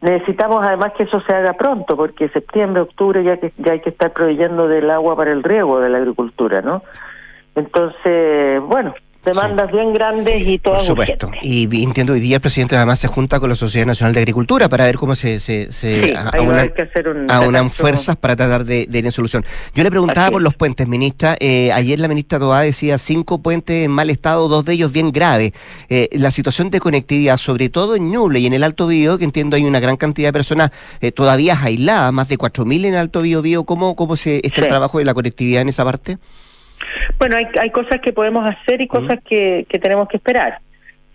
necesitamos 0.00 0.60
además 0.62 0.92
que 0.96 1.04
eso 1.04 1.20
se 1.22 1.34
haga 1.34 1.54
pronto, 1.54 1.96
porque 1.96 2.28
septiembre, 2.28 2.82
octubre 2.82 3.24
ya 3.24 3.38
que 3.38 3.52
ya 3.58 3.72
hay 3.72 3.80
que 3.80 3.90
estar 3.90 4.12
proveyendo 4.12 4.68
del 4.68 4.88
agua 4.88 5.16
para 5.16 5.32
el 5.32 5.42
riego 5.42 5.80
de 5.80 5.88
la 5.88 5.98
agricultura, 5.98 6.62
¿no? 6.62 6.82
Entonces, 7.56 8.60
bueno, 8.62 8.94
demandas 9.24 9.70
bien 9.70 9.92
grandes 9.92 10.46
y 10.46 10.58
todas 10.58 10.80
Por 10.80 10.86
supuesto. 10.86 11.30
Y 11.42 11.82
entiendo, 11.82 12.14
hoy 12.14 12.20
día 12.20 12.36
el 12.36 12.40
presidente 12.40 12.76
además 12.76 12.98
se 12.98 13.08
junta 13.08 13.38
con 13.38 13.50
la 13.50 13.54
Sociedad 13.54 13.86
Nacional 13.86 14.14
de 14.14 14.20
Agricultura 14.20 14.68
para 14.68 14.84
ver 14.84 14.96
cómo 14.96 15.14
se, 15.14 15.40
se, 15.40 15.72
se 15.72 16.14
aunan, 17.28 17.70
fuerzas 17.70 18.16
para 18.16 18.36
tratar 18.36 18.64
de, 18.64 18.86
de 18.88 18.98
ir 18.98 19.04
en 19.04 19.12
solución. 19.12 19.44
Yo 19.74 19.82
le 19.82 19.90
preguntaba 19.90 20.30
por 20.30 20.42
los 20.42 20.54
puentes, 20.54 20.88
ministra. 20.88 21.36
Eh, 21.40 21.70
ayer 21.72 22.00
la 22.00 22.08
ministra 22.08 22.38
Toá 22.38 22.62
decía 22.62 22.98
cinco 22.98 23.42
puentes 23.42 23.84
en 23.84 23.90
mal 23.90 24.10
estado, 24.10 24.48
dos 24.48 24.64
de 24.64 24.72
ellos 24.72 24.92
bien 24.92 25.12
graves. 25.12 25.52
Eh, 25.88 26.08
la 26.12 26.30
situación 26.30 26.70
de 26.70 26.80
conectividad, 26.80 27.36
sobre 27.36 27.68
todo 27.68 27.96
en 27.96 28.10
Ñuble 28.10 28.40
y 28.40 28.46
en 28.46 28.54
el 28.54 28.64
Alto 28.64 28.86
Bío, 28.86 29.18
que 29.18 29.24
entiendo 29.24 29.56
hay 29.56 29.64
una 29.64 29.80
gran 29.80 29.96
cantidad 29.96 30.28
de 30.28 30.32
personas 30.32 30.70
eh, 31.00 31.12
todavía 31.12 31.58
aisladas, 31.60 32.12
más 32.12 32.28
de 32.28 32.38
4.000 32.38 32.86
en 32.86 32.94
el 32.94 33.00
Alto 33.00 33.22
Bío 33.22 33.42
Bío. 33.42 33.64
¿Cómo, 33.64 33.96
cómo 33.96 34.16
se 34.16 34.40
está 34.44 34.62
el 34.62 34.68
trabajo 34.68 34.98
de 34.98 35.04
la 35.04 35.14
conectividad 35.14 35.62
en 35.62 35.68
esa 35.68 35.84
parte? 35.84 36.18
Bueno, 37.18 37.36
hay, 37.36 37.46
hay 37.58 37.70
cosas 37.70 38.00
que 38.00 38.12
podemos 38.12 38.46
hacer 38.46 38.80
y 38.80 38.86
cosas 38.86 39.18
que, 39.24 39.66
que 39.68 39.78
tenemos 39.78 40.08
que 40.08 40.16
esperar. 40.16 40.58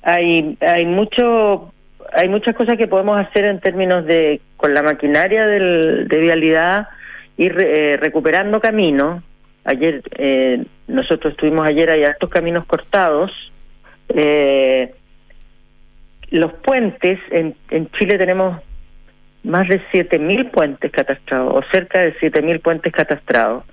Hay, 0.03 0.57
hay 0.61 0.85
mucho 0.85 1.71
hay 2.13 2.29
muchas 2.29 2.55
cosas 2.55 2.77
que 2.77 2.87
podemos 2.87 3.17
hacer 3.17 3.45
en 3.45 3.59
términos 3.59 4.05
de 4.05 4.39
con 4.57 4.73
la 4.73 4.83
maquinaria 4.83 5.47
del, 5.47 6.07
de 6.07 6.19
vialidad 6.19 6.87
ir 7.37 7.55
eh, 7.59 7.97
recuperando 7.97 8.61
caminos. 8.61 9.23
Ayer 9.63 10.03
eh, 10.17 10.63
nosotros 10.87 11.33
estuvimos 11.33 11.67
ayer 11.67 11.89
hay 11.89 12.03
altos 12.03 12.29
caminos 12.29 12.65
cortados. 12.65 13.31
Eh, 14.09 14.93
los 16.29 16.53
puentes 16.53 17.19
en, 17.31 17.55
en 17.69 17.89
Chile 17.91 18.17
tenemos 18.17 18.61
más 19.43 19.67
de 19.67 19.81
7.000 19.91 20.51
puentes 20.51 20.91
catastrados 20.91 21.53
o 21.53 21.61
cerca 21.71 21.99
de 21.99 22.15
7.000 22.15 22.61
puentes 22.61 22.93
catastrados 22.93 23.63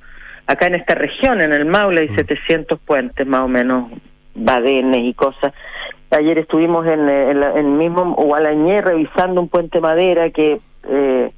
acá 0.47 0.67
en 0.67 0.75
esta 0.75 0.95
región, 0.95 1.41
en 1.41 1.53
el 1.53 1.65
Maule, 1.65 2.03
hay 2.03 2.09
700 2.09 2.79
mm. 2.79 2.85
puentes 2.85 3.27
más 3.27 3.43
o 3.43 3.49
menos 3.49 3.91
badenes 4.35 5.05
y 5.05 5.15
cosas. 5.15 5.53
Ayer 6.11 6.39
estuvimos 6.39 6.87
en, 6.87 7.09
el 7.09 7.65
mismo 7.65 8.15
Gualañé 8.15 8.83
revisando 8.83 9.41
un 9.41 9.49
puente 9.49 9.81
madera 9.81 10.31
que... 10.31 10.61
Eh, 10.89 11.33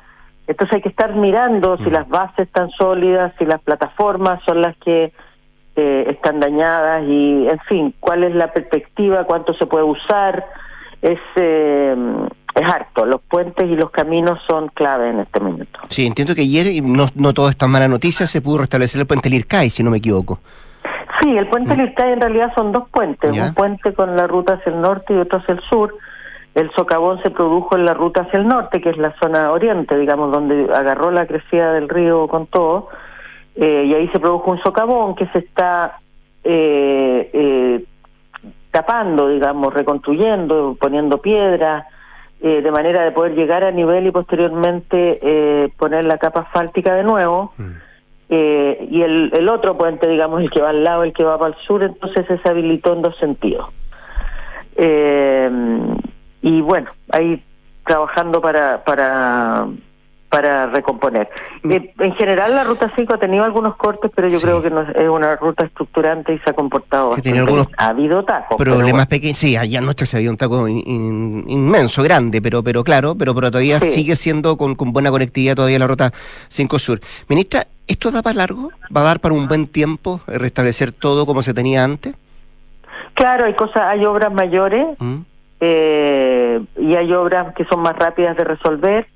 entonces 0.46 0.74
hay 0.74 0.82
que 0.82 0.90
estar 0.90 1.14
mirando 1.14 1.78
si 1.78 1.88
mm. 1.88 1.92
las 1.92 2.08
bases 2.08 2.46
están 2.46 2.70
sólidas, 2.70 3.32
si 3.38 3.46
las 3.46 3.62
plataformas 3.62 4.40
son 4.44 4.60
las 4.60 4.76
que 4.78 5.12
eh, 5.76 6.04
están 6.08 6.38
dañadas 6.38 7.02
y, 7.04 7.48
en 7.48 7.58
fin, 7.68 7.94
cuál 7.98 8.24
es 8.24 8.34
la 8.34 8.52
perspectiva, 8.52 9.24
cuánto 9.24 9.54
se 9.54 9.66
puede 9.66 9.84
usar. 9.84 10.44
Es, 11.02 11.18
eh, 11.36 11.96
es 12.54 12.68
harto. 12.68 13.04
Los 13.04 13.20
puentes 13.22 13.68
y 13.68 13.76
los 13.76 13.90
caminos 13.90 14.38
son 14.48 14.68
clave 14.68 15.10
en 15.10 15.20
este 15.20 15.40
momento. 15.40 15.80
Sí, 15.88 16.06
entiendo 16.06 16.34
que 16.34 16.42
ayer, 16.42 16.66
y 16.66 16.80
no, 16.80 17.06
no 17.14 17.32
todo 17.32 17.48
es 17.48 17.56
tan 17.56 17.70
mala 17.70 17.88
noticia, 17.88 18.26
se 18.26 18.40
pudo 18.40 18.58
restablecer 18.58 19.00
el 19.00 19.06
puente 19.06 19.28
Lircay, 19.28 19.70
si 19.70 19.82
no 19.82 19.90
me 19.90 19.98
equivoco. 19.98 20.38
Sí, 21.20 21.36
el 21.36 21.48
puente 21.48 21.74
mm. 21.74 21.78
Lircay 21.78 22.12
en 22.12 22.20
realidad 22.20 22.52
son 22.54 22.72
dos 22.72 22.88
puentes, 22.90 23.30
un 23.30 23.54
puente 23.54 23.92
con 23.94 24.16
la 24.16 24.26
ruta 24.26 24.54
hacia 24.54 24.72
el 24.72 24.80
norte 24.80 25.14
y 25.14 25.18
otro 25.18 25.38
hacia 25.38 25.54
el 25.54 25.60
sur. 25.68 25.96
El 26.54 26.70
socavón 26.76 27.20
se 27.22 27.30
produjo 27.30 27.76
en 27.76 27.84
la 27.84 27.94
ruta 27.94 28.22
hacia 28.22 28.38
el 28.38 28.46
norte, 28.46 28.80
que 28.80 28.90
es 28.90 28.96
la 28.96 29.12
zona 29.20 29.50
oriente, 29.50 29.98
digamos, 29.98 30.30
donde 30.30 30.68
agarró 30.72 31.10
la 31.10 31.26
crecida 31.26 31.72
del 31.72 31.88
río 31.88 32.28
con 32.28 32.46
todo, 32.46 32.88
eh, 33.56 33.84
y 33.86 33.94
ahí 33.94 34.08
se 34.08 34.20
produjo 34.20 34.52
un 34.52 34.62
socavón 34.62 35.16
que 35.16 35.26
se 35.28 35.38
está 35.38 35.98
eh, 36.44 37.30
eh, 37.32 37.84
tapando, 38.70 39.28
digamos, 39.28 39.74
reconstruyendo, 39.74 40.76
poniendo 40.80 41.18
piedra, 41.18 41.86
eh, 42.46 42.61
de 42.61 42.70
manera 42.70 43.02
de 43.02 43.11
poder 43.11 43.35
llegar 43.35 43.64
a 43.64 43.70
nivel 43.70 44.07
y 44.07 44.11
posteriormente 44.11 45.18
eh, 45.22 45.70
poner 45.78 46.04
la 46.04 46.18
capa 46.18 46.40
asfáltica 46.40 46.92
de 46.92 47.02
nuevo. 47.02 47.54
Mm. 47.57 47.70
Eh, 48.28 48.88
y 48.90 49.00
el, 49.00 49.30
el 49.33 49.48
otro 49.48 49.78
puente, 49.78 50.07
digamos, 50.07 50.42
el 50.42 50.50
que 50.50 50.61
va 50.61 50.68
al 50.68 50.85
lado, 50.85 51.04
el 51.04 51.14
que 51.14 51.24
va 51.24 51.38
para 51.38 51.54
el 51.54 51.62
sur, 51.66 51.83
entonces 51.83 52.26
se 52.26 52.50
habilitó 52.50 52.92
en 52.92 53.00
dos 53.00 53.16
sentidos. 53.16 53.70
y 54.76 56.61
bueno, 56.61 56.90
ahí 57.11 57.42
trabajando 57.87 58.42
para, 58.42 58.85
para 58.85 59.66
para 60.34 60.66
recomponer. 60.66 61.28
Mm. 61.62 61.70
Eh, 61.70 61.94
en 62.00 62.14
general 62.16 62.56
la 62.56 62.64
ruta 62.64 62.90
5 62.96 63.14
ha 63.14 63.18
tenido 63.18 63.44
algunos 63.44 63.76
cortes, 63.76 64.10
pero 64.12 64.28
yo 64.28 64.40
creo 64.40 64.60
que 64.60 64.68
no 64.68 64.82
es 64.82 65.08
una 65.08 65.36
ruta 65.36 65.64
estructurante 65.64 66.34
y 66.34 66.38
se 66.40 66.50
ha 66.50 66.52
comportado. 66.54 67.14
tiene 67.22 67.38
algunos 67.38 67.68
ha 67.76 67.88
habido 67.88 68.24
tacos. 68.24 68.56
Problemas 68.56 69.06
pequeños, 69.06 69.38
sí, 69.38 69.56
allá 69.56 69.78
anoche 69.78 70.06
se 70.06 70.16
había 70.16 70.30
un 70.30 70.36
taco 70.36 70.66
inmenso, 70.66 72.02
grande, 72.02 72.42
pero 72.42 72.64
pero 72.64 72.82
claro, 72.82 73.14
pero, 73.14 73.32
pero 73.32 73.52
todavía 73.52 73.78
sigue 73.78 74.16
siendo 74.16 74.56
con, 74.56 74.74
con 74.74 74.92
buena 74.92 75.12
conectividad 75.12 75.54
todavía 75.54 75.78
la 75.78 75.86
ruta 75.86 76.10
5 76.48 76.78
Sur. 76.80 77.00
Ministra, 77.28 77.68
¿esto 77.86 78.10
da 78.10 78.20
para 78.20 78.38
largo? 78.38 78.70
¿Va 78.94 79.02
a 79.02 79.04
dar 79.04 79.20
para 79.20 79.36
un 79.36 79.46
buen 79.46 79.68
tiempo 79.68 80.20
restablecer 80.26 80.90
todo 80.90 81.26
como 81.26 81.42
se 81.42 81.54
tenía 81.54 81.84
antes? 81.84 82.12
Claro, 83.14 83.44
hay 83.44 83.54
cosas, 83.54 83.84
hay 83.84 84.04
obras 84.04 84.32
mayores 84.32 84.98
mm. 84.98 85.18
eh, 85.60 86.60
y 86.80 86.96
hay 86.96 87.12
obras 87.12 87.54
que 87.54 87.64
son 87.66 87.82
más 87.82 87.94
rápidas 87.94 88.36
de 88.36 88.42
resolver 88.42 89.13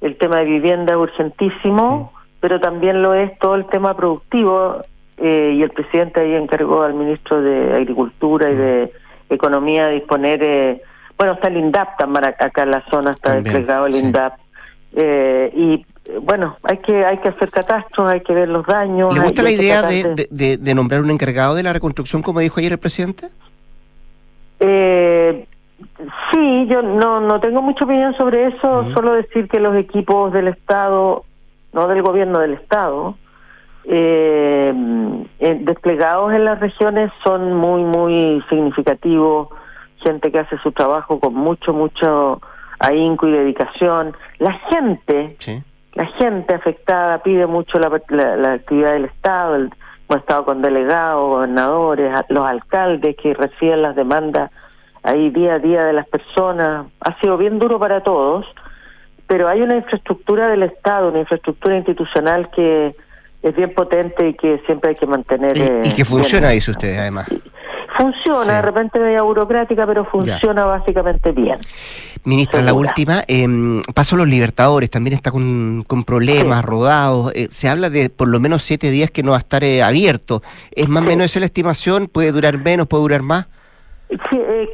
el 0.00 0.16
tema 0.16 0.38
de 0.38 0.44
vivienda 0.44 0.92
es 0.92 0.98
urgentísimo, 0.98 2.12
pero 2.40 2.60
también 2.60 3.02
lo 3.02 3.14
es 3.14 3.36
todo 3.38 3.54
el 3.54 3.66
tema 3.66 3.96
productivo 3.96 4.82
eh, 5.18 5.54
y 5.56 5.62
el 5.62 5.70
presidente 5.70 6.20
ahí 6.20 6.34
encargó 6.34 6.82
al 6.82 6.94
ministro 6.94 7.40
de 7.40 7.72
Agricultura 7.72 8.50
y 8.50 8.54
de 8.54 8.92
Economía 9.30 9.88
disponer, 9.88 10.42
eh, 10.42 10.82
bueno, 11.16 11.32
está 11.34 11.48
el 11.48 11.56
INDAP 11.56 11.98
también 11.98 12.26
acá 12.26 12.62
en 12.62 12.70
la 12.70 12.84
zona, 12.90 13.12
está 13.12 13.40
desplegado 13.40 13.86
el 13.86 13.94
INDAP. 13.94 14.34
Eh, 14.94 15.52
y 15.54 15.86
bueno, 16.20 16.56
hay 16.62 16.78
que 16.78 17.04
hay 17.04 17.18
que 17.18 17.28
hacer 17.28 17.50
catastros, 17.50 18.10
hay 18.10 18.20
que 18.20 18.32
ver 18.32 18.48
los 18.48 18.64
daños. 18.66 19.14
¿Le 19.14 19.20
gusta 19.20 19.42
la 19.42 19.50
idea 19.50 19.82
de, 19.82 20.58
de, 20.58 20.74
nombrar 20.74 21.00
un 21.00 21.10
encargado 21.10 21.54
de 21.54 21.62
la 21.62 21.72
reconstrucción, 21.72 22.22
como 22.22 22.40
dijo 22.40 22.60
ayer 22.60 22.72
el 22.72 22.78
presidente? 22.78 23.28
Eh, 24.60 25.46
Sí, 26.32 26.66
yo 26.68 26.82
no, 26.82 27.20
no 27.20 27.40
tengo 27.40 27.62
mucha 27.62 27.84
opinión 27.84 28.14
sobre 28.16 28.46
eso, 28.48 28.90
solo 28.94 29.12
decir 29.12 29.48
que 29.48 29.60
los 29.60 29.76
equipos 29.76 30.32
del 30.32 30.48
Estado, 30.48 31.24
no 31.72 31.88
del 31.88 32.02
gobierno 32.02 32.38
del 32.38 32.54
Estado, 32.54 33.16
eh, 33.84 34.74
eh, 35.38 35.58
desplegados 35.60 36.32
en 36.32 36.44
las 36.44 36.58
regiones 36.60 37.12
son 37.24 37.54
muy, 37.54 37.84
muy 37.84 38.42
significativos, 38.48 39.48
gente 40.02 40.32
que 40.32 40.40
hace 40.40 40.58
su 40.58 40.72
trabajo 40.72 41.20
con 41.20 41.34
mucho, 41.34 41.72
mucho 41.72 42.40
ahínco 42.78 43.28
y 43.28 43.32
dedicación. 43.32 44.16
La 44.38 44.52
gente, 44.70 45.36
la 45.94 46.06
gente 46.06 46.54
afectada 46.54 47.22
pide 47.22 47.46
mucho 47.46 47.78
la, 47.78 47.90
la, 48.36 48.52
actividad 48.52 48.92
del 48.92 49.06
Estado, 49.06 49.56
el, 49.56 49.70
hemos 50.08 50.20
estado 50.22 50.44
con 50.44 50.62
delegados, 50.62 51.36
gobernadores, 51.36 52.12
los 52.28 52.44
alcaldes 52.44 53.16
que 53.16 53.34
reciben 53.34 53.82
las 53.82 53.96
demandas 53.96 54.50
ahí 55.06 55.30
día 55.30 55.54
a 55.54 55.58
día 55.58 55.84
de 55.84 55.92
las 55.92 56.06
personas. 56.08 56.86
Ha 57.00 57.20
sido 57.20 57.38
bien 57.38 57.58
duro 57.58 57.78
para 57.78 58.02
todos, 58.02 58.44
pero 59.26 59.48
hay 59.48 59.62
una 59.62 59.76
infraestructura 59.76 60.48
del 60.48 60.64
Estado, 60.64 61.08
una 61.08 61.20
infraestructura 61.20 61.76
institucional 61.76 62.50
que 62.50 62.94
es 63.42 63.56
bien 63.56 63.72
potente 63.74 64.28
y 64.28 64.34
que 64.34 64.60
siempre 64.66 64.90
hay 64.90 64.96
que 64.96 65.06
mantener. 65.06 65.56
Y, 65.56 65.88
y 65.88 65.94
que 65.94 66.02
eh, 66.02 66.04
funciona, 66.04 66.50
dice 66.50 66.72
usted, 66.72 66.98
además. 66.98 67.28
Funciona, 67.96 68.56
de 68.56 68.62
repente 68.62 68.98
media 68.98 69.22
burocrática, 69.22 69.86
pero 69.86 70.04
funciona 70.04 70.66
básicamente 70.66 71.32
bien. 71.32 71.58
Ministra, 72.24 72.60
la 72.60 72.74
última, 72.74 73.22
eh, 73.26 73.46
paso 73.94 74.16
los 74.16 74.26
Libertadores, 74.26 74.90
también 74.90 75.14
está 75.14 75.30
con, 75.30 75.84
con 75.86 76.04
problemas, 76.04 76.64
rodados. 76.64 77.32
Eh, 77.34 77.46
se 77.50 77.68
habla 77.68 77.88
de 77.88 78.10
por 78.10 78.28
lo 78.28 78.40
menos 78.40 78.64
siete 78.64 78.90
días 78.90 79.10
que 79.10 79.22
no 79.22 79.30
va 79.30 79.36
a 79.36 79.40
estar 79.40 79.64
eh, 79.64 79.82
abierto. 79.82 80.42
¿Es 80.72 80.88
más 80.88 81.04
o 81.04 81.06
menos 81.06 81.26
esa 81.26 81.40
la 81.40 81.46
estimación? 81.46 82.08
¿Puede 82.08 82.32
durar 82.32 82.58
menos? 82.58 82.86
¿Puede 82.86 83.02
durar 83.02 83.22
más? 83.22 83.46
Sí, 84.08 84.38
eh, 84.38 84.68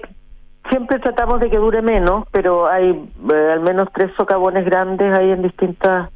siempre 0.70 0.98
tratamos 0.98 1.40
de 1.40 1.50
que 1.50 1.58
dure 1.58 1.82
menos, 1.82 2.24
pero 2.30 2.66
hay 2.68 2.90
eh, 2.90 3.50
al 3.52 3.60
menos 3.60 3.88
tres 3.92 4.10
socavones 4.16 4.64
grandes 4.64 5.16
ahí 5.18 5.30
en 5.30 5.42
distintas, 5.42 6.10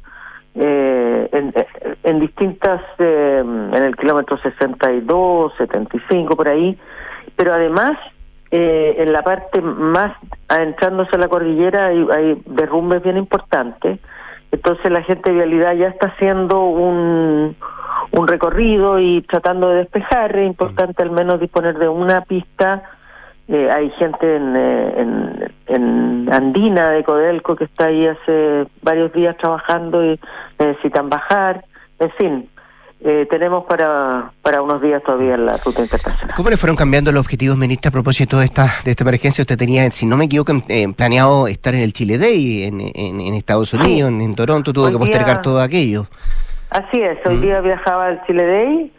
eh, 0.55 1.29
en, 1.31 1.53
en, 2.03 2.19
distintas, 2.19 2.81
eh, 2.99 3.39
en 3.43 3.83
el 3.83 3.95
kilómetro 3.95 4.37
62, 4.37 5.53
75 5.57 6.35
por 6.35 6.47
ahí, 6.47 6.77
pero 7.35 7.53
además 7.53 7.97
eh, 8.51 8.95
en 8.99 9.11
la 9.11 9.23
parte 9.23 9.61
más 9.61 10.15
adentrándose 10.47 11.11
a 11.15 11.19
la 11.19 11.27
cordillera 11.27 11.87
hay, 11.87 12.07
hay 12.11 12.41
derrumbes 12.45 13.03
bien 13.03 13.17
importantes, 13.17 13.99
entonces 14.51 14.91
la 14.91 15.03
gente 15.03 15.29
de 15.29 15.37
vialidad 15.37 15.75
ya 15.75 15.87
está 15.89 16.07
haciendo 16.07 16.61
un 16.61 17.55
un 18.11 18.27
recorrido 18.27 18.99
y 18.99 19.21
tratando 19.23 19.69
de 19.69 19.77
despejar, 19.77 20.37
es 20.37 20.47
importante 20.47 21.03
al 21.03 21.11
menos 21.11 21.39
disponer 21.39 21.77
de 21.77 21.89
una 21.89 22.21
pista 22.21 22.83
eh, 23.49 23.69
hay 23.71 23.89
gente 23.91 24.35
en, 24.35 24.55
eh, 24.57 25.49
en, 25.67 26.29
Andina 26.29 26.91
de 26.91 27.03
Codelco 27.03 27.55
que 27.55 27.63
está 27.63 27.85
ahí 27.85 28.05
hace 28.05 28.67
varios 28.81 29.13
días 29.13 29.37
trabajando 29.37 30.03
y 30.03 30.19
necesitan 30.59 31.09
bajar. 31.09 31.63
En 31.99 32.11
fin, 32.11 32.49
eh, 32.99 33.25
tenemos 33.29 33.63
para, 33.63 34.33
para 34.41 34.61
unos 34.61 34.81
días 34.81 35.01
todavía 35.03 35.37
la 35.37 35.55
ruta 35.63 35.81
internacional. 35.81 36.35
¿Cómo 36.35 36.49
le 36.49 36.57
fueron 36.57 36.75
cambiando 36.75 37.13
los 37.13 37.21
objetivos, 37.21 37.55
ministra, 37.55 37.87
a 37.87 37.91
propósito 37.93 38.37
de 38.37 38.45
esta, 38.45 38.67
de 38.83 38.91
esta 38.91 39.03
emergencia? 39.03 39.43
Usted 39.43 39.57
tenía, 39.57 39.89
si 39.91 40.05
no 40.05 40.17
me 40.17 40.25
equivoco, 40.25 40.53
planeado 40.97 41.47
estar 41.47 41.73
en 41.73 41.81
el 41.81 41.93
Chile 41.93 42.17
Day 42.17 42.65
en, 42.65 42.81
en, 42.81 43.33
Estados 43.33 43.73
Unidos, 43.73 44.11
en, 44.11 44.35
Toronto, 44.35 44.73
tuvo 44.73 44.91
que 44.91 44.97
postergar 44.97 45.41
todo 45.41 45.61
aquello. 45.61 46.07
Así 46.69 46.99
es, 46.99 47.17
hoy 47.25 47.37
día 47.37 47.61
viajaba 47.61 48.07
al 48.07 48.25
Chile 48.25 48.45
Day 48.45 48.91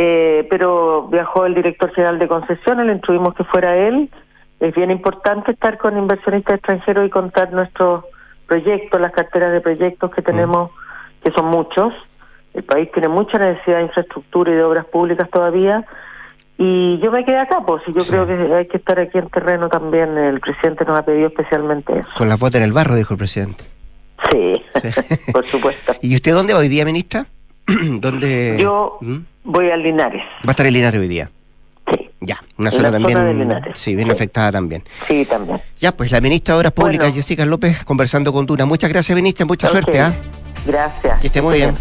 eh, 0.00 0.46
pero 0.48 1.08
viajó 1.08 1.44
el 1.44 1.54
director 1.54 1.92
general 1.92 2.20
de 2.20 2.28
concesiones, 2.28 2.86
le 2.86 2.92
instruimos 2.92 3.34
que 3.34 3.42
fuera 3.42 3.76
él. 3.76 4.08
Es 4.60 4.72
bien 4.72 4.92
importante 4.92 5.50
estar 5.50 5.76
con 5.76 5.98
inversionistas 5.98 6.54
extranjeros 6.54 7.08
y 7.08 7.10
contar 7.10 7.52
nuestros 7.52 8.04
proyectos, 8.46 9.00
las 9.00 9.10
carteras 9.10 9.52
de 9.52 9.60
proyectos 9.60 10.12
que 10.12 10.22
tenemos, 10.22 10.70
que 11.24 11.32
son 11.32 11.46
muchos. 11.46 11.92
El 12.54 12.62
país 12.62 12.88
tiene 12.92 13.08
mucha 13.08 13.38
necesidad 13.38 13.78
de 13.78 13.82
infraestructura 13.84 14.52
y 14.52 14.54
de 14.54 14.62
obras 14.62 14.86
públicas 14.86 15.28
todavía. 15.30 15.84
Y 16.58 17.00
yo 17.02 17.10
me 17.10 17.24
quedé 17.24 17.38
acá, 17.38 17.64
pues, 17.66 17.82
y 17.88 17.92
yo 17.92 18.06
creo 18.08 18.24
que 18.24 18.54
hay 18.54 18.68
que 18.68 18.76
estar 18.76 19.00
aquí 19.00 19.18
en 19.18 19.28
terreno 19.30 19.68
también. 19.68 20.16
El 20.16 20.38
presidente 20.38 20.84
nos 20.84 20.96
ha 20.96 21.04
pedido 21.04 21.26
especialmente 21.26 21.98
eso. 21.98 22.08
Con 22.16 22.28
la 22.28 22.36
bota 22.36 22.58
en 22.58 22.64
el 22.64 22.72
barro, 22.72 22.94
dijo 22.94 23.14
el 23.14 23.18
presidente. 23.18 23.64
Sí, 24.30 24.52
por 25.32 25.44
supuesto. 25.44 25.94
¿Y 26.02 26.14
usted 26.14 26.32
dónde 26.34 26.54
va 26.54 26.60
hoy 26.60 26.68
día, 26.68 26.84
ministra? 26.84 27.26
¿Dónde? 28.00 28.56
Yo 28.58 28.98
¿Mm? 29.00 29.16
voy 29.44 29.70
a 29.70 29.76
Linares. 29.76 30.22
¿Va 30.46 30.48
a 30.48 30.50
estar 30.52 30.66
en 30.66 30.72
Linares 30.72 31.00
hoy 31.00 31.08
día? 31.08 31.30
Sí. 31.90 32.10
Ya, 32.20 32.42
una 32.56 32.70
zona 32.70 32.90
también. 32.90 33.50
sí, 33.74 33.94
bien 33.94 34.10
afectada 34.10 34.52
también. 34.52 34.82
Sí, 35.06 35.24
también. 35.24 35.60
Ya, 35.78 35.92
pues 35.92 36.10
la 36.10 36.20
ministra 36.20 36.54
de 36.54 36.58
Obras 36.60 36.72
Públicas, 36.72 37.12
Jessica 37.14 37.44
López, 37.46 37.84
conversando 37.84 38.32
con 38.32 38.46
Duna. 38.46 38.66
Muchas 38.66 38.90
gracias, 38.90 39.14
ministra, 39.14 39.46
mucha 39.46 39.68
suerte. 39.68 40.00
¿ah? 40.00 40.14
Gracias. 40.66 41.20
Que 41.20 41.26
esté 41.28 41.42
muy 41.42 41.56
bien. 41.56 41.74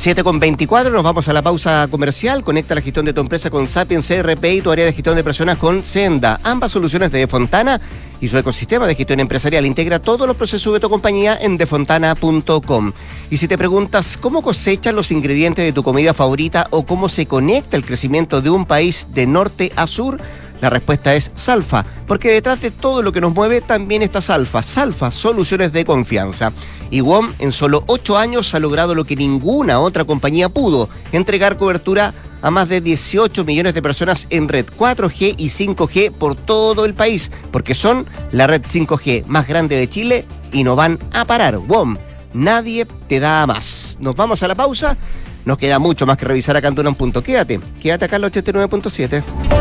7 0.00 0.24
con 0.24 0.40
24, 0.40 0.90
nos 0.90 1.02
vamos 1.02 1.28
a 1.28 1.34
la 1.34 1.42
pausa 1.42 1.86
comercial. 1.90 2.42
Conecta 2.42 2.74
la 2.74 2.80
gestión 2.80 3.04
de 3.04 3.12
tu 3.12 3.20
empresa 3.20 3.50
con 3.50 3.68
Sapiens 3.68 4.08
CRP 4.08 4.44
y 4.46 4.62
tu 4.62 4.70
área 4.70 4.86
de 4.86 4.94
gestión 4.94 5.14
de 5.14 5.22
personas 5.22 5.58
con 5.58 5.84
Senda. 5.84 6.40
Ambas 6.42 6.72
soluciones 6.72 7.12
de 7.12 7.18
Defontana 7.18 7.78
y 8.18 8.30
su 8.30 8.38
ecosistema 8.38 8.86
de 8.86 8.94
gestión 8.94 9.20
empresarial 9.20 9.66
integra 9.66 9.98
todos 9.98 10.26
los 10.26 10.38
procesos 10.38 10.72
de 10.72 10.80
tu 10.80 10.88
compañía 10.88 11.36
en 11.38 11.58
defontana.com. 11.58 12.92
Y 13.28 13.36
si 13.36 13.46
te 13.46 13.58
preguntas 13.58 14.16
cómo 14.16 14.40
cosechan 14.40 14.96
los 14.96 15.10
ingredientes 15.10 15.66
de 15.66 15.72
tu 15.74 15.82
comida 15.82 16.14
favorita 16.14 16.66
o 16.70 16.86
cómo 16.86 17.10
se 17.10 17.26
conecta 17.26 17.76
el 17.76 17.84
crecimiento 17.84 18.40
de 18.40 18.48
un 18.48 18.64
país 18.64 19.06
de 19.12 19.26
norte 19.26 19.70
a 19.76 19.86
sur, 19.86 20.18
la 20.60 20.70
respuesta 20.70 21.14
es 21.14 21.32
Salfa, 21.34 21.84
porque 22.06 22.30
detrás 22.30 22.60
de 22.60 22.70
todo 22.70 23.02
lo 23.02 23.12
que 23.12 23.20
nos 23.20 23.34
mueve 23.34 23.60
también 23.60 24.02
está 24.02 24.20
Salfa. 24.20 24.62
Salfa, 24.62 25.10
soluciones 25.10 25.72
de 25.72 25.84
confianza. 25.84 26.52
Y 26.90 27.00
WOM 27.00 27.32
en 27.38 27.52
solo 27.52 27.84
ocho 27.86 28.18
años 28.18 28.54
ha 28.54 28.58
logrado 28.58 28.94
lo 28.94 29.04
que 29.04 29.16
ninguna 29.16 29.80
otra 29.80 30.04
compañía 30.04 30.48
pudo, 30.48 30.88
entregar 31.12 31.56
cobertura 31.56 32.12
a 32.42 32.50
más 32.50 32.68
de 32.68 32.80
18 32.80 33.44
millones 33.44 33.74
de 33.74 33.82
personas 33.82 34.26
en 34.30 34.48
red 34.48 34.66
4G 34.66 35.34
y 35.36 35.48
5G 35.48 36.10
por 36.10 36.34
todo 36.34 36.84
el 36.84 36.94
país, 36.94 37.30
porque 37.50 37.74
son 37.74 38.06
la 38.32 38.46
red 38.46 38.62
5G 38.62 39.26
más 39.26 39.46
grande 39.46 39.76
de 39.76 39.88
Chile 39.88 40.26
y 40.52 40.64
no 40.64 40.76
van 40.76 40.98
a 41.12 41.24
parar. 41.24 41.58
WOM, 41.58 41.96
nadie 42.32 42.86
te 43.08 43.20
da 43.20 43.46
más. 43.46 43.96
Nos 44.00 44.16
vamos 44.16 44.42
a 44.42 44.48
la 44.48 44.54
pausa. 44.54 44.96
Nos 45.44 45.58
queda 45.58 45.78
mucho 45.78 46.06
más 46.06 46.18
que 46.18 46.26
revisar 46.26 46.56
acá 46.56 46.68
en. 46.68 47.22
Quédate, 47.22 47.60
quédate 47.80 48.04
acá 48.04 48.16
en 48.16 48.24
el 48.24 48.30
89.7. 48.30 49.59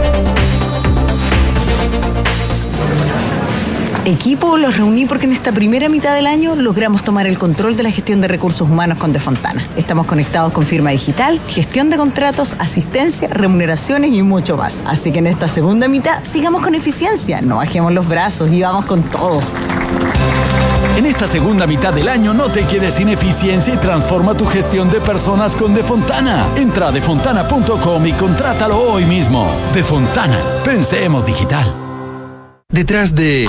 Equipo 4.09 4.57
los 4.57 4.75
reuní 4.75 5.05
porque 5.05 5.27
en 5.27 5.33
esta 5.33 5.51
primera 5.51 5.87
mitad 5.87 6.15
del 6.15 6.25
año 6.25 6.55
logramos 6.55 7.03
tomar 7.03 7.27
el 7.27 7.37
control 7.37 7.77
de 7.77 7.83
la 7.83 7.91
gestión 7.91 8.21
de 8.21 8.27
recursos 8.27 8.67
humanos 8.67 8.97
con 8.97 9.13
Defontana. 9.13 9.63
Estamos 9.77 10.07
conectados 10.07 10.51
con 10.51 10.65
firma 10.65 10.89
digital, 10.89 11.39
gestión 11.47 11.91
de 11.91 11.97
contratos, 11.97 12.55
asistencia, 12.57 13.27
remuneraciones 13.27 14.11
y 14.11 14.23
mucho 14.23 14.57
más. 14.57 14.81
Así 14.87 15.11
que 15.11 15.19
en 15.19 15.27
esta 15.27 15.47
segunda 15.47 15.87
mitad 15.87 16.23
sigamos 16.23 16.63
con 16.63 16.73
eficiencia, 16.73 17.39
no 17.41 17.57
bajemos 17.57 17.93
los 17.93 18.09
brazos 18.09 18.51
y 18.51 18.63
vamos 18.63 18.85
con 18.85 19.03
todo. 19.03 19.41
En 20.97 21.05
esta 21.05 21.27
segunda 21.27 21.67
mitad 21.67 21.93
del 21.93 22.09
año 22.09 22.33
no 22.33 22.49
te 22.49 22.65
quedes 22.65 22.95
sin 22.95 23.09
eficiencia 23.09 23.75
y 23.75 23.77
transforma 23.77 24.35
tu 24.35 24.47
gestión 24.47 24.89
de 24.89 25.01
personas 25.01 25.55
con 25.55 25.75
Defontana. 25.75 26.47
Entra 26.55 26.87
a 26.87 26.91
defontana.com 26.91 28.07
y 28.07 28.13
contrátalo 28.13 28.75
hoy 28.75 29.05
mismo. 29.05 29.47
Defontana, 29.71 30.41
pensemos 30.65 31.23
digital. 31.23 31.71
Detrás 32.71 33.13
de 33.13 33.47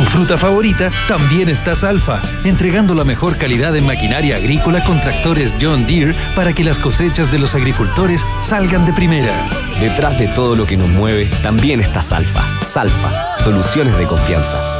tu 0.00 0.06
fruta 0.06 0.38
favorita, 0.38 0.90
también 1.08 1.50
está 1.50 1.74
Salfa, 1.74 2.22
entregando 2.44 2.94
la 2.94 3.04
mejor 3.04 3.36
calidad 3.36 3.76
en 3.76 3.84
maquinaria 3.84 4.36
agrícola 4.36 4.82
con 4.82 4.98
tractores 4.98 5.54
John 5.60 5.86
Deere 5.86 6.14
para 6.34 6.54
que 6.54 6.64
las 6.64 6.78
cosechas 6.78 7.30
de 7.30 7.38
los 7.38 7.54
agricultores 7.54 8.24
salgan 8.40 8.86
de 8.86 8.94
primera. 8.94 9.46
Detrás 9.78 10.18
de 10.18 10.28
todo 10.28 10.56
lo 10.56 10.64
que 10.64 10.78
nos 10.78 10.88
mueve, 10.88 11.26
también 11.42 11.80
está 11.80 12.00
Salfa. 12.00 12.42
Salfa, 12.62 13.36
soluciones 13.36 13.96
de 13.98 14.06
confianza. 14.06 14.79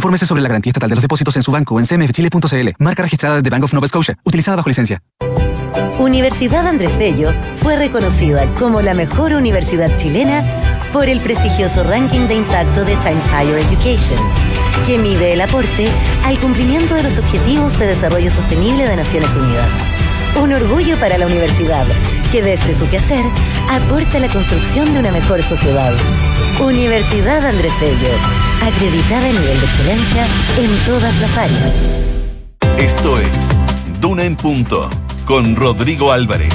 Infórmese 0.01 0.25
sobre 0.25 0.41
la 0.41 0.49
garantía 0.49 0.71
estatal 0.71 0.89
de 0.89 0.95
los 0.95 1.03
depósitos 1.03 1.35
en 1.35 1.43
su 1.43 1.51
banco 1.51 1.79
en 1.79 1.85
cmfchile.cl. 1.85 2.69
Marca 2.79 3.03
registrada 3.03 3.39
de 3.39 3.49
Bank 3.51 3.65
of 3.65 3.73
Nova 3.75 3.87
Scotia, 3.87 4.17
utilizada 4.23 4.57
bajo 4.57 4.67
licencia. 4.67 4.99
Universidad 5.99 6.65
Andrés 6.65 6.97
Bello 6.97 7.31
fue 7.57 7.75
reconocida 7.75 8.51
como 8.57 8.81
la 8.81 8.95
mejor 8.95 9.33
universidad 9.33 9.95
chilena 9.97 10.43
por 10.91 11.07
el 11.07 11.19
prestigioso 11.19 11.83
ranking 11.83 12.21
de 12.21 12.33
impacto 12.33 12.83
de 12.83 12.95
Times 12.95 13.23
Higher 13.27 13.59
Education, 13.59 14.17
que 14.87 14.97
mide 14.97 15.33
el 15.33 15.41
aporte 15.41 15.87
al 16.25 16.39
cumplimiento 16.39 16.95
de 16.95 17.03
los 17.03 17.19
Objetivos 17.19 17.77
de 17.77 17.85
Desarrollo 17.85 18.31
Sostenible 18.31 18.87
de 18.87 18.95
Naciones 18.95 19.35
Unidas. 19.35 19.71
Un 20.41 20.51
orgullo 20.51 20.97
para 20.97 21.19
la 21.19 21.27
universidad, 21.27 21.85
que 22.31 22.41
desde 22.41 22.73
su 22.73 22.89
quehacer 22.89 23.23
aporta 23.69 24.17
la 24.17 24.29
construcción 24.29 24.91
de 24.95 24.99
una 24.99 25.11
mejor 25.11 25.43
sociedad. 25.43 25.93
Universidad 26.59 27.45
Andrés 27.45 27.73
Bello, 27.79 28.40
acreditada 28.61 29.27
en 29.27 29.39
nivel 29.39 29.59
de 29.59 29.65
excelencia 29.65 30.25
en 30.57 30.85
todas 30.85 31.19
las 31.19 31.37
áreas. 31.37 31.73
Esto 32.77 33.19
es 33.19 33.49
Duna 33.99 34.23
en 34.23 34.35
Punto, 34.35 34.89
con 35.25 35.55
Rodrigo 35.55 36.11
Álvarez. 36.11 36.53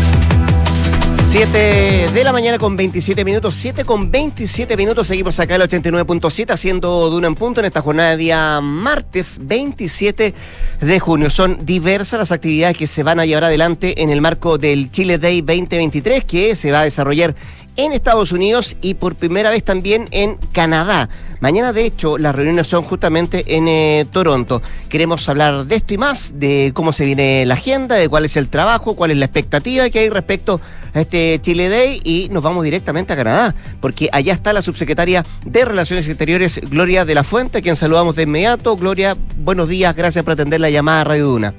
7 1.31 2.09
de 2.15 2.25
la 2.25 2.33
mañana 2.33 2.57
con 2.57 2.77
27 2.77 3.25
minutos, 3.25 3.57
7 3.57 3.85
con 3.85 4.11
27 4.11 4.77
minutos, 4.77 5.09
seguimos 5.09 5.39
acá 5.39 5.57
el 5.57 5.63
89.7 5.63 6.51
haciendo 6.51 7.11
Duna 7.11 7.27
en 7.27 7.35
Punto 7.35 7.61
en 7.61 7.67
esta 7.67 7.83
jornada 7.83 8.11
de 8.11 8.17
día 8.17 8.61
martes 8.63 9.39
27 9.43 10.33
de 10.81 11.01
junio. 11.01 11.29
Son 11.29 11.67
diversas 11.67 12.21
las 12.21 12.33
actividades 12.33 12.79
que 12.79 12.87
se 12.87 13.03
van 13.03 13.21
a 13.21 13.27
llevar 13.27 13.45
adelante 13.45 14.03
en 14.03 14.11
el 14.11 14.21
marco 14.21 14.57
del 14.57 14.91
Chile 14.91 15.19
Day 15.19 15.43
2023 15.43 16.25
que 16.25 16.57
se 16.57 16.71
va 16.71 16.81
a 16.81 16.85
desarrollar 16.85 17.35
en 17.77 17.93
Estados 17.93 18.33
Unidos 18.33 18.77
y 18.81 18.95
por 18.95 19.15
primera 19.15 19.51
vez 19.51 19.63
también 19.65 20.09
en 20.11 20.37
Canadá. 20.53 21.09
Mañana, 21.41 21.73
de 21.73 21.85
hecho, 21.85 22.17
las 22.17 22.35
reuniones 22.35 22.67
son 22.67 22.83
justamente 22.85 23.57
en 23.57 23.69
eh, 23.69 24.07
Toronto. 24.11 24.63
Queremos 24.89 25.29
hablar 25.29 25.67
de 25.67 25.77
esto 25.77 25.93
y 25.93 25.99
más, 25.99 26.33
de 26.37 26.73
cómo 26.75 26.93
se 26.93 27.05
viene 27.05 27.45
la 27.45 27.55
agenda, 27.55 27.97
de 27.97 28.09
cuál 28.09 28.25
es 28.25 28.37
el 28.37 28.49
trabajo, 28.49 28.97
cuál 28.97 29.11
es 29.11 29.19
la 29.19 29.27
expectativa 29.27 29.89
que 29.91 29.99
hay 29.99 30.09
respecto 30.09 30.61
a 30.95 31.01
este 31.01 31.39
Chile 31.43 31.69
Day 31.69 32.01
y 32.05 32.29
nos 32.31 32.43
vamos 32.43 32.65
directamente 32.65 33.13
a 33.13 33.17
Canadá, 33.17 33.55
porque 33.81 34.09
allá 34.13 34.33
está 34.33 34.53
la 34.53 34.63
subsecretaria 34.63 35.25
de 35.45 35.65
Relaciones 35.65 36.09
Exteriores, 36.09 36.61
Gloria 36.71 37.05
de 37.05 37.15
la 37.15 37.25
Fuente, 37.25 37.59
a 37.59 37.63
quien 37.63 37.77
saludamos 37.77 38.17
de 38.17 38.23
inmediato. 38.23 38.77
Gloria, 38.77 39.17
buenos 39.37 39.69
días, 39.69 39.95
gracias 39.95 40.25
por 40.25 40.33
atender 40.33 40.61
la 40.61 40.71
llamada 40.71 41.03
a 41.03 41.05
Radio 41.05 41.27
Duna. 41.27 41.55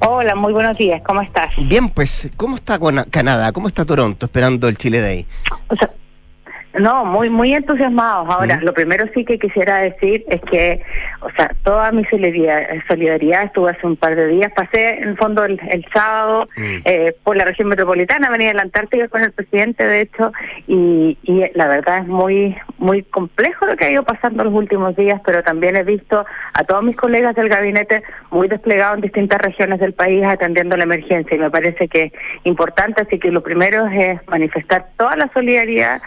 Hola, 0.00 0.36
muy 0.36 0.52
buenos 0.52 0.78
días, 0.78 1.02
¿cómo 1.04 1.22
estás? 1.22 1.50
Bien, 1.56 1.88
pues, 1.88 2.30
¿cómo 2.36 2.54
está 2.54 2.78
Canadá? 3.10 3.50
¿Cómo 3.52 3.66
está 3.66 3.84
Toronto 3.84 4.26
esperando 4.26 4.68
el 4.68 4.76
Chile 4.76 5.00
Day? 5.00 5.26
O 5.68 5.74
sea, 5.74 5.90
no, 6.80 7.04
muy 7.04 7.30
muy 7.30 7.54
entusiasmados. 7.54 8.28
Ahora, 8.28 8.60
lo 8.62 8.72
primero 8.72 9.06
sí 9.14 9.24
que 9.24 9.38
quisiera 9.38 9.78
decir 9.78 10.24
es 10.28 10.40
que, 10.42 10.82
o 11.20 11.30
sea, 11.32 11.54
toda 11.64 11.92
mi 11.92 12.04
solidaridad, 12.04 13.44
estuve 13.44 13.70
hace 13.70 13.86
un 13.86 13.96
par 13.96 14.16
de 14.16 14.26
días, 14.28 14.52
pasé 14.54 14.98
en 15.00 15.10
el 15.10 15.16
fondo 15.16 15.44
el, 15.44 15.58
sábado 15.92 16.48
mm. 16.56 16.76
eh, 16.84 17.14
por 17.22 17.36
la 17.36 17.44
región 17.44 17.68
metropolitana, 17.68 18.30
venía 18.30 18.50
a 18.50 18.54
la 18.54 18.62
Antártida 18.62 19.08
con 19.08 19.22
el 19.22 19.32
presidente, 19.32 19.86
de 19.86 20.02
hecho, 20.02 20.32
y, 20.66 21.16
y 21.22 21.44
la 21.54 21.68
verdad 21.68 21.98
es 21.98 22.06
muy 22.06 22.56
muy 22.78 23.02
complejo 23.02 23.66
lo 23.66 23.76
que 23.76 23.86
ha 23.86 23.90
ido 23.90 24.04
pasando 24.04 24.44
los 24.44 24.54
últimos 24.54 24.96
días, 24.96 25.20
pero 25.24 25.42
también 25.42 25.76
he 25.76 25.82
visto 25.82 26.24
a 26.54 26.64
todos 26.64 26.82
mis 26.82 26.96
colegas 26.96 27.34
del 27.34 27.48
gabinete 27.48 28.02
muy 28.30 28.48
desplegados 28.48 28.96
en 28.96 29.02
distintas 29.02 29.40
regiones 29.40 29.80
del 29.80 29.92
país 29.92 30.24
atendiendo 30.24 30.76
la 30.76 30.84
emergencia 30.84 31.36
y 31.36 31.40
me 31.40 31.50
parece 31.50 31.88
que 31.88 32.04
es 32.04 32.12
importante, 32.44 33.02
así 33.02 33.18
que 33.18 33.30
lo 33.30 33.42
primero 33.42 33.86
es 33.88 34.20
manifestar 34.28 34.86
toda 34.96 35.16
la 35.16 35.30
solidaridad 35.32 36.00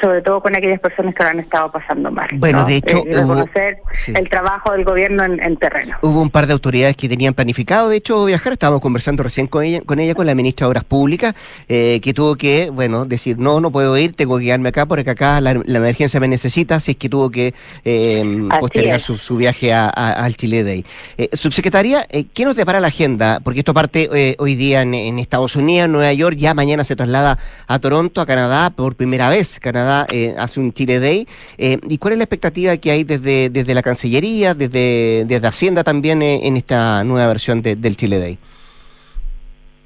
sobre 0.00 0.22
todo 0.22 0.40
con 0.40 0.54
aquellas 0.54 0.80
personas 0.80 1.14
que 1.14 1.22
lo 1.22 1.30
han 1.30 1.40
estado 1.40 1.70
pasando 1.70 2.10
mal. 2.10 2.28
Bueno, 2.34 2.64
de 2.64 2.76
hecho, 2.76 2.98
eh, 2.98 3.12
reconocer 3.12 3.78
el 4.06 4.28
trabajo 4.28 4.72
del 4.72 4.84
gobierno 4.84 5.24
en, 5.24 5.56
terreno. 5.56 5.96
Hubo 6.02 6.20
un 6.20 6.30
par 6.30 6.46
de 6.46 6.52
autoridades 6.52 6.96
que 6.96 7.08
tenían 7.08 7.34
planificado, 7.34 7.88
de 7.88 7.96
hecho, 7.96 8.24
viajar. 8.24 8.52
Estábamos 8.52 8.80
conversando 8.80 9.22
recién 9.22 9.46
con 9.46 9.64
ella, 9.64 9.80
con 9.84 9.98
ella, 9.98 10.14
con 10.14 10.26
la 10.26 10.34
ministra 10.34 10.66
de 10.66 10.70
Obras 10.70 10.84
Públicas, 10.84 11.34
eh, 11.68 12.00
que 12.00 12.12
tuvo 12.12 12.36
que, 12.36 12.70
bueno, 12.70 13.04
decir 13.04 13.38
no, 13.38 13.60
no 13.60 13.70
puedo 13.70 13.96
ir, 13.96 14.14
tengo 14.14 14.38
que 14.38 14.44
quedarme 14.44 14.68
acá 14.68 14.86
porque 14.86 15.10
acá 15.10 15.40
la, 15.40 15.50
emergencia 15.50 16.20
me 16.20 16.28
necesita, 16.28 16.76
así 16.76 16.92
es 16.92 16.96
que 16.96 17.08
tuvo 17.08 17.30
que 17.30 17.54
eh, 17.84 18.48
postergar 18.60 19.00
su, 19.00 19.36
viaje 19.36 19.72
al 19.72 20.36
Chile 20.36 20.64
Day. 20.64 20.84
Eh, 21.18 21.28
subsecretaria, 21.32 22.06
¿qué 22.34 22.44
nos 22.44 22.56
depara 22.56 22.80
la 22.80 22.88
agenda? 22.88 23.40
Porque 23.42 23.60
esto 23.60 23.74
parte 23.74 24.36
hoy 24.38 24.54
día 24.54 24.82
en, 24.82 24.94
en 24.94 25.18
Estados 25.18 25.56
Unidos, 25.56 25.86
en 25.86 25.92
Nueva 25.92 26.12
York, 26.12 26.36
ya 26.36 26.54
mañana 26.54 26.84
se 26.84 26.96
traslada 26.96 27.38
a 27.66 27.78
Toronto, 27.78 28.20
a 28.20 28.26
Canadá, 28.26 28.70
por 28.70 28.96
primera 28.96 29.28
vez. 29.28 29.58
Canadá 29.60 29.85
Canadá 29.86 30.42
hace 30.42 30.60
un 30.60 30.72
Chile 30.72 31.00
Day. 31.00 31.26
¿Y 31.58 31.98
cuál 31.98 32.12
es 32.12 32.18
la 32.18 32.24
expectativa 32.24 32.76
que 32.76 32.90
hay 32.90 33.04
desde, 33.04 33.50
desde 33.50 33.74
la 33.74 33.82
Cancillería, 33.82 34.54
desde, 34.54 35.24
desde 35.26 35.46
Hacienda 35.46 35.84
también 35.84 36.22
en 36.22 36.56
esta 36.56 37.04
nueva 37.04 37.28
versión 37.28 37.62
del 37.62 37.96
Chile 37.96 38.18
Day? 38.18 38.38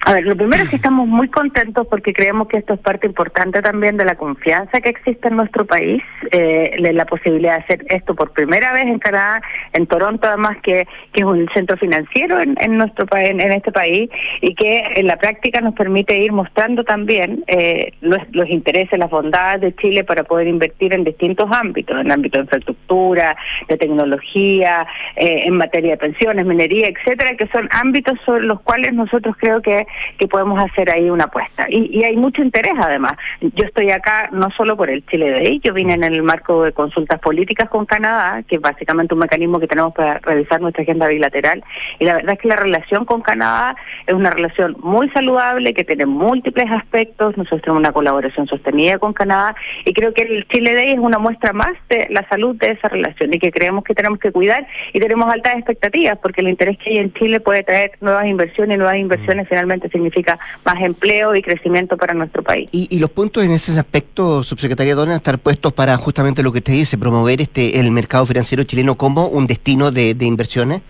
A 0.07 0.15
ver, 0.15 0.25
lo 0.25 0.35
primero 0.35 0.63
es 0.65 0.71
que 0.71 0.77
estamos 0.81 1.07
muy 1.07 1.29
contentos 1.29 1.87
porque 1.89 2.13
creemos 2.13 2.49
que 2.49 2.59
esto 2.59 2.75
es 2.75 2.81
parte 2.81 3.07
importante 3.07 3.61
también 3.61 3.97
de 3.97 4.05
la 4.05 4.15
confianza 4.15 4.81
que 4.81 4.89
existe 4.89 5.29
en 5.29 5.37
nuestro 5.37 5.67
país, 5.67 6.03
eh, 6.33 6.77
la 6.93 7.05
posibilidad 7.05 7.59
de 7.59 7.65
hacer 7.65 7.85
esto 7.89 8.15
por 8.15 8.33
primera 8.33 8.73
vez 8.73 8.85
en 8.85 8.99
Canadá, 8.99 9.43
en 9.73 9.87
Toronto 9.87 10.27
además 10.27 10.57
que, 10.63 10.87
que 11.13 11.21
es 11.21 11.25
un 11.25 11.49
centro 11.55 11.77
financiero 11.77 12.39
en, 12.41 12.79
nuestro 12.79 13.07
país, 13.07 13.31
en, 13.31 13.41
este 13.53 13.73
país 13.73 14.09
y 14.41 14.55
que 14.55 14.83
en 14.97 15.07
la 15.07 15.17
práctica 15.17 15.61
nos 15.61 15.75
permite 15.75 16.19
ir 16.19 16.33
mostrando 16.33 16.85
también 16.85 17.45
eh, 17.47 17.93
los, 18.01 18.19
los, 18.33 18.49
intereses, 18.49 18.99
las 18.99 19.11
bondades 19.11 19.61
de 19.61 19.75
Chile 19.77 20.05
para 20.05 20.25
poder 20.25 20.49
invertir 20.49 20.95
en 20.95 21.05
distintos 21.05 21.49
ámbitos, 21.53 21.99
en 21.99 22.07
el 22.07 22.13
ámbito 22.13 22.39
de 22.39 22.45
infraestructura, 22.45 23.37
de 23.69 23.77
tecnología, 23.77 24.87
eh, 25.17 25.43
en 25.45 25.57
materia 25.57 25.93
de 25.93 25.97
pensiones, 25.99 26.47
minería, 26.47 26.89
etcétera, 26.89 27.37
que 27.37 27.47
son 27.49 27.69
ámbitos 27.73 28.19
sobre 28.25 28.45
los 28.45 28.61
cuales 28.61 28.93
nosotros 28.93 29.35
creo 29.39 29.61
que 29.61 29.87
que 30.19 30.29
podemos 30.29 30.63
hacer 30.63 30.91
ahí 30.91 31.11
una 31.11 31.25
apuesta. 31.25 31.67
Y, 31.69 32.03
hay 32.05 32.17
mucho 32.17 32.43
interés 32.43 32.73
además. 32.81 33.13
Yo 33.41 33.65
estoy 33.65 33.91
acá 33.91 34.29
no 34.33 34.51
solo 34.57 34.77
por 34.77 34.91
el 34.91 35.05
Chile 35.07 35.31
Day, 35.31 35.61
yo 35.63 35.75
vine 35.75 35.95
en 35.95 36.05
el 36.05 36.23
marco 36.23 36.65
de 36.65 36.73
consultas 36.73 37.21
políticas 37.21 37.69
con 37.69 37.87
Canadá, 37.87 38.43
que 38.43 38.57
es 38.57 38.61
básicamente 38.61 39.15
un 39.15 39.21
mecanismo 39.21 39.61
que 39.61 39.67
tenemos 39.67 39.93
para 39.93 40.19
revisar 40.21 40.61
nuestra 40.61 40.83
agenda 40.83 41.09
bilateral. 41.09 41.63
Y 41.99 42.05
la 42.05 42.15
verdad 42.15 42.35
es 42.35 42.39
que 42.41 42.49
la 42.49 42.57
relación 42.57 43.05
con 43.05 43.21
Canadá 43.21 43.77
es 44.07 44.15
una 44.15 44.31
relación 44.31 44.77
muy 44.81 45.09
saludable, 45.11 45.75
que 45.75 45.85
tiene 45.85 46.07
múltiples 46.07 46.71
aspectos. 46.71 47.37
Nosotros 47.37 47.63
tenemos 47.63 47.81
una 47.81 47.93
colaboración 47.93 48.47
sostenida 48.47 48.99
con 48.99 49.13
Canadá 49.13 49.55
y 49.85 49.93
creo 49.93 50.13
que 50.15 50.23
el 50.23 50.47
Chile 50.49 50.75
Day 50.75 50.93
es 50.93 50.99
una 50.99 51.19
muestra 51.19 51.53
más 51.53 51.73
de 51.89 52.07
la 52.11 52.27
salud 52.29 52.57
de 52.57 52.71
esa 52.71 52.89
relación 52.89 53.33
y 53.35 53.39
que 53.39 53.51
creemos 53.51 53.85
que 53.85 53.95
tenemos 53.95 54.19
que 54.19 54.33
cuidar 54.33 54.67
y 54.93 55.01
tenemos 55.01 55.33
altas 55.33 55.55
expectativas 55.55 56.19
porque 56.19 56.41
el 56.41 56.49
interés 56.49 56.79
que 56.79 56.91
hay 56.91 56.99
en 56.99 57.13
Chile 57.15 57.41
puede 57.41 57.63
traer 57.63 57.93
nuevas 58.01 58.27
inversiones 58.27 58.77
y 58.77 58.79
nuevas 58.79 58.97
inversiones 58.97 59.49
finalmente 59.49 59.80
significa 59.89 60.39
más 60.65 60.83
empleo 60.83 61.35
y 61.35 61.43
crecimiento 61.43 61.97
para 61.97 62.15
nuestro 62.15 62.43
país. 62.43 62.69
Y, 62.73 62.99
los 62.99 63.11
puntos 63.11 63.45
en 63.45 63.53
ese 63.53 63.79
aspecto, 63.79 64.43
subsecretaria, 64.43 64.95
¿dónde 64.95 65.15
estar 65.15 65.39
puestos 65.39 65.73
para 65.73 65.97
justamente 65.97 66.43
lo 66.43 66.53
que 66.53 66.61
te 66.61 66.73
dice, 66.73 66.99
promover 66.99 67.41
este 67.41 67.81
el 67.81 67.91
mercado 67.91 68.27
financiero 68.27 68.65
chileno 68.65 68.97
como 68.97 69.29
un 69.29 69.47
destino 69.47 69.91
de, 69.91 70.15
de 70.15 70.27
inversiones? 70.27 70.83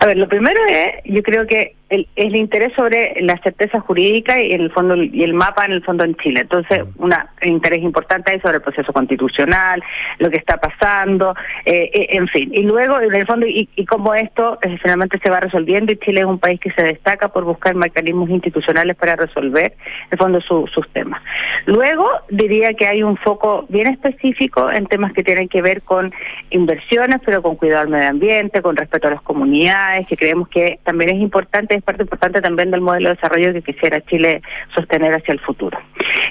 A 0.00 0.06
ver, 0.06 0.16
lo 0.16 0.28
primero 0.28 0.58
es, 0.68 1.04
yo 1.04 1.22
creo 1.22 1.46
que 1.46 1.74
el, 1.88 2.08
el 2.16 2.34
interés 2.34 2.72
sobre 2.74 3.14
la 3.20 3.38
certeza 3.42 3.80
jurídica 3.80 4.40
y 4.42 4.52
en 4.52 4.60
el 4.60 4.72
fondo 4.72 4.96
y 4.96 5.22
el 5.22 5.34
mapa 5.34 5.64
en 5.64 5.72
el 5.72 5.84
fondo 5.84 6.04
en 6.04 6.14
Chile. 6.16 6.40
Entonces, 6.40 6.84
un 6.96 7.12
interés 7.42 7.82
importante 7.82 8.32
ahí 8.32 8.40
sobre 8.40 8.56
el 8.56 8.62
proceso 8.62 8.92
constitucional, 8.92 9.82
lo 10.18 10.30
que 10.30 10.36
está 10.36 10.56
pasando, 10.56 11.34
eh, 11.64 11.90
eh, 11.92 12.06
en 12.10 12.28
fin. 12.28 12.50
Y 12.52 12.62
luego, 12.62 13.00
en 13.00 13.14
el 13.14 13.26
fondo, 13.26 13.46
y, 13.46 13.68
y 13.76 13.84
cómo 13.84 14.14
esto 14.14 14.58
eh, 14.62 14.78
finalmente 14.82 15.18
se 15.22 15.30
va 15.30 15.40
resolviendo, 15.40 15.92
y 15.92 15.98
Chile 15.98 16.20
es 16.20 16.26
un 16.26 16.38
país 16.38 16.58
que 16.60 16.70
se 16.72 16.82
destaca 16.82 17.28
por 17.28 17.44
buscar 17.44 17.74
mecanismos 17.74 18.30
institucionales 18.30 18.96
para 18.96 19.16
resolver, 19.16 19.74
en 19.76 20.08
el 20.10 20.18
fondo, 20.18 20.40
sus 20.40 20.88
temas. 20.92 21.22
Luego, 21.66 22.08
diría 22.28 22.74
que 22.74 22.86
hay 22.86 23.02
un 23.02 23.16
foco 23.16 23.66
bien 23.68 23.86
específico 23.86 24.70
en 24.70 24.86
temas 24.86 25.12
que 25.12 25.22
tienen 25.22 25.48
que 25.48 25.62
ver 25.62 25.82
con 25.82 26.12
inversiones, 26.50 27.20
pero 27.24 27.42
con 27.42 27.56
cuidado 27.56 27.82
al 27.82 27.88
medio 27.88 28.08
ambiente, 28.08 28.62
con 28.62 28.76
respeto 28.76 29.08
a 29.08 29.12
las 29.12 29.22
comunidades, 29.22 30.06
que 30.06 30.16
creemos 30.16 30.48
que 30.48 30.78
también 30.84 31.14
es 31.14 31.20
importante 31.20 31.75
es 31.78 31.84
parte 31.84 32.02
importante 32.02 32.40
también 32.40 32.70
del 32.70 32.80
modelo 32.80 33.08
de 33.08 33.14
desarrollo 33.14 33.52
que 33.52 33.62
quisiera 33.62 34.00
Chile 34.02 34.42
sostener 34.74 35.12
hacia 35.12 35.32
el 35.32 35.40
futuro. 35.40 35.78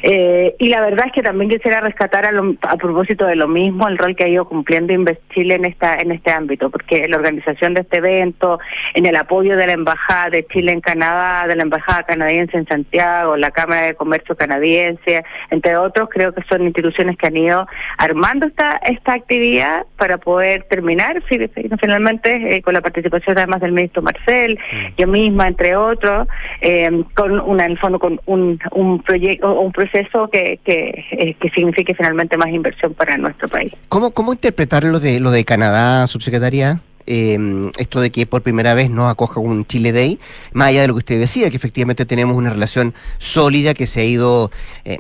Eh, 0.04 0.56
y 0.60 0.70
la 0.70 0.82
verdad 0.82 1.08
es 1.08 1.14
que 1.14 1.22
también 1.22 1.50
quisiera 1.50 1.82
rescatar 1.82 2.26
a, 2.26 2.78
propósito 2.78 3.26
de 3.26 3.36
lo 3.36 3.48
mismo 3.48 3.88
el 3.88 3.98
rol 3.98 4.16
que 4.16 4.26
ha 4.26 4.28
ido 4.28 4.46
cumpliendo 4.46 4.94
Chile 5.34 5.56
en 5.56 5.66
esta 5.66 5.96
en 5.96 6.12
este 6.12 6.32
ámbito, 6.32 6.70
porque 6.70 7.08
la 7.08 7.18
organización 7.18 7.74
de 7.74 7.82
este 7.82 7.98
evento, 7.98 8.60
en 8.94 9.06
el 9.06 9.16
apoyo 9.16 9.58
de 9.58 9.68
la 9.68 9.74
embajada 9.74 10.30
de 10.30 10.46
Chile 10.46 10.72
en 10.72 10.82
Canadá, 10.82 11.48
de 11.48 11.56
la 11.56 11.64
embajada 11.64 12.04
canadiense 12.04 12.58
en 12.58 12.68
Santiago, 12.68 13.38
la 13.38 13.52
Cámara 13.52 13.82
de 13.84 13.96
Comercio 13.96 14.36
canadiense, 14.36 15.24
entre 15.50 15.76
otros, 15.78 16.10
creo 16.12 16.34
que 16.34 16.44
son 16.50 16.64
instituciones 16.64 17.18
que 17.18 17.28
han 17.28 17.38
ido 17.38 17.68
armando 17.98 18.48
esta 18.48 18.80
esta 18.86 19.14
actividad 19.14 19.86
para 19.98 20.18
poder 20.18 20.64
terminar 20.64 21.22
finalmente 21.28 22.56
eh, 22.56 22.62
con 22.62 22.74
la 22.74 22.82
participación 22.82 23.38
además 23.38 23.62
del 23.62 23.72
ministro 23.72 24.02
Marcel, 24.02 24.58
mm. 24.60 24.86
yo 24.98 25.08
entre 25.44 25.76
otros, 25.76 26.28
eh, 26.62 27.04
con 27.14 27.40
una, 27.40 27.66
en 27.66 27.72
el 27.72 27.78
fondo 27.78 28.00
con 28.00 28.20
un, 28.26 28.60
un 28.72 29.02
proyecto 29.02 29.60
un 29.60 29.72
proceso 29.72 30.30
que, 30.30 30.60
que, 30.64 31.06
eh, 31.12 31.36
que 31.40 31.50
signifique 31.50 31.94
finalmente 31.94 32.38
más 32.38 32.50
inversión 32.50 32.94
para 32.94 33.18
nuestro 33.18 33.48
país. 33.48 33.74
¿Cómo, 33.90 34.12
cómo 34.12 34.34
interpretar 34.34 34.84
lo 34.84 35.00
de, 35.00 35.20
lo 35.20 35.32
de 35.32 35.46
Canadá, 35.46 36.08
subsecretaria? 36.08 36.80
Eh, 37.08 37.72
esto 37.78 38.02
de 38.02 38.12
que 38.12 38.26
por 38.26 38.42
primera 38.42 38.74
vez 38.74 38.90
no 38.90 39.10
acoja 39.10 39.40
un 39.40 39.66
Chile 39.66 39.92
Day, 39.92 40.20
más 40.54 40.70
allá 40.70 40.82
de 40.82 40.88
lo 40.88 40.94
que 40.94 41.00
usted 41.00 41.20
decía, 41.20 41.50
que 41.50 41.56
efectivamente 41.56 42.06
tenemos 42.06 42.36
una 42.38 42.50
relación 42.50 42.94
sólida 43.20 43.74
que 43.74 43.88
se 43.88 44.02
ha 44.02 44.06
ido 44.06 44.52
eh, 44.84 45.00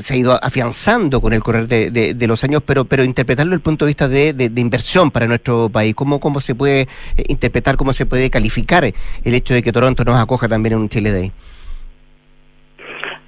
se 0.00 0.14
ha 0.14 0.16
ido 0.16 0.42
afianzando 0.42 1.20
con 1.20 1.32
el 1.32 1.42
correr 1.42 1.68
de, 1.68 1.90
de, 1.90 2.26
los 2.26 2.44
años, 2.44 2.62
pero 2.64 2.84
pero 2.84 3.04
interpretarlo 3.04 3.50
desde 3.50 3.56
el 3.56 3.62
punto 3.62 3.84
de 3.84 3.90
vista 3.90 4.08
de, 4.08 4.32
de, 4.32 4.60
inversión 4.60 5.10
para 5.10 5.26
nuestro 5.26 5.68
país, 5.68 5.94
cómo 5.94 6.20
cómo 6.20 6.40
se 6.40 6.54
puede 6.54 6.82
eh, 6.82 6.88
interpretar, 7.28 7.76
cómo 7.76 7.92
se 7.92 8.06
puede 8.06 8.30
calificar 8.30 8.84
el 8.84 9.34
hecho 9.34 9.54
de 9.54 9.62
que 9.62 9.72
Toronto 9.72 10.04
nos 10.04 10.16
acoja 10.16 10.48
también 10.48 10.74
en 10.74 10.80
un 10.80 10.88
Chile 10.88 11.12
Day. 11.12 11.32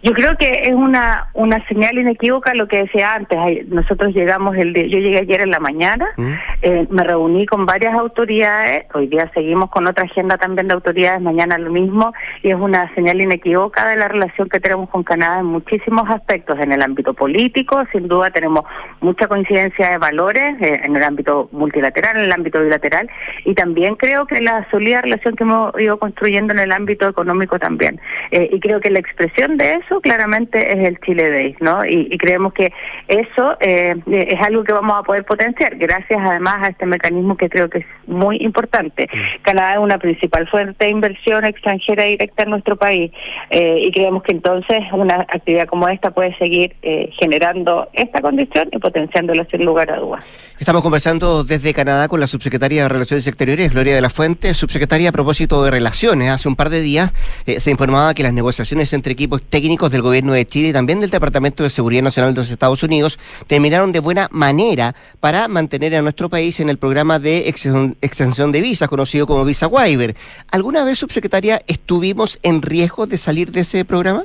Yo 0.03 0.13
creo 0.13 0.37
que 0.37 0.63
es 0.65 0.73
una 0.73 1.29
una 1.35 1.67
señal 1.67 1.99
inequívoca 1.99 2.55
lo 2.55 2.69
que 2.69 2.83
decía 2.83 3.15
antes. 3.15 3.39
Nosotros 3.69 4.15
llegamos 4.15 4.57
el 4.57 4.73
día, 4.73 4.87
yo 4.87 4.99
llegué 4.99 5.19
ayer 5.19 5.41
en 5.41 5.51
la 5.51 5.59
mañana, 5.59 6.09
mm. 6.17 6.33
eh, 6.63 6.87
me 6.91 7.05
reuní 7.05 7.47
con 7.47 7.67
varias 7.67 7.95
autoridades, 7.95 8.87
hoy 8.95 9.07
día 9.09 9.31
seguimos 9.35 9.71
con 9.71 9.87
otra 9.87 10.05
agenda 10.05 10.39
también 10.39 10.69
de 10.69 10.75
autoridades, 10.75 11.21
mañana 11.21 11.59
lo 11.59 11.71
mismo, 11.71 12.13
y 12.43 12.51
es 12.51 12.57
una 12.57 12.93
señal 12.95 13.21
inequívoca 13.21 13.89
de 13.89 13.97
la 13.97 14.09
relación 14.09 14.49
que 14.49 14.61
tenemos 14.61 14.89
con 14.91 15.03
Canadá 15.03 15.41
en 15.41 15.47
muchísimos 15.47 16.09
aspectos, 16.09 16.59
en 16.61 16.73
el 16.73 16.83
ámbito 16.83 17.15
político, 17.15 17.83
sin 17.93 18.09
duda 18.09 18.31
tenemos 18.31 18.65
mucha 19.01 19.27
coincidencia 19.29 19.91
de 19.91 19.99
valores, 19.99 20.61
eh, 20.61 20.81
en 20.85 20.97
el 20.97 21.03
ámbito 21.03 21.49
multilateral, 21.53 22.17
en 22.17 22.25
el 22.25 22.33
ámbito 22.33 22.61
bilateral, 22.61 23.09
y 23.45 23.55
también 23.55 23.97
creo 23.97 24.27
que 24.27 24.41
la 24.41 24.69
sólida 24.71 25.03
relación 25.03 25.37
que 25.37 25.45
hemos 25.45 25.79
ido 25.81 25.99
construyendo 25.99 26.53
en 26.53 26.61
el 26.61 26.73
ámbito 26.73 27.09
económico 27.09 27.59
también. 27.59 28.01
Eh, 28.31 28.49
y 28.53 28.61
creo 28.61 28.81
que 28.81 28.91
la 28.91 29.01
expresión 29.01 29.57
de 29.57 29.75
eso 29.75 29.90
claramente 29.99 30.73
es 30.73 30.89
el 30.89 31.01
Chile 31.01 31.31
Day, 31.31 31.57
¿no? 31.61 31.85
Y, 31.85 32.17
creemos 32.19 32.53
que 32.53 32.73
eso 33.09 33.57
eh, 33.61 33.97
es 34.07 34.41
algo 34.41 34.63
que 34.63 34.73
vamos 34.73 34.99
a 34.99 35.03
poder 35.03 35.25
potenciar, 35.25 35.75
gracias 35.77 36.21
además 36.23 36.57
a 36.61 36.69
este 36.69 36.87
mecanismo 36.87 37.37
que 37.37 37.49
creo 37.49 37.69
que 37.69 37.79
es 37.79 37.87
muy 38.07 38.37
importante. 38.37 39.09
Canadá 39.43 39.75
es 39.75 39.79
una 39.79 39.99
principal 39.99 40.47
fuente 40.49 40.85
de 40.85 40.91
inversión 40.91 41.45
extranjera 41.45 42.05
directa 42.05 42.45
en 42.45 42.51
nuestro 42.51 42.77
país 42.77 43.11
eh, 43.51 43.81
y 43.83 43.91
creemos 43.91 44.23
que 44.23 44.33
entonces 44.33 44.79
una 44.93 45.27
actividad 45.29 45.67
como 45.67 45.89
esta 45.89 46.11
puede 46.11 46.37
seguir 46.37 46.77
eh, 46.83 47.11
generando 47.19 47.89
esta 47.95 48.21
condición 48.21 48.69
y 48.71 48.79
potenciándola 48.79 49.47
sin 49.51 49.65
lugar 49.65 49.91
a 49.91 49.97
dudas. 49.97 50.25
Estamos 50.59 50.83
conversando 50.83 51.43
desde 51.43 51.73
Canadá 51.73 52.09
con 52.09 52.21
la 52.21 52.27
subsecretaria 52.27 52.83
de 52.83 52.89
Relaciones 52.91 53.27
Exteriores, 53.27 53.73
Gloria 53.73 53.95
de 53.95 54.01
la 54.03 54.11
Fuente. 54.11 54.53
Subsecretaria, 54.53 55.09
a 55.09 55.13
propósito 55.13 55.65
de 55.65 55.71
relaciones, 55.71 56.31
hace 56.31 56.49
un 56.49 56.57
par 56.57 56.69
de 56.69 56.83
días 56.83 57.13
se 57.47 57.71
informaba 57.71 58.13
que 58.13 58.23
las 58.23 58.35
negociaciones 58.35 58.93
entre 58.93 59.13
equipos 59.13 59.43
técnicos 59.43 59.80
del 59.89 60.03
gobierno 60.03 60.33
de 60.33 60.47
Chile 60.47 60.69
y 60.69 60.73
también 60.73 61.01
del 61.01 61.11
Departamento 61.11 61.63
de 61.63 61.71
Seguridad 61.71 62.03
Nacional 62.03 62.35
de 62.35 62.41
los 62.41 62.51
Estados 62.51 62.83
Unidos 62.83 63.19
terminaron 63.47 63.93
de 63.93 64.01
buena 64.01 64.29
manera 64.31 64.95
para 65.21 65.49
mantener 65.49 65.95
a 65.95 66.03
nuestro 66.03 66.29
país 66.29 66.61
en 66.61 66.69
el 66.69 66.77
programa 66.77 67.19
de 67.19 67.49
extensión 67.49 68.53
de 68.53 68.61
visas, 68.61 68.89
conocido 68.89 69.27
como 69.27 69.45
Visa 69.45 69.69
Waiver. 69.69 70.15
¿Alguna 70.51 70.85
vez, 70.85 70.99
subsecretaria, 70.99 71.63
estuvimos 71.67 72.39
en 72.43 72.61
riesgo 72.61 73.07
de 73.07 73.17
salir 73.17 73.53
de 73.53 73.61
ese 73.61 73.85
programa? 73.85 74.25